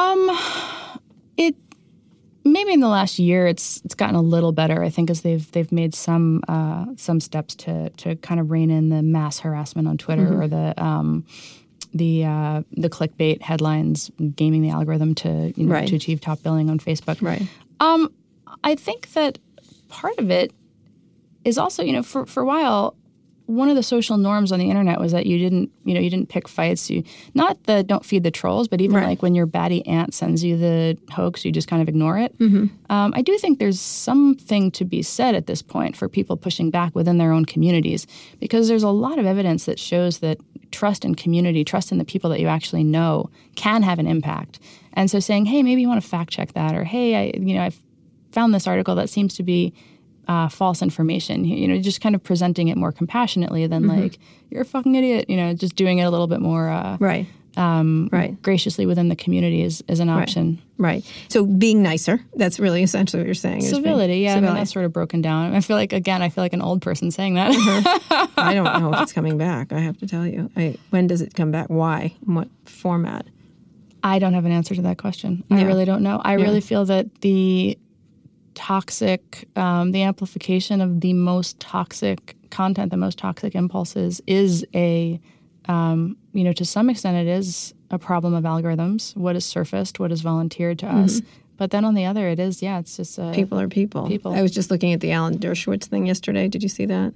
Um, 0.00 0.38
it 1.36 1.54
maybe 2.44 2.72
in 2.72 2.80
the 2.80 2.88
last 2.88 3.18
year 3.18 3.46
it's 3.46 3.82
it's 3.84 3.94
gotten 3.94 4.16
a 4.16 4.22
little 4.22 4.52
better. 4.52 4.82
I 4.82 4.88
think 4.88 5.10
as 5.10 5.20
they've 5.20 5.50
they've 5.52 5.70
made 5.70 5.94
some 5.94 6.42
uh, 6.48 6.86
some 6.96 7.20
steps 7.20 7.54
to 7.56 7.90
to 7.90 8.16
kind 8.16 8.40
of 8.40 8.50
rein 8.50 8.70
in 8.70 8.88
the 8.88 9.02
mass 9.02 9.38
harassment 9.40 9.88
on 9.88 9.98
Twitter 9.98 10.26
mm-hmm. 10.26 10.40
or 10.40 10.48
the 10.48 10.82
um, 10.82 11.26
the 11.92 12.24
uh, 12.24 12.62
the 12.72 12.88
clickbait 12.88 13.42
headlines 13.42 14.10
gaming 14.34 14.62
the 14.62 14.70
algorithm 14.70 15.14
to 15.16 15.52
you 15.56 15.66
know 15.66 15.74
right. 15.74 15.88
to 15.88 15.96
achieve 15.96 16.20
top 16.20 16.42
billing 16.42 16.70
on 16.70 16.78
Facebook. 16.78 17.20
Right. 17.20 17.42
Um, 17.80 18.12
I 18.64 18.74
think 18.74 19.12
that 19.12 19.38
part 19.88 20.18
of 20.18 20.30
it 20.30 20.52
is 21.44 21.58
also 21.58 21.82
you 21.82 21.92
know 21.92 22.02
for 22.02 22.24
for 22.26 22.42
a 22.42 22.46
while 22.46 22.96
one 23.50 23.68
of 23.68 23.74
the 23.74 23.82
social 23.82 24.16
norms 24.16 24.52
on 24.52 24.60
the 24.60 24.70
internet 24.70 25.00
was 25.00 25.10
that 25.10 25.26
you 25.26 25.36
didn't, 25.36 25.70
you 25.84 25.92
know, 25.92 26.00
you 26.00 26.08
didn't 26.08 26.28
pick 26.28 26.46
fights. 26.46 26.88
You 26.88 27.02
not 27.34 27.62
the 27.64 27.82
don't 27.82 28.04
feed 28.04 28.22
the 28.22 28.30
trolls, 28.30 28.68
but 28.68 28.80
even 28.80 28.96
right. 28.96 29.06
like 29.06 29.22
when 29.22 29.34
your 29.34 29.46
batty 29.46 29.84
aunt 29.86 30.14
sends 30.14 30.44
you 30.44 30.56
the 30.56 30.96
hoax, 31.10 31.44
you 31.44 31.50
just 31.50 31.66
kind 31.66 31.82
of 31.82 31.88
ignore 31.88 32.16
it. 32.16 32.38
Mm-hmm. 32.38 32.66
Um, 32.92 33.12
I 33.16 33.22
do 33.22 33.36
think 33.38 33.58
there's 33.58 33.80
something 33.80 34.70
to 34.72 34.84
be 34.84 35.02
said 35.02 35.34
at 35.34 35.46
this 35.46 35.62
point 35.62 35.96
for 35.96 36.08
people 36.08 36.36
pushing 36.36 36.70
back 36.70 36.94
within 36.94 37.18
their 37.18 37.32
own 37.32 37.44
communities 37.44 38.06
because 38.38 38.68
there's 38.68 38.84
a 38.84 38.90
lot 38.90 39.18
of 39.18 39.26
evidence 39.26 39.64
that 39.64 39.80
shows 39.80 40.18
that 40.18 40.38
trust 40.70 41.04
in 41.04 41.16
community, 41.16 41.64
trust 41.64 41.90
in 41.90 41.98
the 41.98 42.04
people 42.04 42.30
that 42.30 42.38
you 42.38 42.46
actually 42.46 42.84
know, 42.84 43.28
can 43.56 43.82
have 43.82 43.98
an 43.98 44.06
impact. 44.06 44.60
And 44.92 45.10
so 45.10 45.18
saying, 45.18 45.46
hey, 45.46 45.64
maybe 45.64 45.82
you 45.82 45.88
want 45.88 46.00
to 46.00 46.08
fact 46.08 46.30
check 46.30 46.52
that, 46.52 46.76
or 46.76 46.84
hey, 46.84 47.16
I, 47.16 47.36
you 47.36 47.54
know, 47.54 47.62
I 47.62 47.72
found 48.30 48.54
this 48.54 48.68
article 48.68 48.94
that 48.94 49.10
seems 49.10 49.34
to 49.34 49.42
be 49.42 49.74
uh, 50.30 50.48
false 50.48 50.80
information. 50.80 51.44
You 51.44 51.66
know, 51.66 51.80
just 51.80 52.00
kind 52.00 52.14
of 52.14 52.22
presenting 52.22 52.68
it 52.68 52.76
more 52.76 52.92
compassionately 52.92 53.66
than 53.66 53.82
mm-hmm. 53.82 54.02
like 54.02 54.18
you're 54.48 54.62
a 54.62 54.64
fucking 54.64 54.94
idiot. 54.94 55.28
You 55.28 55.36
know, 55.36 55.52
just 55.54 55.74
doing 55.74 55.98
it 55.98 56.04
a 56.04 56.10
little 56.10 56.28
bit 56.28 56.40
more 56.40 56.68
uh, 56.68 56.96
right. 57.00 57.26
Um, 57.56 58.08
right. 58.12 58.40
graciously 58.40 58.86
within 58.86 59.08
the 59.08 59.16
community 59.16 59.62
is, 59.62 59.82
is 59.88 59.98
an 59.98 60.08
option. 60.08 60.62
Right. 60.78 60.88
right. 60.88 61.12
So 61.28 61.44
being 61.44 61.82
nicer, 61.82 62.20
that's 62.36 62.60
really 62.60 62.84
essentially 62.84 63.20
what 63.20 63.26
you're 63.26 63.34
saying. 63.34 63.62
Civility, 63.62 64.20
yeah. 64.20 64.34
Civility. 64.34 64.46
I 64.46 64.50
mean, 64.50 64.54
that's 64.54 64.72
sort 64.72 64.84
of 64.84 64.92
broken 64.92 65.20
down. 65.20 65.52
I 65.52 65.60
feel 65.60 65.76
like, 65.76 65.92
again, 65.92 66.22
I 66.22 66.28
feel 66.28 66.44
like 66.44 66.52
an 66.52 66.62
old 66.62 66.80
person 66.80 67.10
saying 67.10 67.34
that. 67.34 67.50
mm-hmm. 67.52 68.32
I 68.40 68.54
don't 68.54 68.80
know 68.80 68.94
if 68.94 69.02
it's 69.02 69.12
coming 69.12 69.36
back, 69.36 69.72
I 69.72 69.80
have 69.80 69.98
to 69.98 70.06
tell 70.06 70.24
you. 70.24 70.48
I, 70.56 70.78
when 70.90 71.08
does 71.08 71.22
it 71.22 71.34
come 71.34 71.50
back? 71.50 71.66
Why? 71.66 72.14
In 72.24 72.36
what 72.36 72.48
format? 72.66 73.26
I 74.04 74.20
don't 74.20 74.34
have 74.34 74.44
an 74.46 74.52
answer 74.52 74.76
to 74.76 74.82
that 74.82 74.98
question. 74.98 75.42
Yeah. 75.48 75.58
I 75.58 75.62
really 75.64 75.84
don't 75.84 76.04
know. 76.04 76.22
I 76.24 76.36
yeah. 76.36 76.44
really 76.44 76.60
feel 76.60 76.84
that 76.84 77.20
the 77.20 77.76
toxic, 78.60 79.48
um, 79.56 79.92
the 79.92 80.02
amplification 80.02 80.82
of 80.82 81.00
the 81.00 81.14
most 81.14 81.58
toxic 81.60 82.36
content, 82.50 82.90
the 82.90 82.96
most 82.98 83.16
toxic 83.16 83.54
impulses 83.54 84.20
is 84.26 84.66
a, 84.74 85.18
um, 85.64 86.14
you 86.34 86.44
know, 86.44 86.52
to 86.52 86.66
some 86.66 86.90
extent 86.90 87.16
it 87.16 87.26
is 87.26 87.72
a 87.90 87.98
problem 87.98 88.34
of 88.34 88.44
algorithms. 88.44 89.16
What 89.16 89.34
is 89.34 89.46
surfaced, 89.46 89.98
what 89.98 90.12
is 90.12 90.20
volunteered 90.20 90.78
to 90.80 90.86
mm-hmm. 90.86 91.04
us. 91.04 91.22
But 91.56 91.70
then 91.70 91.86
on 91.86 91.94
the 91.94 92.04
other, 92.04 92.28
it 92.28 92.38
is, 92.38 92.60
yeah, 92.60 92.78
it's 92.78 92.98
just 92.98 93.18
a, 93.18 93.32
people 93.34 93.58
are 93.58 93.66
people. 93.66 94.06
People. 94.06 94.34
I 94.34 94.42
was 94.42 94.52
just 94.52 94.70
looking 94.70 94.92
at 94.92 95.00
the 95.00 95.12
Alan 95.12 95.38
Dershowitz 95.38 95.86
thing 95.86 96.06
yesterday. 96.06 96.46
Did 96.46 96.62
you 96.62 96.68
see 96.68 96.84
that? 96.84 97.14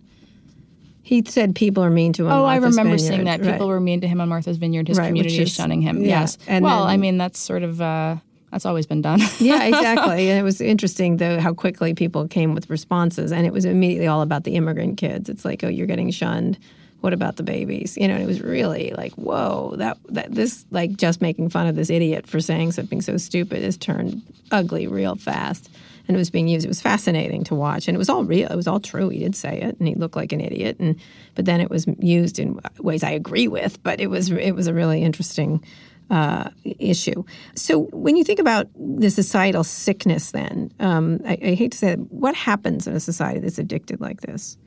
He 1.03 1.23
said 1.27 1.55
people 1.55 1.85
are 1.85 1.91
mean 1.91 2.15
to 2.15 2.25
him. 2.25 2.33
Oh, 2.33 2.47
I 2.47 2.57
remember 2.57 2.97
Vineyard. 2.97 2.99
seeing 3.01 3.25
that. 3.25 3.43
People 3.43 3.53
right. 3.53 3.67
were 3.67 3.81
mean 3.81 4.01
to 4.01 4.09
him 4.09 4.23
on 4.23 4.31
Martha's 4.31 4.57
Vineyard. 4.57 4.89
His 4.89 4.97
right, 4.97 5.09
community 5.09 5.43
is, 5.43 5.51
is 5.51 5.55
shunning 5.55 5.83
him. 5.83 6.01
Yeah. 6.01 6.21
Yes. 6.21 6.39
And 6.47 6.65
well, 6.65 6.85
then, 6.85 6.95
I 6.95 6.97
mean, 6.97 7.19
that's 7.19 7.39
sort 7.39 7.63
of. 7.63 7.83
Uh, 7.83 8.17
that's 8.55 8.67
always 8.67 8.87
been 8.87 9.03
done. 9.03 9.19
yeah, 9.41 9.65
exactly. 9.65 10.31
And 10.31 10.39
it 10.39 10.45
was 10.45 10.61
interesting 10.61 11.17
though 11.17 11.41
how 11.41 11.53
quickly 11.53 11.93
people 11.93 12.29
came 12.29 12.55
with 12.55 12.71
responses, 12.71 13.33
and 13.33 13.47
it 13.47 13.53
was 13.53 13.65
immediately 13.65 14.07
all 14.07 14.23
about 14.23 14.45
the 14.45 14.55
immigrant 14.55 14.97
kids. 14.97 15.29
It's 15.29 15.45
like, 15.45 15.65
oh, 15.65 15.69
you're 15.69 15.89
getting 15.89 16.13
shunned. 16.13 16.57
What 17.01 17.13
about 17.13 17.35
the 17.35 17.43
babies? 17.43 17.99
You 17.99 18.07
know, 18.07 18.15
and 18.15 18.23
it 18.23 18.27
was 18.27 18.41
really 18.41 18.95
like, 18.97 19.13
whoa, 19.15 19.75
that 19.79 19.99
that 20.11 20.33
this 20.33 20.65
like 20.71 20.97
just 20.97 21.21
making 21.21 21.49
fun 21.51 21.67
of 21.67 21.75
this 21.75 21.91
idiot 21.91 22.29
for 22.29 22.41
saying 22.41 22.71
something 22.71 23.03
so 23.03 23.17
stupid 23.17 23.65
has 23.65 23.77
turned 23.77 24.23
ugly 24.53 24.87
real 24.87 25.17
fast. 25.17 25.69
And 26.07 26.15
it 26.15 26.19
was 26.19 26.31
being 26.31 26.47
used. 26.47 26.65
It 26.65 26.69
was 26.69 26.83
fascinating 26.83 27.43
to 27.45 27.57
watch, 27.57 27.89
and 27.89 27.97
it 27.97 27.99
was 27.99 28.11
all 28.11 28.25
real. 28.25 28.49
It 28.49 28.57
was 28.57 28.69
all 28.69 28.79
true. 28.79 29.09
He 29.09 29.19
did 29.19 29.35
say 29.35 29.63
it, 29.63 29.77
and 29.81 29.89
he 29.89 29.97
looked 29.97 30.17
like 30.17 30.33
an 30.33 30.41
idiot. 30.41 30.77
And 30.79 30.95
but 31.35 31.45
then 31.45 31.61
it 31.61 31.71
was 31.71 31.87
used 31.99 32.39
in 32.39 32.61
ways 32.79 33.03
I 33.03 33.11
agree 33.11 33.49
with. 33.49 33.83
But 33.83 34.01
it 34.01 34.09
was 34.09 34.31
it 34.31 34.53
was 34.53 34.69
a 34.69 34.75
really 34.75 35.03
interesting 35.03 35.65
uh, 36.11 36.51
issue. 36.65 37.25
So 37.55 37.85
when 37.93 38.17
you 38.17 38.25
think 38.25 38.39
about 38.39 38.69
the 38.77 39.11
societal 39.11 39.65
sickness, 39.65 40.33
then 40.33 40.71
um, 40.81 41.21
I, 41.27 41.39
I, 41.43 41.55
hate 41.55 41.73
to 41.73 41.79
say 41.79 41.93
it, 41.93 42.01
what 42.13 42.35
happens 42.35 42.87
in 42.87 42.95
a 42.95 43.01
society 43.01 43.41
that's 43.41 43.59
addicted 43.59 44.01
like 44.01 44.21
this, 44.21 44.59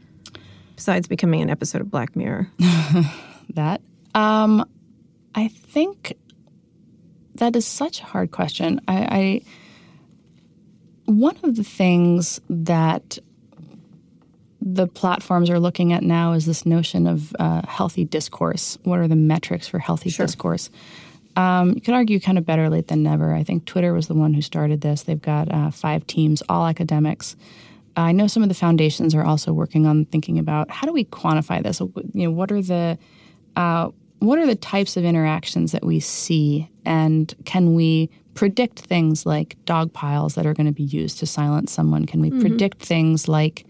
besides 0.76 1.08
becoming 1.08 1.42
an 1.42 1.50
episode 1.50 1.82
of 1.82 1.92
Black 1.92 2.16
Mirror? 2.16 2.50
that 3.54 3.82
um, 4.16 4.68
I 5.36 5.48
think 5.48 6.18
that 7.36 7.56
is 7.56 7.66
such 7.66 8.02
a 8.02 8.06
hard 8.06 8.32
question. 8.32 8.82
I, 8.88 8.98
I 8.98 9.42
one 11.06 11.38
of 11.44 11.56
the 11.56 11.64
things 11.64 12.42
that 12.50 13.20
the 14.60 14.88
platforms 14.88 15.50
are 15.50 15.60
looking 15.60 15.94
at 15.94 16.04
now 16.04 16.34
is 16.34 16.46
this 16.46 16.66
notion 16.66 17.08
of 17.08 17.36
uh, 17.40 17.62
healthy 17.68 18.04
discourse. 18.04 18.78
What 18.84 19.00
are 19.00 19.08
the 19.08 19.16
metrics 19.16 19.68
for 19.68 19.80
healthy 19.80 20.10
sure. 20.10 20.26
discourse? 20.26 20.70
Um, 21.38 21.74
you 21.76 21.82
could 21.82 21.94
argue 21.94 22.20
kind 22.20 22.40
of 22.40 22.46
better 22.46 22.68
late 22.68 22.88
than 22.88 23.04
never. 23.04 23.34
I 23.34 23.44
think 23.44 23.66
Twitter 23.66 23.94
was 23.94 24.08
the 24.08 24.16
one 24.16 24.34
who 24.34 24.42
started 24.42 24.82
this. 24.82 25.04
They've 25.04 25.22
got 25.22 25.54
uh, 25.54 25.70
five 25.70 26.06
teams, 26.08 26.42
all 26.50 26.66
academics. 26.66 27.36
I 27.96 28.12
know 28.12 28.26
some 28.26 28.42
of 28.42 28.50
the 28.50 28.56
foundations 28.56 29.14
are 29.14 29.24
also 29.24 29.54
working 29.54 29.86
on 29.86 30.06
thinking 30.06 30.40
about 30.40 30.70
how 30.72 30.88
do 30.88 30.94
we 30.94 31.06
quantify 31.06 31.62
this. 31.62 31.80
You 31.80 32.28
know, 32.28 32.32
what 32.32 32.52
are 32.52 32.62
the 32.62 32.98
uh, 33.56 33.90
what 34.20 34.40
are 34.40 34.48
the 34.48 34.56
types 34.56 34.98
of 34.98 35.06
interactions 35.06 35.72
that 35.74 35.86
we 35.86 36.00
see, 36.00 36.70
and 36.86 37.34
can 37.46 37.76
we 37.76 38.10
predict 38.34 38.80
things 38.80 39.26
like 39.26 39.58
dog 39.66 39.94
piles 39.94 40.36
that 40.36 40.46
are 40.46 40.54
going 40.56 40.66
to 40.66 40.72
be 40.72 40.84
used 40.84 41.20
to 41.20 41.28
silence 41.28 41.72
someone? 41.72 42.06
Can 42.06 42.20
we 42.20 42.32
mm-hmm. 42.32 42.42
predict 42.42 42.84
things 42.84 43.28
like 43.28 43.66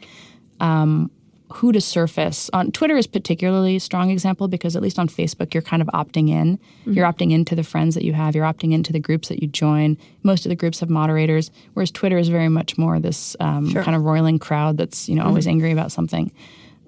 um, 0.62 1.12
who 1.54 1.72
to 1.72 1.80
surface? 1.80 2.50
On 2.54 2.72
Twitter 2.72 2.98
is 2.98 3.08
particularly 3.08 3.78
a 3.78 3.80
strong 3.80 4.10
example 4.10 4.48
because 4.48 4.76
at 4.76 4.82
least 4.82 5.00
on 5.00 5.08
Facebook 5.08 5.54
you're 5.54 5.64
kind 5.64 5.82
of 5.82 5.88
opting 5.90 6.30
in. 6.30 6.58
Mm-hmm. 6.58 6.94
You're 6.94 7.06
opting 7.06 7.32
into 7.32 7.56
the 7.56 7.64
friends 7.64 7.96
that 7.96 8.04
you 8.04 8.14
have. 8.14 8.36
You're 8.36 8.46
opting 8.46 8.74
into 8.74 8.92
the 8.92 9.00
groups 9.00 9.30
that 9.30 9.42
you 9.42 9.48
join. 9.48 9.98
Most 10.24 10.46
of 10.46 10.50
the 10.50 10.56
groups 10.56 10.80
have 10.82 10.90
moderators, 10.90 11.50
whereas 11.74 11.92
Twitter 11.92 12.18
is 12.18 12.30
very 12.30 12.50
much 12.50 12.78
more 12.78 13.00
this 13.00 13.36
um, 13.40 13.70
sure. 13.70 13.84
kind 13.84 13.96
of 13.96 14.04
roiling 14.04 14.40
crowd 14.40 14.78
that's 14.78 15.08
you 15.08 15.16
know 15.16 15.22
mm-hmm. 15.22 15.30
always 15.30 15.48
angry 15.48 15.72
about 15.72 15.92
something. 15.92 16.32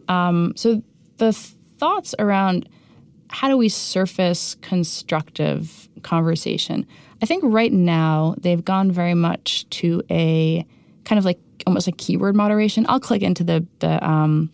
Um, 0.08 0.54
so 0.56 0.84
the 1.18 1.34
thoughts 1.34 2.14
around 2.20 2.68
how 3.30 3.48
do 3.48 3.58
we 3.58 3.70
surface 3.70 4.56
constructive 4.62 5.88
conversation? 6.02 6.86
I 7.22 7.26
think 7.26 7.44
right 7.46 7.72
now 7.72 8.36
they've 8.40 8.64
gone 8.64 8.92
very 8.92 9.14
much 9.14 9.70
to 9.70 10.02
a 10.10 10.66
kind 11.06 11.20
of 11.20 11.26
like 11.26 11.40
almost 11.70 11.88
like 11.88 11.98
keyword 11.98 12.36
moderation. 12.36 12.86
I'll 12.90 13.00
click 13.00 13.22
into 13.22 13.44
the 13.44 13.66
the 13.80 14.06
um, 14.06 14.52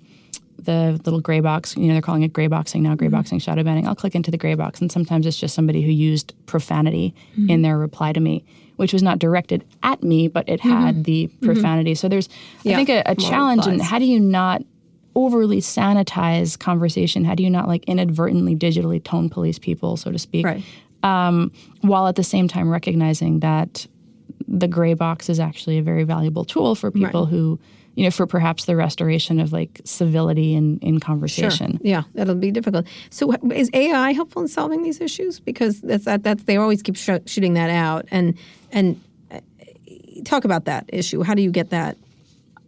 the 0.59 0.99
little 1.05 1.21
gray 1.21 1.39
box. 1.39 1.75
You 1.75 1.87
know, 1.87 1.93
they're 1.93 2.01
calling 2.01 2.23
it 2.23 2.33
gray 2.33 2.47
boxing 2.47 2.83
now, 2.83 2.95
gray 2.95 3.07
mm-hmm. 3.07 3.15
boxing, 3.15 3.39
shadow 3.39 3.63
banning. 3.63 3.87
I'll 3.87 3.95
click 3.95 4.15
into 4.15 4.31
the 4.31 4.37
gray 4.37 4.55
box, 4.55 4.81
and 4.81 4.91
sometimes 4.91 5.25
it's 5.25 5.37
just 5.37 5.55
somebody 5.55 5.81
who 5.81 5.91
used 5.91 6.33
profanity 6.45 7.15
mm-hmm. 7.31 7.49
in 7.49 7.61
their 7.61 7.77
reply 7.77 8.13
to 8.13 8.19
me, 8.19 8.43
which 8.75 8.93
was 8.93 9.01
not 9.01 9.19
directed 9.19 9.65
at 9.83 10.03
me, 10.03 10.27
but 10.27 10.47
it 10.49 10.59
had 10.59 10.95
mm-hmm. 10.95 11.01
the 11.03 11.27
mm-hmm. 11.27 11.45
profanity. 11.45 11.95
So 11.95 12.09
there's, 12.09 12.29
yeah. 12.63 12.73
I 12.73 12.75
think, 12.75 12.89
a, 12.89 13.03
a 13.05 13.15
challenge 13.15 13.65
in 13.67 13.79
how 13.79 13.99
do 13.99 14.05
you 14.05 14.19
not 14.19 14.61
overly 15.15 15.61
sanitize 15.61 16.59
conversation? 16.59 17.23
How 17.23 17.35
do 17.35 17.43
you 17.43 17.49
not 17.49 17.69
like 17.69 17.85
inadvertently 17.85 18.55
digitally 18.55 19.01
tone 19.01 19.29
police 19.29 19.57
people, 19.57 19.95
so 19.95 20.11
to 20.11 20.19
speak? 20.19 20.45
Right 20.45 20.63
um, 21.05 21.51
while 21.81 22.07
at 22.07 22.15
the 22.15 22.23
same 22.23 22.47
time 22.47 22.69
recognizing 22.69 23.39
that 23.41 23.85
the 24.59 24.67
gray 24.67 24.93
box 24.93 25.29
is 25.29 25.39
actually 25.39 25.77
a 25.77 25.83
very 25.83 26.03
valuable 26.03 26.45
tool 26.45 26.75
for 26.75 26.91
people 26.91 27.25
right. 27.25 27.31
who 27.31 27.59
you 27.95 28.03
know, 28.03 28.11
for 28.11 28.27
perhaps 28.27 28.65
the 28.65 28.75
restoration 28.75 29.39
of 29.39 29.53
like 29.53 29.81
civility 29.85 30.53
in, 30.53 30.79
in 30.79 30.99
conversation. 30.99 31.71
Sure. 31.73 31.81
Yeah, 31.81 32.03
that'll 32.13 32.35
be 32.35 32.51
difficult. 32.51 32.85
So, 33.09 33.31
is 33.51 33.69
AI 33.73 34.11
helpful 34.11 34.41
in 34.41 34.49
solving 34.49 34.83
these 34.83 34.99
issues? 34.99 35.39
Because 35.39 35.79
that's 35.79 36.03
that, 36.03 36.21
that's 36.21 36.43
they 36.43 36.57
always 36.57 36.81
keep 36.81 36.97
sh- 36.97 37.23
shooting 37.25 37.53
that 37.53 37.69
out, 37.69 38.05
and 38.11 38.37
and 38.73 39.01
uh, 39.31 39.39
talk 40.25 40.43
about 40.43 40.65
that 40.65 40.89
issue. 40.89 41.23
How 41.23 41.33
do 41.35 41.41
you 41.41 41.51
get 41.51 41.69
that? 41.69 41.97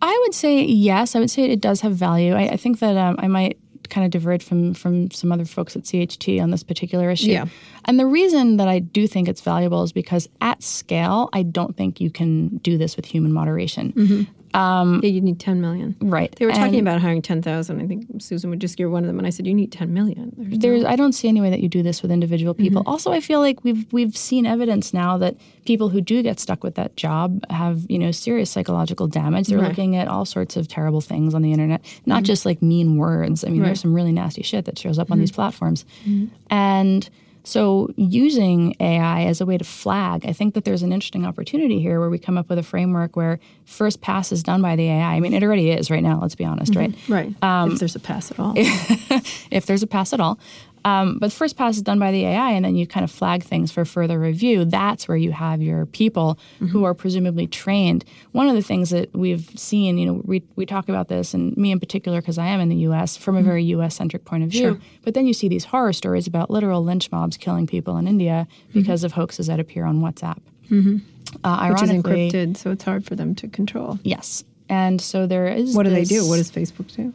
I 0.01 0.17
would 0.23 0.33
say 0.33 0.63
yes. 0.63 1.13
I 1.13 1.19
would 1.19 1.31
say 1.31 1.43
it 1.43 1.59
does 1.59 1.81
have 1.81 1.93
value. 1.93 2.33
I, 2.33 2.43
I 2.49 2.57
think 2.57 2.79
that 2.79 2.95
um, 2.95 3.17
I 3.19 3.27
might 3.27 3.57
kind 3.89 4.05
of 4.05 4.11
diverge 4.11 4.43
from 4.43 4.73
from 4.73 5.09
some 5.11 5.31
other 5.31 5.45
folks 5.45 5.75
at 5.75 5.83
CHT 5.83 6.41
on 6.41 6.51
this 6.51 6.63
particular 6.63 7.09
issue. 7.09 7.31
Yeah. 7.31 7.45
And 7.85 7.99
the 7.99 8.05
reason 8.05 8.57
that 8.57 8.67
I 8.67 8.79
do 8.79 9.07
think 9.07 9.27
it's 9.27 9.41
valuable 9.41 9.83
is 9.83 9.91
because 9.91 10.27
at 10.41 10.61
scale, 10.61 11.29
I 11.33 11.43
don't 11.43 11.75
think 11.75 12.01
you 12.01 12.09
can 12.09 12.57
do 12.57 12.77
this 12.77 12.95
with 12.95 13.05
human 13.05 13.33
moderation. 13.33 13.93
Mm-hmm. 13.93 14.31
Um, 14.53 15.01
yeah, 15.03 15.09
you 15.09 15.21
need 15.21 15.39
10 15.39 15.61
million. 15.61 15.95
Right. 16.01 16.33
They 16.35 16.45
were 16.45 16.51
talking 16.51 16.79
about 16.79 17.01
hiring 17.01 17.21
10,000. 17.21 17.81
I 17.81 17.87
think 17.87 18.05
Susan 18.19 18.49
would 18.49 18.59
just 18.59 18.77
give 18.77 18.89
one 18.89 19.03
of 19.03 19.07
them, 19.07 19.17
and 19.17 19.27
I 19.27 19.29
said, 19.29 19.45
"You 19.45 19.53
need 19.53 19.71
10 19.71 19.93
million. 19.93 20.33
There's, 20.37 20.59
there's 20.59 20.83
no... 20.83 20.89
I 20.89 20.95
don't 20.95 21.13
see 21.13 21.27
any 21.27 21.41
way 21.41 21.49
that 21.49 21.59
you 21.59 21.69
do 21.69 21.83
this 21.83 22.01
with 22.01 22.11
individual 22.11 22.53
people. 22.53 22.81
Mm-hmm. 22.81 22.89
Also, 22.89 23.11
I 23.11 23.19
feel 23.19 23.39
like 23.39 23.63
we've 23.63 23.91
we've 23.91 24.15
seen 24.15 24.45
evidence 24.45 24.93
now 24.93 25.17
that 25.17 25.35
people 25.65 25.89
who 25.89 26.01
do 26.01 26.23
get 26.23 26.39
stuck 26.39 26.63
with 26.63 26.75
that 26.75 26.95
job 26.95 27.43
have 27.49 27.85
you 27.89 27.99
know 27.99 28.11
serious 28.11 28.49
psychological 28.49 29.07
damage. 29.07 29.47
They're 29.47 29.59
right. 29.59 29.69
looking 29.69 29.95
at 29.95 30.07
all 30.07 30.25
sorts 30.25 30.57
of 30.57 30.67
terrible 30.67 31.01
things 31.01 31.33
on 31.33 31.41
the 31.41 31.51
internet, 31.51 31.81
not 32.05 32.17
mm-hmm. 32.17 32.23
just 32.25 32.45
like 32.45 32.61
mean 32.61 32.97
words. 32.97 33.43
I 33.43 33.49
mean, 33.49 33.61
right. 33.61 33.67
there's 33.67 33.81
some 33.81 33.93
really 33.93 34.11
nasty 34.11 34.43
shit 34.43 34.65
that 34.65 34.79
shows 34.79 34.97
up 34.97 35.05
mm-hmm. 35.05 35.13
on 35.13 35.19
these 35.19 35.31
platforms, 35.31 35.85
mm-hmm. 36.05 36.33
and 36.49 37.09
so, 37.47 37.89
using 37.95 38.75
AI 38.81 39.23
as 39.23 39.39
a 39.39 39.45
way 39.45 39.57
to 39.57 39.63
flag, 39.63 40.25
I 40.25 40.33
think 40.33 40.53
that 40.55 40.65
there's 40.65 40.83
an 40.83 40.91
interesting 40.91 41.25
opportunity 41.25 41.79
here 41.79 41.97
where 41.97 42.09
we 42.09 42.19
come 42.19 42.37
up 42.37 42.49
with 42.49 42.59
a 42.59 42.63
framework 42.63 43.15
where 43.15 43.39
first 43.63 44.01
pass 44.01 44.33
is 44.33 44.43
done 44.43 44.61
by 44.61 44.75
the 44.75 44.89
AI. 44.89 45.15
I 45.15 45.21
mean, 45.21 45.33
it 45.33 45.43
already 45.43 45.71
is 45.71 45.89
right 45.89 46.03
now, 46.03 46.19
let's 46.19 46.35
be 46.35 46.43
honest, 46.43 46.73
mm-hmm. 46.73 47.13
right? 47.13 47.33
Right. 47.41 47.43
Um, 47.43 47.71
if 47.71 47.79
there's 47.79 47.95
a 47.95 48.01
pass 48.01 48.31
at 48.31 48.39
all. 48.39 48.53
if 48.57 49.65
there's 49.65 49.81
a 49.81 49.87
pass 49.87 50.11
at 50.11 50.19
all. 50.19 50.37
Um, 50.87 51.17
but 51.19 51.33
first 51.33 51.57
pass 51.57 51.75
is 51.75 51.81
done 51.81 51.99
by 51.99 52.11
the 52.11 52.25
AI, 52.25 52.51
and 52.51 52.63
then 52.63 52.77
you 52.77 52.87
kind 52.87 53.03
of 53.03 53.11
flag 53.11 53.43
things 53.43 53.73
for 53.73 53.83
further 53.83 54.17
review. 54.17 54.63
That's 54.63 55.05
where 55.05 55.17
you 55.17 55.33
have 55.33 55.61
your 55.61 55.85
people 55.85 56.39
mm-hmm. 56.55 56.67
who 56.67 56.85
are 56.85 56.93
presumably 56.93 57.45
trained. 57.45 58.05
One 58.31 58.47
of 58.47 58.55
the 58.55 58.61
things 58.61 58.91
that 58.91 59.13
we've 59.13 59.49
seen, 59.59 59.97
you 59.97 60.05
know, 60.05 60.21
we, 60.23 60.43
we 60.55 60.65
talk 60.65 60.87
about 60.87 61.09
this, 61.09 61.33
and 61.33 61.55
me 61.57 61.71
in 61.71 61.79
particular, 61.81 62.21
because 62.21 62.37
I 62.37 62.45
am 62.47 62.61
in 62.61 62.69
the 62.69 62.77
U.S., 62.77 63.17
from 63.17 63.35
a 63.35 63.39
mm-hmm. 63.39 63.47
very 63.47 63.63
U.S. 63.65 63.95
centric 63.95 64.23
point 64.23 64.43
of 64.43 64.49
view. 64.49 64.61
Sure. 64.61 64.81
But 65.03 65.13
then 65.13 65.27
you 65.27 65.33
see 65.33 65.49
these 65.49 65.65
horror 65.65 65.91
stories 65.91 66.25
about 66.25 66.49
literal 66.49 66.81
lynch 66.81 67.11
mobs 67.11 67.35
killing 67.35 67.67
people 67.67 67.97
in 67.97 68.07
India 68.07 68.47
mm-hmm. 68.49 68.79
because 68.79 69.03
of 69.03 69.11
hoaxes 69.11 69.47
that 69.47 69.59
appear 69.59 69.83
on 69.83 69.99
WhatsApp. 69.99 70.39
Mm-hmm. 70.69 70.97
Uh, 71.43 71.69
Which 71.69 71.83
is 71.83 71.89
encrypted, 71.89 72.55
so 72.55 72.71
it's 72.71 72.85
hard 72.85 73.05
for 73.05 73.15
them 73.15 73.35
to 73.35 73.49
control. 73.49 73.99
Yes. 74.03 74.45
And 74.69 75.01
so 75.01 75.27
there 75.27 75.47
is. 75.47 75.75
What 75.75 75.83
do 75.83 75.89
they 75.89 76.05
do? 76.05 76.25
What 76.29 76.37
does 76.37 76.49
Facebook 76.49 76.95
do? 76.95 77.13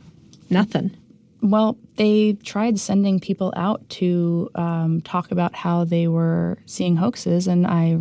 Nothing. 0.50 0.94
Well, 1.42 1.76
they 1.96 2.34
tried 2.44 2.78
sending 2.78 3.18
people 3.18 3.52
out 3.56 3.86
to 3.90 4.48
um, 4.54 5.00
talk 5.00 5.32
about 5.32 5.54
how 5.56 5.82
they 5.82 6.06
were 6.06 6.56
seeing 6.66 6.96
hoaxes, 6.96 7.48
and 7.48 7.66
I, 7.66 7.98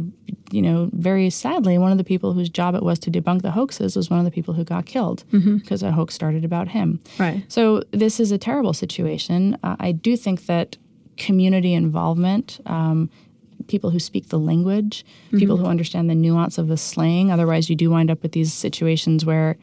you 0.52 0.62
know, 0.62 0.92
very 0.94 1.32
sadly, 1.32 1.80
one 1.80 1.92
of 1.92 1.98
the 1.98 2.04
people 2.04 2.34
whose 2.34 2.50
job 2.50 2.76
it 2.76 2.84
was 2.84 3.00
to 3.00 3.12
debunk 3.12 3.42
the 3.42 3.50
hoaxes 3.50 3.96
was 3.96 4.12
one 4.12 4.20
of 4.20 4.26
the 4.26 4.32
people 4.32 4.54
who 4.54 4.64
got 4.64 4.86
killed 4.86 5.24
mm-hmm. 5.32 5.58
because 5.58 5.82
a 5.82 5.92
hoax 5.92 6.14
started 6.14 6.46
about 6.46 6.68
him. 6.68 7.00
Right. 7.18 7.44
So 7.48 7.82
this 7.90 8.20
is 8.20 8.32
a 8.32 8.38
terrible 8.38 8.74
situation. 8.74 9.58
Uh, 9.64 9.76
I 9.80 9.92
do 9.92 10.16
think 10.16 10.46
that 10.46 10.78
community 11.18 11.74
involvement. 11.74 12.60
Um, 12.68 13.10
people 13.68 13.90
who 13.90 14.00
speak 14.00 14.30
the 14.30 14.40
language, 14.40 15.06
mm-hmm. 15.28 15.38
people 15.38 15.56
who 15.56 15.66
understand 15.66 16.10
the 16.10 16.16
nuance 16.16 16.58
of 16.58 16.68
the 16.68 16.78
slang. 16.78 17.32
Otherwise, 17.32 17.70
you 17.70 17.76
do 17.76 17.90
wind 17.90 18.12
up 18.12 18.22
with 18.22 18.34
these 18.34 18.54
situations 18.54 19.26
where 19.26 19.56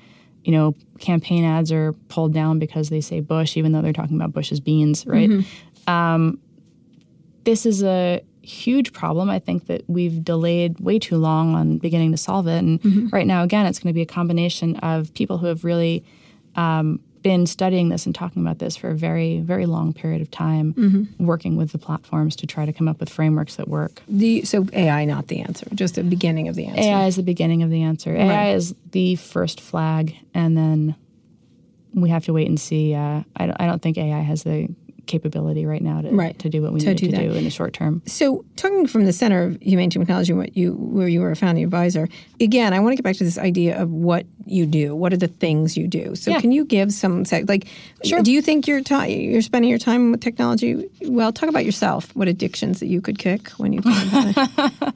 you 0.48 0.54
know, 0.54 0.74
campaign 0.98 1.44
ads 1.44 1.70
are 1.70 1.92
pulled 2.08 2.32
down 2.32 2.58
because 2.58 2.88
they 2.88 3.02
say 3.02 3.20
Bush, 3.20 3.54
even 3.58 3.72
though 3.72 3.82
they're 3.82 3.92
talking 3.92 4.16
about 4.16 4.32
Bush's 4.32 4.60
beans, 4.60 5.06
right? 5.06 5.28
Mm-hmm. 5.28 5.92
Um, 5.92 6.40
this 7.44 7.66
is 7.66 7.82
a 7.82 8.22
huge 8.40 8.94
problem. 8.94 9.28
I 9.28 9.40
think 9.40 9.66
that 9.66 9.82
we've 9.88 10.24
delayed 10.24 10.80
way 10.80 10.98
too 10.98 11.18
long 11.18 11.54
on 11.54 11.76
beginning 11.76 12.12
to 12.12 12.16
solve 12.16 12.46
it. 12.46 12.60
And 12.60 12.80
mm-hmm. 12.80 13.08
right 13.08 13.26
now, 13.26 13.42
again, 13.42 13.66
it's 13.66 13.78
going 13.78 13.90
to 13.90 13.94
be 13.94 14.00
a 14.00 14.06
combination 14.06 14.76
of 14.76 15.12
people 15.12 15.36
who 15.36 15.48
have 15.48 15.64
really 15.64 16.02
um, 16.56 16.98
been 17.28 17.44
studying 17.44 17.90
this 17.90 18.06
and 18.06 18.14
talking 18.14 18.40
about 18.40 18.58
this 18.58 18.74
for 18.74 18.88
a 18.88 18.94
very, 18.94 19.40
very 19.40 19.66
long 19.66 19.92
period 19.92 20.22
of 20.22 20.30
time, 20.30 20.72
mm-hmm. 20.72 21.26
working 21.26 21.56
with 21.56 21.72
the 21.72 21.78
platforms 21.78 22.34
to 22.34 22.46
try 22.46 22.64
to 22.64 22.72
come 22.72 22.88
up 22.88 22.98
with 23.00 23.10
frameworks 23.10 23.56
that 23.56 23.68
work. 23.68 24.00
The, 24.08 24.46
so 24.46 24.66
AI 24.72 25.04
not 25.04 25.26
the 25.26 25.40
answer, 25.40 25.66
just 25.74 25.96
the 25.96 26.02
beginning 26.02 26.48
of 26.48 26.54
the 26.54 26.64
answer. 26.64 26.80
AI 26.80 27.06
is 27.06 27.16
the 27.16 27.22
beginning 27.22 27.62
of 27.62 27.68
the 27.68 27.82
answer. 27.82 28.14
Right. 28.14 28.22
AI 28.22 28.50
is 28.52 28.74
the 28.92 29.16
first 29.16 29.60
flag, 29.60 30.16
and 30.32 30.56
then 30.56 30.96
we 31.92 32.08
have 32.08 32.24
to 32.24 32.32
wait 32.32 32.48
and 32.48 32.58
see. 32.58 32.94
Uh, 32.94 33.24
I, 33.36 33.52
I 33.60 33.66
don't 33.66 33.82
think 33.82 33.98
AI 33.98 34.20
has 34.20 34.44
the 34.44 34.74
capability 35.08 35.66
right 35.66 35.82
now 35.82 36.00
to, 36.00 36.10
right. 36.10 36.38
to 36.38 36.48
do 36.48 36.62
what 36.62 36.72
we 36.72 36.80
to 36.80 36.88
need 36.88 36.96
do 36.98 37.10
to 37.10 37.16
do 37.16 37.32
in 37.32 37.44
the 37.44 37.50
short 37.50 37.72
term. 37.72 38.02
So, 38.06 38.44
talking 38.54 38.86
from 38.86 39.04
the 39.04 39.12
Center 39.12 39.42
of 39.42 39.60
Humane 39.60 39.90
Technology, 39.90 40.32
what 40.32 40.56
you 40.56 40.74
where 40.74 41.08
you 41.08 41.20
were 41.20 41.32
a 41.32 41.36
founding 41.36 41.64
advisor, 41.64 42.08
again, 42.40 42.72
I 42.72 42.80
want 42.80 42.92
to 42.92 42.96
get 42.96 43.02
back 43.02 43.16
to 43.16 43.24
this 43.24 43.38
idea 43.38 43.80
of 43.80 43.90
what 43.90 44.26
you 44.46 44.66
do. 44.66 44.94
What 44.94 45.12
are 45.12 45.16
the 45.16 45.28
things 45.28 45.76
you 45.76 45.88
do? 45.88 46.14
So, 46.14 46.30
yeah. 46.30 46.40
can 46.40 46.52
you 46.52 46.64
give 46.64 46.92
some 46.92 47.24
like? 47.48 47.66
Sure. 48.04 48.22
Do 48.22 48.30
you 48.30 48.40
think 48.40 48.68
you're 48.68 48.82
ta- 48.82 49.04
you're 49.04 49.42
spending 49.42 49.70
your 49.70 49.78
time 49.78 50.12
with 50.12 50.20
technology? 50.20 50.88
Well, 51.02 51.32
talk 51.32 51.48
about 51.48 51.64
yourself. 51.64 52.14
What 52.14 52.28
addictions 52.28 52.78
that 52.80 52.86
you 52.86 53.00
could 53.00 53.18
kick 53.18 53.48
when 53.52 53.72
you 53.72 53.80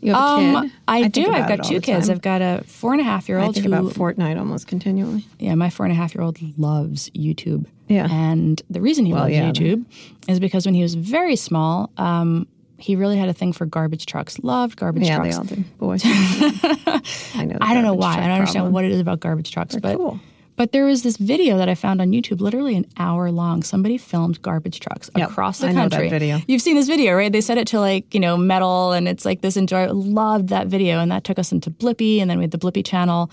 You 0.00 0.14
um? 0.14 0.70
I, 0.86 0.98
I 1.00 1.08
do. 1.08 1.32
I've 1.32 1.48
got 1.48 1.64
two 1.64 1.80
kids. 1.80 2.08
I've 2.08 2.22
got 2.22 2.40
a 2.40 2.62
four 2.66 2.92
and 2.92 3.00
a 3.00 3.04
half 3.04 3.28
year 3.28 3.38
old. 3.38 3.50
I 3.50 3.52
think 3.60 3.66
who, 3.66 3.72
about 3.72 3.92
Fortnite 3.94 4.38
almost 4.38 4.66
continually. 4.68 5.26
Yeah, 5.38 5.54
my 5.56 5.70
four 5.70 5.86
and 5.86 5.92
a 5.92 5.96
half 5.96 6.14
year 6.14 6.22
old 6.22 6.38
loves 6.56 7.10
YouTube. 7.10 7.66
Yeah. 7.88 8.08
And 8.10 8.60
the 8.70 8.80
reason 8.80 9.06
he 9.06 9.12
well, 9.12 9.22
loves 9.22 9.34
yeah, 9.34 9.50
YouTube 9.50 9.84
but... 10.20 10.32
is 10.32 10.40
because 10.40 10.66
when 10.66 10.74
he 10.74 10.82
was 10.82 10.94
very 10.94 11.36
small, 11.36 11.90
um, 11.96 12.46
he 12.78 12.94
really 12.94 13.16
had 13.16 13.28
a 13.28 13.32
thing 13.32 13.52
for 13.52 13.66
garbage 13.66 14.06
trucks. 14.06 14.38
Loved 14.40 14.76
garbage 14.76 15.06
yeah, 15.06 15.16
trucks. 15.16 15.36
Yeah, 15.36 15.42
they 15.42 15.56
all 15.56 15.56
do. 15.56 15.64
Boys. 15.78 16.02
I 17.34 17.44
know. 17.44 17.58
I 17.60 17.74
don't 17.74 17.82
know 17.82 17.94
why. 17.94 18.14
I 18.14 18.20
don't 18.20 18.30
understand 18.30 18.62
problem. 18.62 18.72
what 18.72 18.84
it 18.84 18.92
is 18.92 19.00
about 19.00 19.20
garbage 19.20 19.50
trucks, 19.50 19.74
They're 19.74 19.80
but 19.80 19.96
cool. 19.96 20.20
But 20.58 20.72
there 20.72 20.84
was 20.84 21.04
this 21.04 21.16
video 21.16 21.56
that 21.56 21.68
I 21.68 21.76
found 21.76 22.00
on 22.00 22.10
YouTube, 22.10 22.40
literally 22.40 22.74
an 22.74 22.84
hour 22.96 23.30
long. 23.30 23.62
Somebody 23.62 23.96
filmed 23.96 24.42
garbage 24.42 24.80
trucks 24.80 25.08
yep, 25.16 25.30
across 25.30 25.60
the 25.60 25.68
I 25.68 25.72
country. 25.72 25.98
Know 25.98 26.04
that 26.06 26.10
video. 26.10 26.40
You've 26.48 26.62
seen 26.62 26.74
this 26.74 26.88
video, 26.88 27.14
right? 27.14 27.30
They 27.30 27.40
set 27.40 27.58
it 27.58 27.68
to 27.68 27.80
like 27.80 28.12
you 28.12 28.18
know 28.18 28.36
metal, 28.36 28.90
and 28.90 29.06
it's 29.06 29.24
like 29.24 29.40
this 29.40 29.56
enjoy. 29.56 29.86
Loved 29.92 30.48
that 30.48 30.66
video, 30.66 30.98
and 30.98 31.12
that 31.12 31.22
took 31.22 31.38
us 31.38 31.52
into 31.52 31.70
Blippi, 31.70 32.20
and 32.20 32.28
then 32.28 32.38
we 32.38 32.42
had 32.42 32.50
the 32.50 32.58
Blippi 32.58 32.84
channel. 32.84 33.30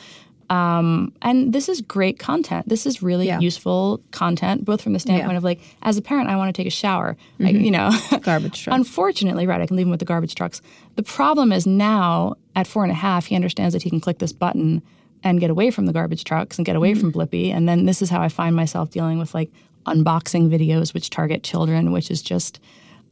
Um, 0.49 1.11
and 1.21 1.53
this 1.53 1.69
is 1.69 1.81
great 1.81 2.19
content. 2.19 2.69
This 2.69 2.85
is 2.85 3.01
really 3.01 3.27
yeah. 3.27 3.39
useful 3.39 4.01
content, 4.11 4.63
both 4.63 4.81
from 4.81 4.93
the 4.93 4.99
standpoint 4.99 5.31
yeah. 5.31 5.37
of 5.37 5.43
like, 5.43 5.59
as 5.81 5.97
a 5.97 6.01
parent, 6.01 6.29
I 6.29 6.35
want 6.35 6.53
to 6.53 6.59
take 6.59 6.67
a 6.67 6.71
shower. 6.71 7.17
Mm-hmm. 7.39 7.45
I, 7.45 7.49
you 7.49 7.71
know, 7.71 7.91
garbage 8.21 8.63
truck. 8.63 8.75
Unfortunately, 8.75 9.47
right? 9.47 9.61
I 9.61 9.65
can 9.65 9.75
leave 9.75 9.87
him 9.87 9.91
with 9.91 9.99
the 9.99 10.05
garbage 10.05 10.35
trucks. 10.35 10.61
The 10.95 11.03
problem 11.03 11.51
is 11.51 11.65
now 11.65 12.35
at 12.55 12.67
four 12.67 12.83
and 12.83 12.91
a 12.91 12.95
half, 12.95 13.25
he 13.25 13.35
understands 13.35 13.73
that 13.73 13.83
he 13.83 13.89
can 13.89 13.99
click 13.99 14.19
this 14.19 14.33
button 14.33 14.81
and 15.23 15.39
get 15.39 15.49
away 15.49 15.71
from 15.71 15.87
the 15.87 15.93
garbage 15.93 16.23
trucks 16.23 16.57
and 16.57 16.65
get 16.65 16.75
away 16.75 16.91
mm-hmm. 16.91 17.01
from 17.01 17.13
Blippi. 17.13 17.51
And 17.51 17.67
then 17.67 17.85
this 17.85 18.01
is 18.01 18.09
how 18.09 18.21
I 18.21 18.29
find 18.29 18.55
myself 18.55 18.91
dealing 18.91 19.17
with 19.17 19.33
like 19.33 19.51
unboxing 19.87 20.49
videos 20.49 20.93
which 20.93 21.09
target 21.09 21.43
children, 21.43 21.91
which 21.91 22.11
is 22.11 22.21
just 22.21 22.59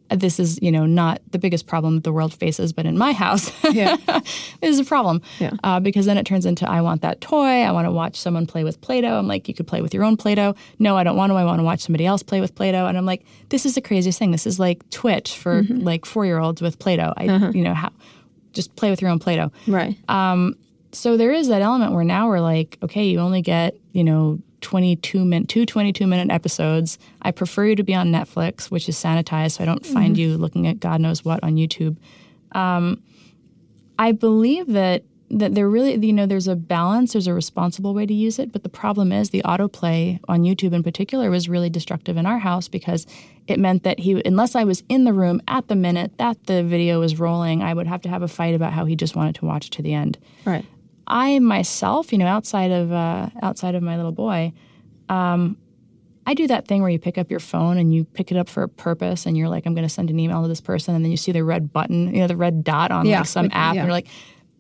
this 0.10 0.39
is 0.39 0.60
you 0.62 0.72
know 0.72 0.86
not 0.86 1.22
the 1.32 1.39
biggest 1.39 1.68
problem 1.68 2.01
the 2.01 2.12
world 2.12 2.34
faces 2.34 2.74
but 2.74 2.86
in 2.86 2.97
my 2.97 3.14
house 3.14 3.51
yeah. 3.74 3.97
is 4.62 4.80
a 4.80 4.84
problem. 4.84 5.22
Yeah. 5.39 5.54
uh, 5.64 5.80
because 5.80 6.06
then 6.06 6.18
it 6.18 6.26
turns 6.26 6.45
into 6.45 6.70
i 6.70 6.82
want 6.82 7.01
that 7.01 7.22
toy 7.22 7.62
i 7.62 7.72
want 7.72 7.86
to 7.86 7.91
watch 7.91 8.16
someone 8.20 8.45
play 8.45 8.64
with 8.64 8.80
play-doh. 8.82 9.18
I'm 9.18 9.28
like 9.28 9.47
you 9.47 9.54
could 9.54 9.68
play 9.68 9.82
with 9.82 9.93
your 9.93 10.04
own 10.04 10.18
play-doh. 10.18 10.56
No 10.80 10.97
i 10.97 11.04
don't 11.04 11.18
want 11.18 11.32
to 11.32 11.36
i 11.36 11.43
want 11.43 11.60
to 11.60 11.64
watch 11.64 11.82
somebody 11.82 12.06
else 12.06 12.24
play 12.24 12.41
with 12.41 12.56
play-doh. 12.56 12.86
And 12.86 12.97
i'm 12.97 13.06
like 13.06 13.24
this 13.49 13.66
is 13.66 13.76
the 13.76 13.82
craziest 13.82 14.20
thing. 14.20 14.32
This 14.32 14.45
is 14.45 14.60
like 14.60 14.88
twitch 14.89 15.38
for 15.38 15.64
mm-hmm. 15.64 15.80
like 15.80 16.06
four-year-olds 16.06 16.62
with 16.62 16.80
play-doh. 16.80 17.14
I 17.18 17.28
uh-huh. 17.28 17.51
you 17.54 17.64
know 17.64 17.74
how 17.74 17.91
just 18.54 18.76
play 18.76 18.91
with 18.91 19.01
your 19.01 19.10
own 19.10 19.18
play-doh. 19.18 19.51
Right. 19.68 19.97
Um, 20.08 20.56
so 20.91 21.18
there 21.18 21.32
is 21.32 21.47
that 21.47 21.64
element 21.64 21.93
where 21.93 22.04
now 22.04 22.28
we're 22.28 22.39
like 22.39 22.78
okay 22.84 23.06
you 23.06 23.20
only 23.20 23.41
get 23.41 23.76
you 23.93 24.04
know 24.04 24.39
22 24.64 25.24
minute 25.24 25.49
two 25.49 25.66
22 25.66 26.07
minute 26.07 26.34
episodes. 26.34 26.97
I 27.22 27.32
prefer 27.32 27.68
you 27.68 27.76
to 27.76 27.84
be 27.84 27.93
on 27.93 28.11
netflix 28.11 28.72
which 28.72 28.89
is 28.89 28.95
sanitized 28.95 29.57
so 29.57 29.64
i 29.64 29.66
don't 29.66 29.86
find 29.86 30.16
mm-hmm. 30.16 30.32
you 30.32 30.38
looking 30.38 30.68
at 30.68 30.80
god 30.80 31.01
knows 31.01 31.24
what 31.24 31.43
on 31.43 31.55
youtube. 31.55 31.97
Um, 32.53 33.03
i 33.99 34.11
believe 34.11 34.68
that 34.68 35.03
that 35.30 35.55
there 35.55 35.68
really 35.68 35.95
you 36.05 36.14
know 36.14 36.26
there's 36.26 36.47
a 36.47 36.55
balance 36.55 37.14
there's 37.14 37.28
a 37.28 37.34
responsible 37.34 37.93
way 37.93 38.05
to 38.05 38.14
use 38.14 38.38
it 38.39 38.51
but 38.51 38.64
the 38.64 38.70
problem 38.70 39.11
is 39.11 39.30
the 39.32 39.41
autoplay 39.43 40.20
on 40.28 40.43
youtube 40.43 40.74
in 40.74 40.84
particular 40.84 41.30
was 41.30 41.49
really 41.49 41.70
destructive 41.70 42.18
in 42.18 42.26
our 42.26 42.38
house 42.38 42.68
because 42.68 43.07
it 43.47 43.59
meant 43.59 43.84
that 43.84 43.99
he 43.99 44.22
unless 44.26 44.55
i 44.55 44.64
was 44.64 44.84
in 44.89 45.05
the 45.05 45.14
room 45.14 45.41
at 45.47 45.68
the 45.68 45.76
minute 45.76 46.11
that 46.18 46.38
the 46.45 46.64
video 46.64 46.99
was 46.99 47.20
rolling 47.20 47.64
i 47.64 47.74
would 47.74 47.88
have 47.88 48.01
to 48.01 48.09
have 48.09 48.22
a 48.22 48.28
fight 48.28 48.53
about 48.53 48.74
how 48.74 48.86
he 48.86 48.95
just 48.95 49.16
wanted 49.16 49.34
to 49.36 49.45
watch 49.45 49.70
to 49.72 49.82
the 49.82 49.93
end. 49.93 50.18
Right 50.45 50.66
I 51.08 51.39
myself, 51.39 52.12
you 52.12 52.18
know, 52.18 52.28
outside 52.28 52.72
of 52.72 52.91
uh, 52.91 53.30
outside 53.41 53.76
of 53.76 53.84
my 53.84 53.97
little 53.97 54.12
boy, 54.12 54.54
um, 55.10 55.58
I 56.26 56.34
do 56.34 56.47
that 56.47 56.68
thing 56.68 56.82
where 56.82 56.91
you 56.91 56.99
pick 56.99 57.18
up 57.18 57.30
your 57.30 57.39
phone 57.39 57.78
and 57.78 57.93
you 57.93 58.06
pick 58.06 58.32
it 58.32 58.38
up 58.38 58.47
for 58.47 58.64
a 58.64 58.70
purpose, 58.70 59.26
and 59.26 59.38
you're 59.38 59.49
like, 59.49 59.66
I'm 59.66 59.74
going 59.74 59.88
to 59.88 59.93
send 59.93 60.10
an 60.10 60.20
email 60.20 60.41
to 60.41 60.47
this 60.47 60.62
person, 60.62 60.95
and 60.95 61.04
then 61.04 61.12
you 61.12 61.18
see 61.18 61.32
the 61.32 61.43
red 61.43 61.74
button, 61.74 62.14
you 62.14 62.22
know, 62.22 62.28
the 62.28 62.38
red 62.38 62.64
dot 62.64 62.91
on 62.91 63.06
yeah, 63.06 63.20
like 63.20 63.28
some 63.28 63.45
like, 63.45 63.56
app, 63.56 63.76
yeah. 63.76 63.82
and 63.82 63.88
you're 63.88 63.93
like, 63.93 64.08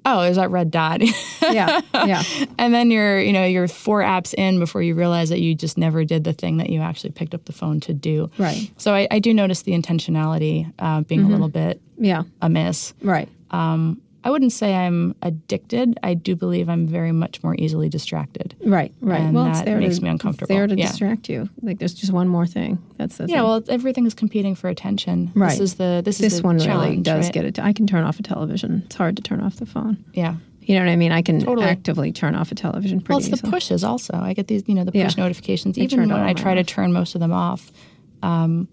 oh, 0.05 0.21
is 0.21 0.35
that 0.35 0.51
red 0.51 0.71
dot? 0.71 1.01
yeah, 1.41 1.81
yeah. 1.93 2.23
And 2.57 2.73
then 2.73 2.91
you're, 2.91 3.19
you 3.19 3.33
know, 3.33 3.45
you're 3.45 3.67
four 3.67 4.01
apps 4.01 4.33
in 4.33 4.59
before 4.59 4.81
you 4.81 4.95
realize 4.95 5.29
that 5.29 5.39
you 5.39 5.55
just 5.55 5.77
never 5.77 6.03
did 6.03 6.23
the 6.23 6.33
thing 6.33 6.57
that 6.57 6.69
you 6.69 6.81
actually 6.81 7.11
picked 7.11 7.33
up 7.33 7.45
the 7.45 7.53
phone 7.53 7.79
to 7.81 7.93
do. 7.93 8.29
Right. 8.37 8.71
So 8.77 8.93
I, 8.93 9.07
I 9.11 9.19
do 9.19 9.33
notice 9.33 9.61
the 9.61 9.73
intentionality 9.73 10.71
uh, 10.79 11.01
being 11.01 11.21
mm-hmm. 11.21 11.29
a 11.29 11.31
little 11.31 11.49
bit 11.49 11.81
yeah 11.97 12.23
amiss. 12.41 12.93
Right. 13.01 13.29
Um, 13.51 14.01
I 14.23 14.29
wouldn't 14.29 14.53
say 14.53 14.73
I'm 14.73 15.15
addicted. 15.21 15.99
I 16.01 16.13
do 16.13 16.35
believe 16.35 16.69
I'm 16.69 16.87
very 16.87 17.11
much 17.11 17.43
more 17.43 17.55
easily 17.57 17.89
distracted. 17.89 18.55
Right, 18.63 18.93
right. 19.01 19.19
And 19.19 19.35
well, 19.35 19.45
that 19.45 19.67
makes 19.77 19.97
to, 19.97 20.03
me 20.03 20.09
uncomfortable. 20.09 20.51
It's 20.51 20.57
there 20.57 20.67
to 20.67 20.77
yeah. 20.77 20.87
distract 20.87 21.29
you. 21.29 21.49
Like 21.61 21.79
there's 21.79 21.93
just 21.93 22.13
one 22.13 22.29
more 22.29 22.47
thing. 22.47 22.81
That's 22.97 23.17
the 23.17 23.25
yeah. 23.25 23.37
Thing. 23.37 23.43
Well, 23.43 23.63
everything 23.67 24.05
is 24.05 24.13
competing 24.13 24.55
for 24.55 24.69
attention. 24.69 25.31
Right. 25.35 25.51
This 25.51 25.59
is 25.59 25.73
the 25.75 26.01
this, 26.05 26.19
this 26.19 26.33
is 26.33 26.41
the 26.41 26.47
one 26.47 26.57
really 26.57 26.97
does 26.97 27.25
right? 27.25 27.33
get 27.33 27.45
it. 27.45 27.59
I 27.59 27.73
can 27.73 27.85
turn 27.85 28.05
off 28.05 28.19
a 28.19 28.23
television. 28.23 28.83
It's 28.85 28.95
hard 28.95 29.17
to 29.17 29.21
turn 29.21 29.41
off 29.41 29.57
the 29.57 29.65
phone. 29.65 30.03
Yeah. 30.13 30.35
You 30.61 30.75
know 30.75 30.85
what 30.85 30.91
I 30.91 30.95
mean? 30.95 31.11
I 31.11 31.21
can 31.21 31.41
totally. 31.41 31.67
actively 31.67 32.13
turn 32.13 32.35
off 32.35 32.51
a 32.51 32.55
television. 32.55 33.01
Pretty 33.01 33.09
well, 33.09 33.17
it's 33.19 33.27
easily. 33.27 33.41
the 33.41 33.51
pushes 33.51 33.83
also. 33.83 34.13
I 34.13 34.33
get 34.33 34.47
these, 34.47 34.63
you 34.67 34.75
know, 34.75 34.85
the 34.85 34.93
push 34.93 35.17
yeah. 35.17 35.23
notifications. 35.23 35.77
Even 35.77 35.99
when 35.99 36.11
I 36.11 36.33
try 36.33 36.53
to 36.55 36.63
turn 36.63 36.93
most 36.93 37.15
of 37.15 37.19
them 37.19 37.33
off, 37.33 37.69
um, 38.21 38.69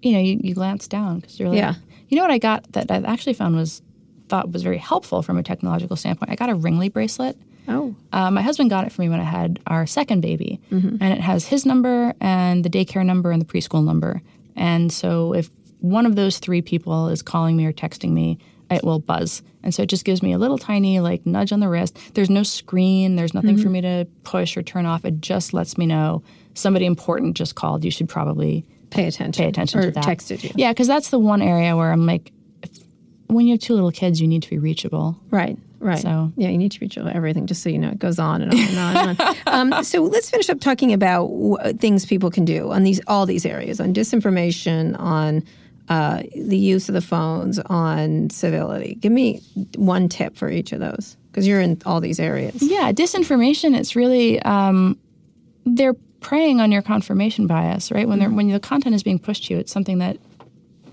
you 0.00 0.12
know, 0.12 0.20
you, 0.20 0.40
you 0.42 0.54
glance 0.54 0.88
down 0.88 1.20
because 1.20 1.38
you're 1.38 1.50
like, 1.50 1.58
yeah. 1.58 1.74
You 2.08 2.16
know 2.16 2.22
what 2.22 2.30
I 2.30 2.38
got 2.38 2.72
that 2.72 2.90
I 2.90 3.02
actually 3.02 3.34
found 3.34 3.54
was 3.54 3.82
thought 4.28 4.52
was 4.52 4.62
very 4.62 4.78
helpful 4.78 5.22
from 5.22 5.38
a 5.38 5.42
technological 5.42 5.96
standpoint. 5.96 6.30
I 6.30 6.36
got 6.36 6.50
a 6.50 6.54
Ringly 6.54 6.88
bracelet. 6.88 7.36
Oh. 7.68 7.94
Uh, 8.12 8.30
my 8.30 8.42
husband 8.42 8.70
got 8.70 8.86
it 8.86 8.92
for 8.92 9.02
me 9.02 9.08
when 9.08 9.20
I 9.20 9.24
had 9.24 9.60
our 9.66 9.86
second 9.86 10.20
baby. 10.20 10.60
Mm-hmm. 10.70 10.96
And 11.00 11.12
it 11.12 11.20
has 11.20 11.46
his 11.46 11.66
number 11.66 12.14
and 12.20 12.64
the 12.64 12.70
daycare 12.70 13.04
number 13.04 13.30
and 13.30 13.40
the 13.40 13.46
preschool 13.46 13.84
number. 13.84 14.22
And 14.56 14.92
so 14.92 15.34
if 15.34 15.50
one 15.80 16.06
of 16.06 16.16
those 16.16 16.38
three 16.38 16.62
people 16.62 17.08
is 17.08 17.22
calling 17.22 17.56
me 17.56 17.66
or 17.66 17.72
texting 17.72 18.10
me, 18.10 18.38
it 18.70 18.84
will 18.84 18.98
buzz. 18.98 19.42
And 19.62 19.74
so 19.74 19.82
it 19.82 19.88
just 19.88 20.04
gives 20.04 20.22
me 20.22 20.32
a 20.32 20.38
little 20.38 20.58
tiny 20.58 21.00
like 21.00 21.24
nudge 21.26 21.52
on 21.52 21.60
the 21.60 21.68
wrist. 21.68 21.98
There's 22.14 22.30
no 22.30 22.42
screen, 22.42 23.16
there's 23.16 23.34
nothing 23.34 23.54
mm-hmm. 23.54 23.62
for 23.62 23.70
me 23.70 23.80
to 23.82 24.06
push 24.24 24.56
or 24.56 24.62
turn 24.62 24.86
off. 24.86 25.04
It 25.04 25.20
just 25.20 25.52
lets 25.52 25.78
me 25.78 25.86
know 25.86 26.22
somebody 26.54 26.86
important 26.86 27.36
just 27.36 27.54
called. 27.54 27.84
You 27.84 27.90
should 27.90 28.08
probably 28.08 28.64
pay 28.90 29.06
attention. 29.06 29.44
Pay 29.44 29.48
attention 29.48 29.80
or 29.80 29.82
to 29.84 29.90
that. 29.92 30.04
texted 30.04 30.42
you. 30.42 30.50
Yeah, 30.54 30.72
because 30.72 30.86
that's 30.86 31.10
the 31.10 31.18
one 31.18 31.42
area 31.42 31.76
where 31.76 31.92
I'm 31.92 32.06
like, 32.06 32.32
when 33.28 33.46
you 33.46 33.54
have 33.54 33.60
two 33.60 33.74
little 33.74 33.92
kids, 33.92 34.20
you 34.20 34.26
need 34.26 34.42
to 34.42 34.50
be 34.50 34.58
reachable. 34.58 35.18
Right. 35.30 35.56
Right. 35.80 36.00
So 36.00 36.32
yeah, 36.36 36.48
you 36.48 36.58
need 36.58 36.72
to 36.72 36.80
reach 36.80 36.98
everything, 36.98 37.46
just 37.46 37.62
so 37.62 37.68
you 37.68 37.78
know, 37.78 37.90
it 37.90 37.98
goes 37.98 38.18
on 38.18 38.42
and 38.42 38.52
on 38.52 38.58
and 38.58 38.78
on. 38.78 38.96
And 38.96 39.20
on. 39.20 39.36
Um, 39.46 39.84
so 39.84 40.02
let's 40.02 40.28
finish 40.28 40.50
up 40.50 40.60
talking 40.60 40.92
about 40.92 41.28
w- 41.28 41.72
things 41.74 42.04
people 42.04 42.30
can 42.30 42.44
do 42.44 42.72
on 42.72 42.82
these 42.82 43.00
all 43.06 43.26
these 43.26 43.46
areas 43.46 43.80
on 43.80 43.94
disinformation, 43.94 44.98
on 44.98 45.44
uh, 45.88 46.22
the 46.34 46.58
use 46.58 46.88
of 46.88 46.94
the 46.94 47.00
phones, 47.00 47.58
on 47.60 48.28
civility. 48.30 48.96
Give 48.96 49.12
me 49.12 49.40
one 49.76 50.08
tip 50.08 50.36
for 50.36 50.50
each 50.50 50.72
of 50.72 50.80
those 50.80 51.16
because 51.30 51.46
you're 51.46 51.60
in 51.60 51.80
all 51.86 52.00
these 52.00 52.18
areas. 52.18 52.60
Yeah, 52.60 52.92
disinformation. 52.92 53.76
It's 53.76 53.94
really 53.94 54.42
um, 54.42 54.98
they're 55.64 55.94
preying 56.20 56.60
on 56.60 56.72
your 56.72 56.82
confirmation 56.82 57.46
bias, 57.46 57.92
right? 57.92 58.08
When 58.08 58.18
mm-hmm. 58.18 58.36
when 58.36 58.48
the 58.50 58.60
content 58.60 58.94
is 58.94 59.02
being 59.02 59.18
pushed 59.18 59.46
to 59.46 59.54
you, 59.54 59.60
it's 59.60 59.72
something 59.72 59.98
that 59.98 60.18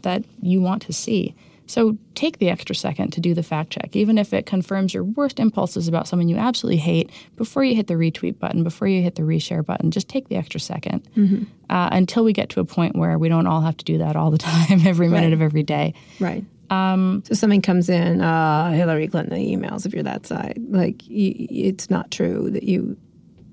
that 0.03 0.23
you 0.41 0.61
want 0.61 0.83
to 0.83 0.93
see. 0.93 1.33
So 1.67 1.97
take 2.13 2.39
the 2.39 2.49
extra 2.49 2.75
second 2.75 3.11
to 3.11 3.21
do 3.21 3.33
the 3.33 3.43
fact 3.43 3.71
check, 3.71 3.95
even 3.95 4.17
if 4.17 4.33
it 4.33 4.45
confirms 4.45 4.93
your 4.93 5.03
worst 5.03 5.39
impulses 5.39 5.87
about 5.87 6.07
someone 6.07 6.29
you 6.29 6.37
absolutely 6.37 6.77
hate. 6.77 7.11
Before 7.35 7.63
you 7.63 7.75
hit 7.75 7.87
the 7.87 7.95
retweet 7.95 8.39
button, 8.39 8.63
before 8.63 8.87
you 8.87 9.01
hit 9.01 9.15
the 9.15 9.23
reshare 9.23 9.65
button, 9.65 9.91
just 9.91 10.07
take 10.07 10.29
the 10.29 10.35
extra 10.35 10.59
2nd 10.59 11.03
mm-hmm. 11.15 11.43
uh, 11.69 11.89
until 11.91 12.23
we 12.23 12.33
get 12.33 12.49
to 12.49 12.59
a 12.59 12.65
point 12.65 12.95
where 12.95 13.17
we 13.17 13.29
don't 13.29 13.47
all 13.47 13.61
have 13.61 13.77
to 13.77 13.85
do 13.85 13.97
that 13.99 14.15
all 14.15 14.31
the 14.31 14.37
time, 14.39 14.85
every 14.85 15.07
minute 15.07 15.27
right. 15.27 15.33
of 15.33 15.41
every 15.41 15.63
day. 15.63 15.93
Right. 16.19 16.45
Um, 16.69 17.23
so 17.25 17.35
something 17.35 17.61
comes 17.61 17.89
in, 17.89 18.21
uh, 18.21 18.71
Hillary 18.71 19.07
Clinton 19.07 19.37
emails. 19.37 19.85
If 19.85 19.93
you're 19.93 20.03
that 20.03 20.25
side, 20.25 20.59
like 20.69 21.03
y- 21.09 21.47
it's 21.49 21.89
not 21.89 22.11
true 22.11 22.49
that 22.51 22.63
you 22.63 22.97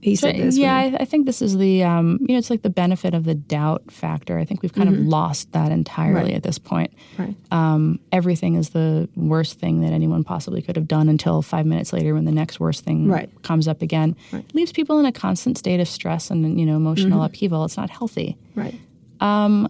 he 0.02 0.16
said 0.16 0.34
this. 0.36 0.58
Yeah, 0.58 0.74
I, 0.74 0.96
I, 1.00 1.04
think 1.04 1.26
this 1.26 1.40
is 1.40 1.56
the 1.56 1.84
um, 1.84 2.18
you 2.20 2.34
know 2.34 2.38
it's 2.38 2.50
like 2.50 2.62
the 2.62 2.70
benefit 2.70 3.14
of 3.14 3.24
the 3.24 3.36
doubt 3.36 3.90
factor. 3.90 4.36
I 4.36 4.44
think 4.44 4.60
we've 4.60 4.72
kind 4.72 4.90
mm-hmm. 4.90 5.02
of 5.02 5.06
lost 5.06 5.52
that 5.52 5.70
entirely 5.70 6.32
right. 6.32 6.34
at 6.34 6.42
this 6.42 6.58
point. 6.58 6.92
Right. 7.16 7.36
Um, 7.52 8.00
everything 8.10 8.56
is 8.56 8.70
the 8.70 9.08
worst 9.14 9.60
thing 9.60 9.80
that 9.82 9.92
anyone 9.92 10.24
possibly 10.24 10.60
could 10.60 10.74
have 10.74 10.88
done 10.88 11.08
until 11.08 11.40
five 11.40 11.66
minutes 11.66 11.92
later 11.92 12.14
when 12.14 12.24
the 12.24 12.32
next 12.32 12.58
worst 12.58 12.84
thing 12.84 13.06
right. 13.06 13.30
comes 13.42 13.68
up 13.68 13.80
again. 13.80 14.16
Right. 14.32 14.44
Leaves 14.54 14.72
people 14.72 14.98
in 14.98 15.06
a 15.06 15.12
constant 15.12 15.56
state 15.56 15.78
of 15.78 15.86
stress 15.86 16.30
and 16.30 16.58
you 16.58 16.66
know 16.66 16.74
emotional 16.74 17.18
mm-hmm. 17.18 17.26
upheaval. 17.26 17.64
It's 17.64 17.76
not 17.76 17.88
healthy. 17.88 18.36
Right. 18.56 18.74
Um, 19.20 19.68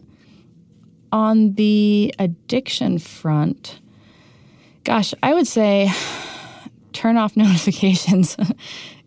on 1.13 1.53
the 1.57 2.15
addiction 2.19 2.99
front, 2.99 3.81
gosh, 4.85 5.13
I 5.23 5.35
would 5.35 5.47
say 5.47 5.91
turn 6.93 7.17
off 7.17 7.37
notifications 7.37 8.37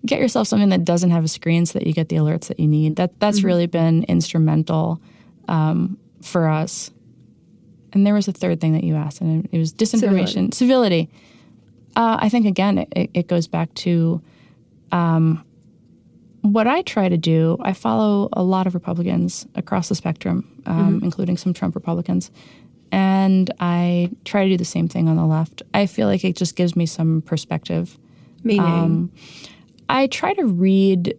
get 0.05 0.19
yourself 0.19 0.47
something 0.47 0.69
that 0.69 0.86
doesn't 0.86 1.11
have 1.11 1.23
a 1.23 1.27
screen 1.27 1.65
so 1.65 1.79
that 1.79 1.88
you 1.88 1.93
get 1.93 2.09
the 2.09 2.17
alerts 2.17 2.47
that 2.47 2.59
you 2.59 2.67
need. 2.67 2.95
That 2.95 3.19
that's 3.19 3.39
mm-hmm. 3.39 3.47
really 3.47 3.67
been 3.67 4.03
instrumental 4.03 5.01
um, 5.47 5.97
for 6.21 6.47
us. 6.47 6.91
And 7.93 8.05
there 8.05 8.13
was 8.13 8.27
a 8.27 8.33
third 8.33 8.59
thing 8.59 8.73
that 8.73 8.83
you 8.83 8.95
asked, 8.95 9.21
and 9.21 9.47
it 9.51 9.57
was 9.57 9.73
disinformation, 9.73 10.53
civility. 10.53 11.07
civility. 11.07 11.09
Uh, 11.95 12.17
I 12.19 12.29
think 12.29 12.45
again, 12.45 12.79
it, 12.91 13.09
it 13.13 13.27
goes 13.27 13.47
back 13.47 13.73
to 13.75 14.21
um, 14.91 15.45
what 16.41 16.67
I 16.67 16.81
try 16.81 17.07
to 17.07 17.17
do. 17.17 17.57
I 17.61 17.71
follow 17.71 18.27
a 18.33 18.43
lot 18.43 18.67
of 18.67 18.73
Republicans 18.73 19.47
across 19.55 19.88
the 19.88 19.95
spectrum, 19.95 20.61
um, 20.65 20.95
mm-hmm. 20.95 21.05
including 21.05 21.38
some 21.38 21.53
Trump 21.53 21.73
Republicans, 21.73 22.31
and 22.91 23.51
I 23.59 24.11
try 24.23 24.43
to 24.43 24.49
do 24.49 24.57
the 24.57 24.65
same 24.65 24.88
thing 24.88 25.07
on 25.07 25.17
the 25.17 25.25
left. 25.25 25.63
I 25.73 25.86
feel 25.86 26.07
like 26.07 26.23
it 26.23 26.36
just 26.36 26.55
gives 26.55 26.75
me 26.75 26.86
some 26.86 27.21
perspective. 27.21 27.97
Meaning. 28.43 28.65
Um, 28.65 29.11
I 29.89 30.07
try 30.07 30.33
to 30.33 30.45
read 30.45 31.17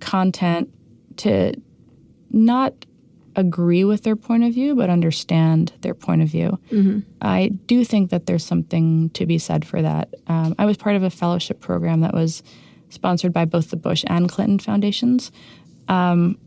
content 0.00 0.68
to 1.18 1.54
not 2.30 2.86
agree 3.36 3.84
with 3.84 4.02
their 4.02 4.16
point 4.16 4.44
of 4.44 4.52
view, 4.52 4.74
but 4.74 4.90
understand 4.90 5.72
their 5.80 5.94
point 5.94 6.22
of 6.22 6.28
view. 6.28 6.58
Mm-hmm. 6.70 7.00
I 7.22 7.48
do 7.66 7.84
think 7.84 8.10
that 8.10 8.26
there's 8.26 8.44
something 8.44 9.10
to 9.10 9.26
be 9.26 9.38
said 9.38 9.64
for 9.64 9.80
that. 9.80 10.14
Um, 10.26 10.54
I 10.58 10.64
was 10.64 10.76
part 10.76 10.96
of 10.96 11.02
a 11.02 11.10
fellowship 11.10 11.60
program 11.60 12.00
that 12.00 12.14
was 12.14 12.42
sponsored 12.88 13.32
by 13.32 13.44
both 13.44 13.70
the 13.70 13.76
Bush 13.76 14.04
and 14.08 14.28
Clinton 14.28 14.58
foundations. 14.58 15.30
Um, 15.88 16.38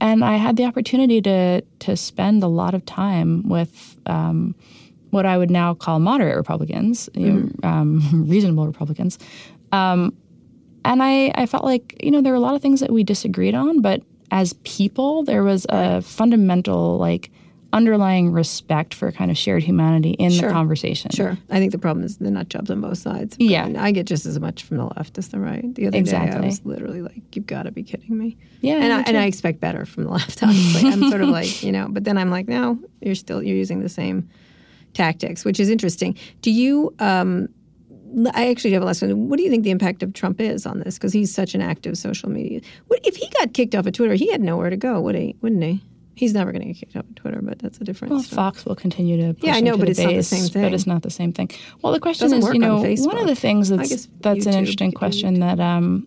and 0.00 0.24
I 0.24 0.36
had 0.36 0.56
the 0.56 0.64
opportunity 0.64 1.20
to 1.22 1.60
to 1.60 1.96
spend 1.96 2.42
a 2.42 2.48
lot 2.48 2.74
of 2.74 2.84
time 2.84 3.48
with 3.48 3.96
um, 4.06 4.54
what 5.10 5.26
I 5.26 5.36
would 5.36 5.50
now 5.50 5.74
call 5.74 5.98
moderate 5.98 6.36
Republicans, 6.36 7.08
mm-hmm. 7.12 7.20
you 7.20 7.32
know, 7.32 7.68
um, 7.68 8.26
reasonable 8.28 8.66
Republicans, 8.66 9.18
um, 9.72 10.12
and 10.84 11.02
I, 11.02 11.32
I 11.34 11.46
felt 11.46 11.64
like, 11.64 12.00
you 12.02 12.10
know, 12.10 12.20
there 12.20 12.32
were 12.32 12.38
a 12.38 12.40
lot 12.40 12.54
of 12.54 12.62
things 12.62 12.80
that 12.80 12.90
we 12.90 13.04
disagreed 13.04 13.54
on, 13.54 13.80
but 13.80 14.02
as 14.30 14.54
people, 14.64 15.24
there 15.24 15.42
was 15.42 15.66
a 15.68 16.02
fundamental, 16.02 16.96
like, 16.98 17.30
underlying 17.72 18.32
respect 18.32 18.94
for 18.94 19.12
kind 19.12 19.30
of 19.30 19.38
shared 19.38 19.62
humanity 19.62 20.10
in 20.12 20.30
sure. 20.30 20.48
the 20.48 20.54
conversation. 20.54 21.10
Sure. 21.10 21.36
I 21.50 21.58
think 21.58 21.72
the 21.72 21.78
problem 21.78 22.04
is 22.04 22.18
the 22.18 22.30
nut 22.30 22.48
jobs 22.48 22.70
on 22.70 22.80
both 22.80 22.98
sides. 22.98 23.36
Yeah. 23.38 23.72
I 23.78 23.92
get 23.92 24.06
just 24.06 24.26
as 24.26 24.38
much 24.40 24.62
from 24.64 24.78
the 24.78 24.84
left 24.96 25.18
as 25.18 25.28
the 25.28 25.38
right. 25.38 25.74
The 25.74 25.86
other 25.86 25.98
exactly. 25.98 26.32
day 26.32 26.44
I 26.44 26.46
was 26.46 26.64
literally 26.64 27.02
like, 27.02 27.34
you've 27.34 27.46
got 27.46 27.64
to 27.64 27.70
be 27.70 27.82
kidding 27.82 28.18
me. 28.18 28.36
Yeah. 28.60 28.76
And 28.76 28.92
I, 28.92 29.02
and 29.02 29.16
I 29.16 29.26
expect 29.26 29.60
better 29.60 29.86
from 29.86 30.04
the 30.04 30.10
left, 30.12 30.42
honestly. 30.42 30.90
I'm 30.90 31.08
sort 31.10 31.22
of 31.22 31.28
like, 31.30 31.62
you 31.62 31.72
know, 31.72 31.86
but 31.88 32.04
then 32.04 32.18
I'm 32.18 32.30
like, 32.30 32.48
no, 32.48 32.78
you're 33.00 33.14
still, 33.14 33.42
you're 33.42 33.56
using 33.56 33.80
the 33.80 33.88
same 33.88 34.28
tactics, 34.94 35.44
which 35.44 35.60
is 35.60 35.70
interesting. 35.70 36.16
Do 36.42 36.50
you, 36.50 36.94
um, 36.98 37.48
I 38.34 38.48
actually 38.48 38.72
have 38.72 38.82
a 38.82 38.86
last 38.86 39.02
one. 39.02 39.28
What 39.28 39.36
do 39.36 39.44
you 39.44 39.50
think 39.50 39.62
the 39.62 39.70
impact 39.70 40.02
of 40.02 40.12
Trump 40.14 40.40
is 40.40 40.66
on 40.66 40.80
this? 40.80 40.98
Because 40.98 41.12
he's 41.12 41.32
such 41.32 41.54
an 41.54 41.60
active 41.60 41.96
social 41.96 42.28
media. 42.28 42.60
What, 42.88 43.00
if 43.04 43.16
he 43.16 43.28
got 43.38 43.54
kicked 43.54 43.74
off 43.74 43.86
of 43.86 43.92
Twitter, 43.92 44.14
he 44.14 44.30
had 44.30 44.40
nowhere 44.40 44.70
to 44.70 44.76
go, 44.76 45.00
would 45.00 45.14
he? 45.14 45.36
Wouldn't 45.40 45.62
he? 45.62 45.80
He's 46.20 46.34
never 46.34 46.52
going 46.52 46.60
to 46.60 46.68
get 46.68 46.76
kicked 46.76 46.96
off 46.96 47.08
of 47.08 47.14
Twitter, 47.14 47.40
but 47.40 47.58
that's 47.60 47.80
a 47.80 47.84
different. 47.84 48.12
Well, 48.12 48.22
story. 48.22 48.36
Fox 48.36 48.66
will 48.66 48.76
continue 48.76 49.16
to. 49.16 49.32
Push 49.32 49.40
the 49.40 49.46
narrative. 49.46 49.64
Yeah, 49.64 49.70
I 49.70 49.72
know, 49.72 49.78
but 49.78 49.88
it's 49.88 49.98
base, 49.98 50.06
not 50.06 50.14
the 50.16 50.22
same 50.22 50.48
thing. 50.50 50.62
But 50.62 50.74
it's 50.74 50.86
not 50.86 51.02
the 51.02 51.10
same 51.10 51.32
thing. 51.32 51.50
Well, 51.80 51.94
the 51.94 51.98
question 51.98 52.34
is, 52.34 52.46
you 52.46 52.58
know, 52.58 52.84
on 52.84 52.96
one 53.04 53.16
of 53.16 53.26
the 53.26 53.34
things 53.34 53.70
that's 53.70 54.06
that's 54.20 54.44
an 54.44 54.52
interesting 54.52 54.92
question 54.92 55.40
that 55.40 55.58
um, 55.60 56.06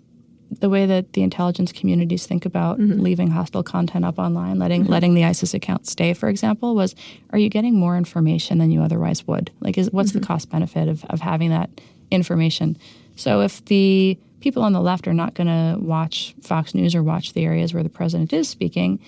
the 0.60 0.70
way 0.70 0.86
that 0.86 1.14
the 1.14 1.24
intelligence 1.24 1.72
communities 1.72 2.28
think 2.28 2.46
about 2.46 2.78
mm-hmm. 2.78 3.02
leaving 3.02 3.32
hostile 3.32 3.64
content 3.64 4.06
up 4.06 4.20
online, 4.20 4.60
letting 4.60 4.84
mm-hmm. 4.84 4.92
letting 4.92 5.16
the 5.16 5.26
ISIS 5.26 5.56
account 5.56 5.88
stay, 5.88 6.14
for 6.14 6.30
example, 6.30 6.76
was 6.76 6.94
are 7.32 7.40
you 7.40 7.50
getting 7.50 7.74
more 7.74 7.98
information 7.98 8.60
than 8.60 8.70
you 8.70 8.84
otherwise 8.84 9.26
would? 9.26 9.50
Like, 9.62 9.80
is 9.80 9.90
what's 9.90 10.12
mm-hmm. 10.12 10.20
the 10.20 10.28
cost 10.28 10.52
benefit 10.52 10.88
of 10.90 11.04
of 11.06 11.22
having 11.22 11.50
that 11.50 11.72
information? 12.12 12.78
So 13.16 13.42
if 13.42 13.66
the 13.66 14.16
people 14.42 14.62
on 14.62 14.74
the 14.74 14.82
left 14.82 15.08
are 15.08 15.14
not 15.14 15.34
going 15.34 15.48
to 15.48 15.80
watch 15.80 16.36
Fox 16.42 16.76
News 16.76 16.94
or 16.94 17.02
watch 17.02 17.34
the 17.34 17.46
areas 17.46 17.74
where 17.74 17.82
the 17.82 17.90
president 17.90 18.32
is 18.32 18.48
speaking, 18.48 19.00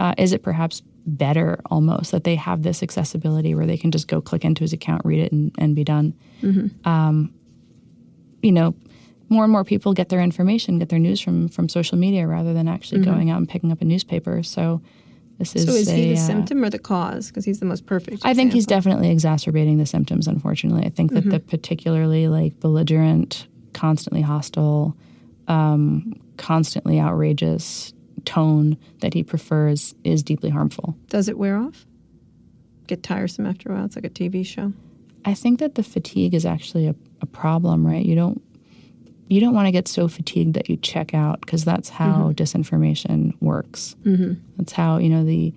uh, 0.00 0.14
is 0.16 0.32
it 0.32 0.42
perhaps 0.42 0.82
better 1.04 1.60
almost 1.70 2.10
that 2.10 2.24
they 2.24 2.34
have 2.34 2.62
this 2.62 2.82
accessibility 2.82 3.54
where 3.54 3.66
they 3.66 3.76
can 3.76 3.90
just 3.90 4.08
go 4.08 4.18
click 4.18 4.46
into 4.46 4.62
his 4.62 4.72
account, 4.72 5.02
read 5.04 5.20
it, 5.20 5.30
and, 5.30 5.54
and 5.58 5.76
be 5.76 5.84
done. 5.84 6.14
Mm-hmm. 6.42 6.88
Um, 6.88 7.34
you 8.42 8.50
know, 8.50 8.74
more 9.28 9.44
and 9.44 9.52
more 9.52 9.62
people 9.62 9.92
get 9.92 10.08
their 10.08 10.22
information, 10.22 10.78
get 10.78 10.88
their 10.88 10.98
news 10.98 11.20
from 11.20 11.48
from 11.48 11.68
social 11.68 11.98
media 11.98 12.26
rather 12.26 12.54
than 12.54 12.66
actually 12.66 13.02
mm-hmm. 13.02 13.10
going 13.10 13.30
out 13.30 13.36
and 13.36 13.48
picking 13.48 13.70
up 13.70 13.82
a 13.82 13.84
newspaper. 13.84 14.42
So 14.42 14.80
this 15.38 15.54
is 15.54 15.66
so 15.66 15.72
is 15.72 15.88
a, 15.88 15.92
he 15.92 16.14
the 16.14 16.18
uh, 16.18 16.26
symptom 16.26 16.64
or 16.64 16.70
the 16.70 16.78
cause? 16.78 17.28
Because 17.28 17.44
he's 17.44 17.60
the 17.60 17.66
most 17.66 17.84
perfect. 17.84 18.14
Example. 18.14 18.30
I 18.30 18.34
think 18.34 18.54
he's 18.54 18.66
definitely 18.66 19.10
exacerbating 19.10 19.76
the 19.76 19.86
symptoms. 19.86 20.26
Unfortunately, 20.26 20.86
I 20.86 20.88
think 20.88 21.12
that 21.12 21.20
mm-hmm. 21.20 21.30
the 21.30 21.40
particularly 21.40 22.28
like 22.28 22.58
belligerent, 22.58 23.46
constantly 23.74 24.22
hostile, 24.22 24.96
um, 25.46 26.14
constantly 26.38 26.98
outrageous 26.98 27.92
tone 28.20 28.76
that 29.00 29.14
he 29.14 29.22
prefers 29.22 29.94
is 30.04 30.22
deeply 30.22 30.50
harmful. 30.50 30.96
Does 31.08 31.28
it 31.28 31.38
wear 31.38 31.56
off? 31.56 31.86
Get 32.86 33.02
tiresome 33.02 33.46
after 33.46 33.70
a 33.70 33.74
while? 33.74 33.84
It's 33.84 33.96
like 33.96 34.04
a 34.04 34.10
TV 34.10 34.44
show. 34.44 34.72
I 35.24 35.34
think 35.34 35.58
that 35.60 35.74
the 35.74 35.82
fatigue 35.82 36.34
is 36.34 36.46
actually 36.46 36.86
a, 36.86 36.94
a 37.20 37.26
problem, 37.26 37.86
right? 37.86 38.04
You 38.04 38.14
don't 38.14 38.42
you 39.28 39.40
don't 39.40 39.54
want 39.54 39.66
to 39.66 39.72
get 39.72 39.86
so 39.86 40.08
fatigued 40.08 40.54
that 40.54 40.68
you 40.68 40.76
check 40.76 41.14
out 41.14 41.40
because 41.40 41.64
that's 41.64 41.88
how 41.88 42.06
mm-hmm. 42.06 42.30
disinformation 42.30 43.32
works. 43.40 43.94
Mm-hmm. 44.02 44.34
That's 44.56 44.72
how 44.72 44.98
you 44.98 45.08
know 45.08 45.24
the 45.24 45.54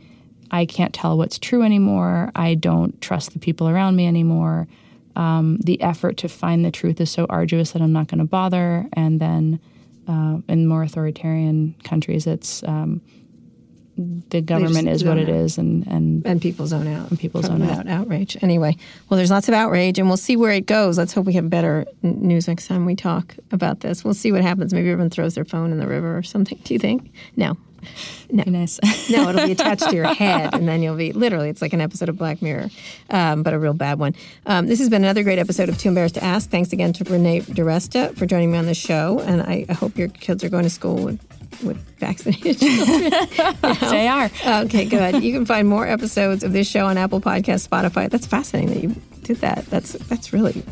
I 0.51 0.65
can't 0.65 0.93
tell 0.93 1.17
what's 1.17 1.39
true 1.39 1.63
anymore. 1.63 2.31
I 2.35 2.53
don't 2.53 2.99
trust 3.01 3.33
the 3.33 3.39
people 3.39 3.67
around 3.67 3.95
me 3.95 4.05
anymore. 4.05 4.67
Um, 5.15 5.57
the 5.57 5.81
effort 5.81 6.17
to 6.17 6.29
find 6.29 6.63
the 6.63 6.71
truth 6.71 7.01
is 7.01 7.09
so 7.09 7.25
arduous 7.29 7.71
that 7.71 7.81
I'm 7.81 7.91
not 7.91 8.07
going 8.07 8.19
to 8.19 8.25
bother, 8.25 8.87
and 8.93 9.19
then 9.19 9.59
uh, 10.07 10.37
in 10.47 10.67
more 10.67 10.83
authoritarian 10.83 11.75
countries, 11.83 12.27
it's 12.27 12.63
um, 12.63 13.01
the 13.95 14.41
government 14.41 14.87
is 14.87 15.03
what 15.03 15.17
it 15.17 15.29
out. 15.29 15.35
is, 15.35 15.57
and, 15.57 15.85
and 15.87 16.25
and 16.25 16.41
people 16.41 16.65
zone 16.65 16.87
out. 16.87 17.09
And 17.09 17.19
people 17.19 17.41
zone 17.41 17.61
out. 17.61 17.87
Outrage. 17.87 18.37
Anyway, 18.41 18.75
well, 19.09 19.17
there's 19.17 19.31
lots 19.31 19.47
of 19.47 19.53
outrage, 19.53 19.99
and 19.99 20.07
we'll 20.07 20.17
see 20.17 20.35
where 20.35 20.51
it 20.51 20.65
goes. 20.65 20.97
Let's 20.97 21.13
hope 21.13 21.25
we 21.25 21.33
have 21.33 21.49
better 21.49 21.85
news 22.01 22.47
next 22.47 22.67
time 22.67 22.85
we 22.85 22.95
talk 22.95 23.35
about 23.51 23.81
this. 23.81 24.03
We'll 24.03 24.15
see 24.15 24.31
what 24.31 24.41
happens. 24.41 24.73
Maybe 24.73 24.89
everyone 24.89 25.09
throws 25.09 25.35
their 25.35 25.45
phone 25.45 25.71
in 25.71 25.79
the 25.79 25.87
river 25.87 26.17
or 26.17 26.23
something. 26.23 26.57
Do 26.63 26.73
you 26.73 26.79
think? 26.79 27.11
No. 27.35 27.55
No. 28.29 28.43
Nice. 28.45 28.79
no, 29.09 29.29
it'll 29.29 29.45
be 29.45 29.51
attached 29.59 29.89
to 29.89 29.95
your 29.95 30.11
head, 30.13 30.53
and 30.53 30.67
then 30.67 30.81
you'll 30.81 30.95
be 30.97 31.13
literally. 31.13 31.49
It's 31.49 31.61
like 31.61 31.73
an 31.73 31.81
episode 31.81 32.09
of 32.09 32.17
Black 32.17 32.41
Mirror, 32.41 32.69
um, 33.09 33.43
but 33.43 33.53
a 33.53 33.59
real 33.59 33.73
bad 33.73 33.99
one. 33.99 34.15
Um, 34.45 34.67
this 34.67 34.79
has 34.79 34.89
been 34.89 35.03
another 35.03 35.23
great 35.23 35.39
episode 35.39 35.69
of 35.69 35.77
Too 35.77 35.89
Embarrassed 35.89 36.15
to 36.15 36.23
Ask. 36.23 36.49
Thanks 36.49 36.73
again 36.73 36.93
to 36.93 37.03
Renee 37.03 37.41
DiResta 37.41 38.17
for 38.17 38.25
joining 38.25 38.51
me 38.51 38.57
on 38.57 38.65
the 38.65 38.73
show, 38.73 39.19
and 39.19 39.41
I, 39.41 39.65
I 39.69 39.73
hope 39.73 39.97
your 39.97 40.07
kids 40.07 40.43
are 40.43 40.49
going 40.49 40.63
to 40.63 40.69
school 40.69 41.03
with 41.03 41.19
with 41.63 41.77
vaccinated 41.99 42.59
children. 42.59 43.11
they 43.91 44.07
are. 44.07 44.29
Okay, 44.63 44.85
good. 44.85 45.23
You 45.23 45.33
can 45.33 45.45
find 45.45 45.67
more 45.67 45.87
episodes 45.87 46.43
of 46.43 46.53
this 46.53 46.67
show 46.67 46.87
on 46.87 46.97
Apple 46.97 47.21
Podcast, 47.21 47.67
Spotify. 47.67 48.09
That's 48.09 48.25
fascinating 48.25 48.73
that 48.73 48.83
you 48.83 48.95
did 49.21 49.37
that. 49.37 49.65
That's 49.67 49.93
that's 49.93 50.33
really 50.33 50.63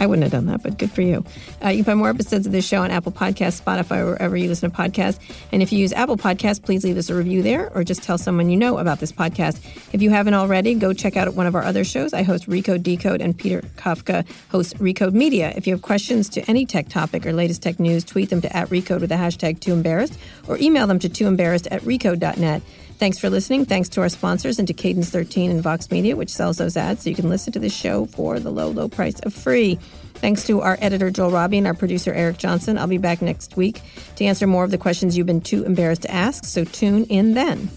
I 0.00 0.06
wouldn't 0.06 0.22
have 0.22 0.32
done 0.32 0.46
that, 0.46 0.62
but 0.62 0.78
good 0.78 0.90
for 0.90 1.02
you. 1.02 1.22
Uh, 1.62 1.68
you 1.68 1.78
can 1.78 1.84
find 1.84 1.98
more 1.98 2.08
episodes 2.08 2.46
of 2.46 2.52
this 2.52 2.66
show 2.66 2.80
on 2.80 2.90
Apple 2.90 3.12
Podcasts, 3.12 3.62
Spotify, 3.62 4.02
wherever 4.02 4.34
you 4.34 4.48
listen 4.48 4.70
to 4.70 4.76
podcasts. 4.76 5.20
And 5.52 5.62
if 5.62 5.72
you 5.72 5.78
use 5.78 5.92
Apple 5.92 6.16
Podcasts, 6.16 6.62
please 6.62 6.84
leave 6.84 6.96
us 6.96 7.10
a 7.10 7.14
review 7.14 7.42
there 7.42 7.70
or 7.74 7.84
just 7.84 8.02
tell 8.02 8.16
someone 8.16 8.48
you 8.48 8.56
know 8.56 8.78
about 8.78 8.98
this 8.98 9.12
podcast. 9.12 9.60
If 9.92 10.00
you 10.00 10.08
haven't 10.08 10.32
already, 10.32 10.74
go 10.74 10.94
check 10.94 11.18
out 11.18 11.34
one 11.34 11.46
of 11.46 11.54
our 11.54 11.62
other 11.62 11.84
shows. 11.84 12.14
I 12.14 12.22
host 12.22 12.48
Recode 12.48 12.82
Decode, 12.82 13.20
and 13.20 13.36
Peter 13.36 13.60
Kafka 13.76 14.26
hosts 14.50 14.72
Recode 14.74 15.12
Media. 15.12 15.52
If 15.54 15.66
you 15.66 15.74
have 15.74 15.82
questions 15.82 16.30
to 16.30 16.40
any 16.48 16.64
tech 16.64 16.88
topic 16.88 17.26
or 17.26 17.34
latest 17.34 17.62
tech 17.62 17.78
news, 17.78 18.02
tweet 18.02 18.30
them 18.30 18.40
to 18.40 18.56
at 18.56 18.68
Recode 18.70 19.00
with 19.00 19.10
the 19.10 19.16
hashtag 19.16 19.60
Too 19.60 19.74
Embarrassed 19.74 20.18
or 20.48 20.56
email 20.56 20.86
them 20.86 20.98
to 21.00 21.10
tooembarrassed 21.10 21.68
at 21.70 21.82
recode.net. 21.82 22.62
Thanks 23.00 23.18
for 23.18 23.30
listening. 23.30 23.64
Thanks 23.64 23.88
to 23.90 24.02
our 24.02 24.10
sponsors 24.10 24.58
and 24.58 24.68
to 24.68 24.74
Cadence 24.74 25.08
13 25.08 25.50
and 25.50 25.62
Vox 25.62 25.90
Media, 25.90 26.16
which 26.16 26.28
sells 26.28 26.58
those 26.58 26.76
ads 26.76 27.02
so 27.02 27.08
you 27.08 27.16
can 27.16 27.30
listen 27.30 27.50
to 27.54 27.58
the 27.58 27.70
show 27.70 28.04
for 28.04 28.38
the 28.38 28.50
low, 28.50 28.68
low 28.68 28.90
price 28.90 29.18
of 29.20 29.32
free. 29.32 29.76
Thanks 30.16 30.44
to 30.48 30.60
our 30.60 30.76
editor, 30.82 31.10
Joel 31.10 31.30
Robbie, 31.30 31.56
and 31.56 31.66
our 31.66 31.72
producer, 31.72 32.12
Eric 32.12 32.36
Johnson. 32.36 32.76
I'll 32.76 32.86
be 32.86 32.98
back 32.98 33.22
next 33.22 33.56
week 33.56 33.80
to 34.16 34.26
answer 34.26 34.46
more 34.46 34.64
of 34.64 34.70
the 34.70 34.76
questions 34.76 35.16
you've 35.16 35.26
been 35.26 35.40
too 35.40 35.64
embarrassed 35.64 36.02
to 36.02 36.10
ask, 36.10 36.44
so 36.44 36.62
tune 36.62 37.04
in 37.04 37.32
then. 37.32 37.70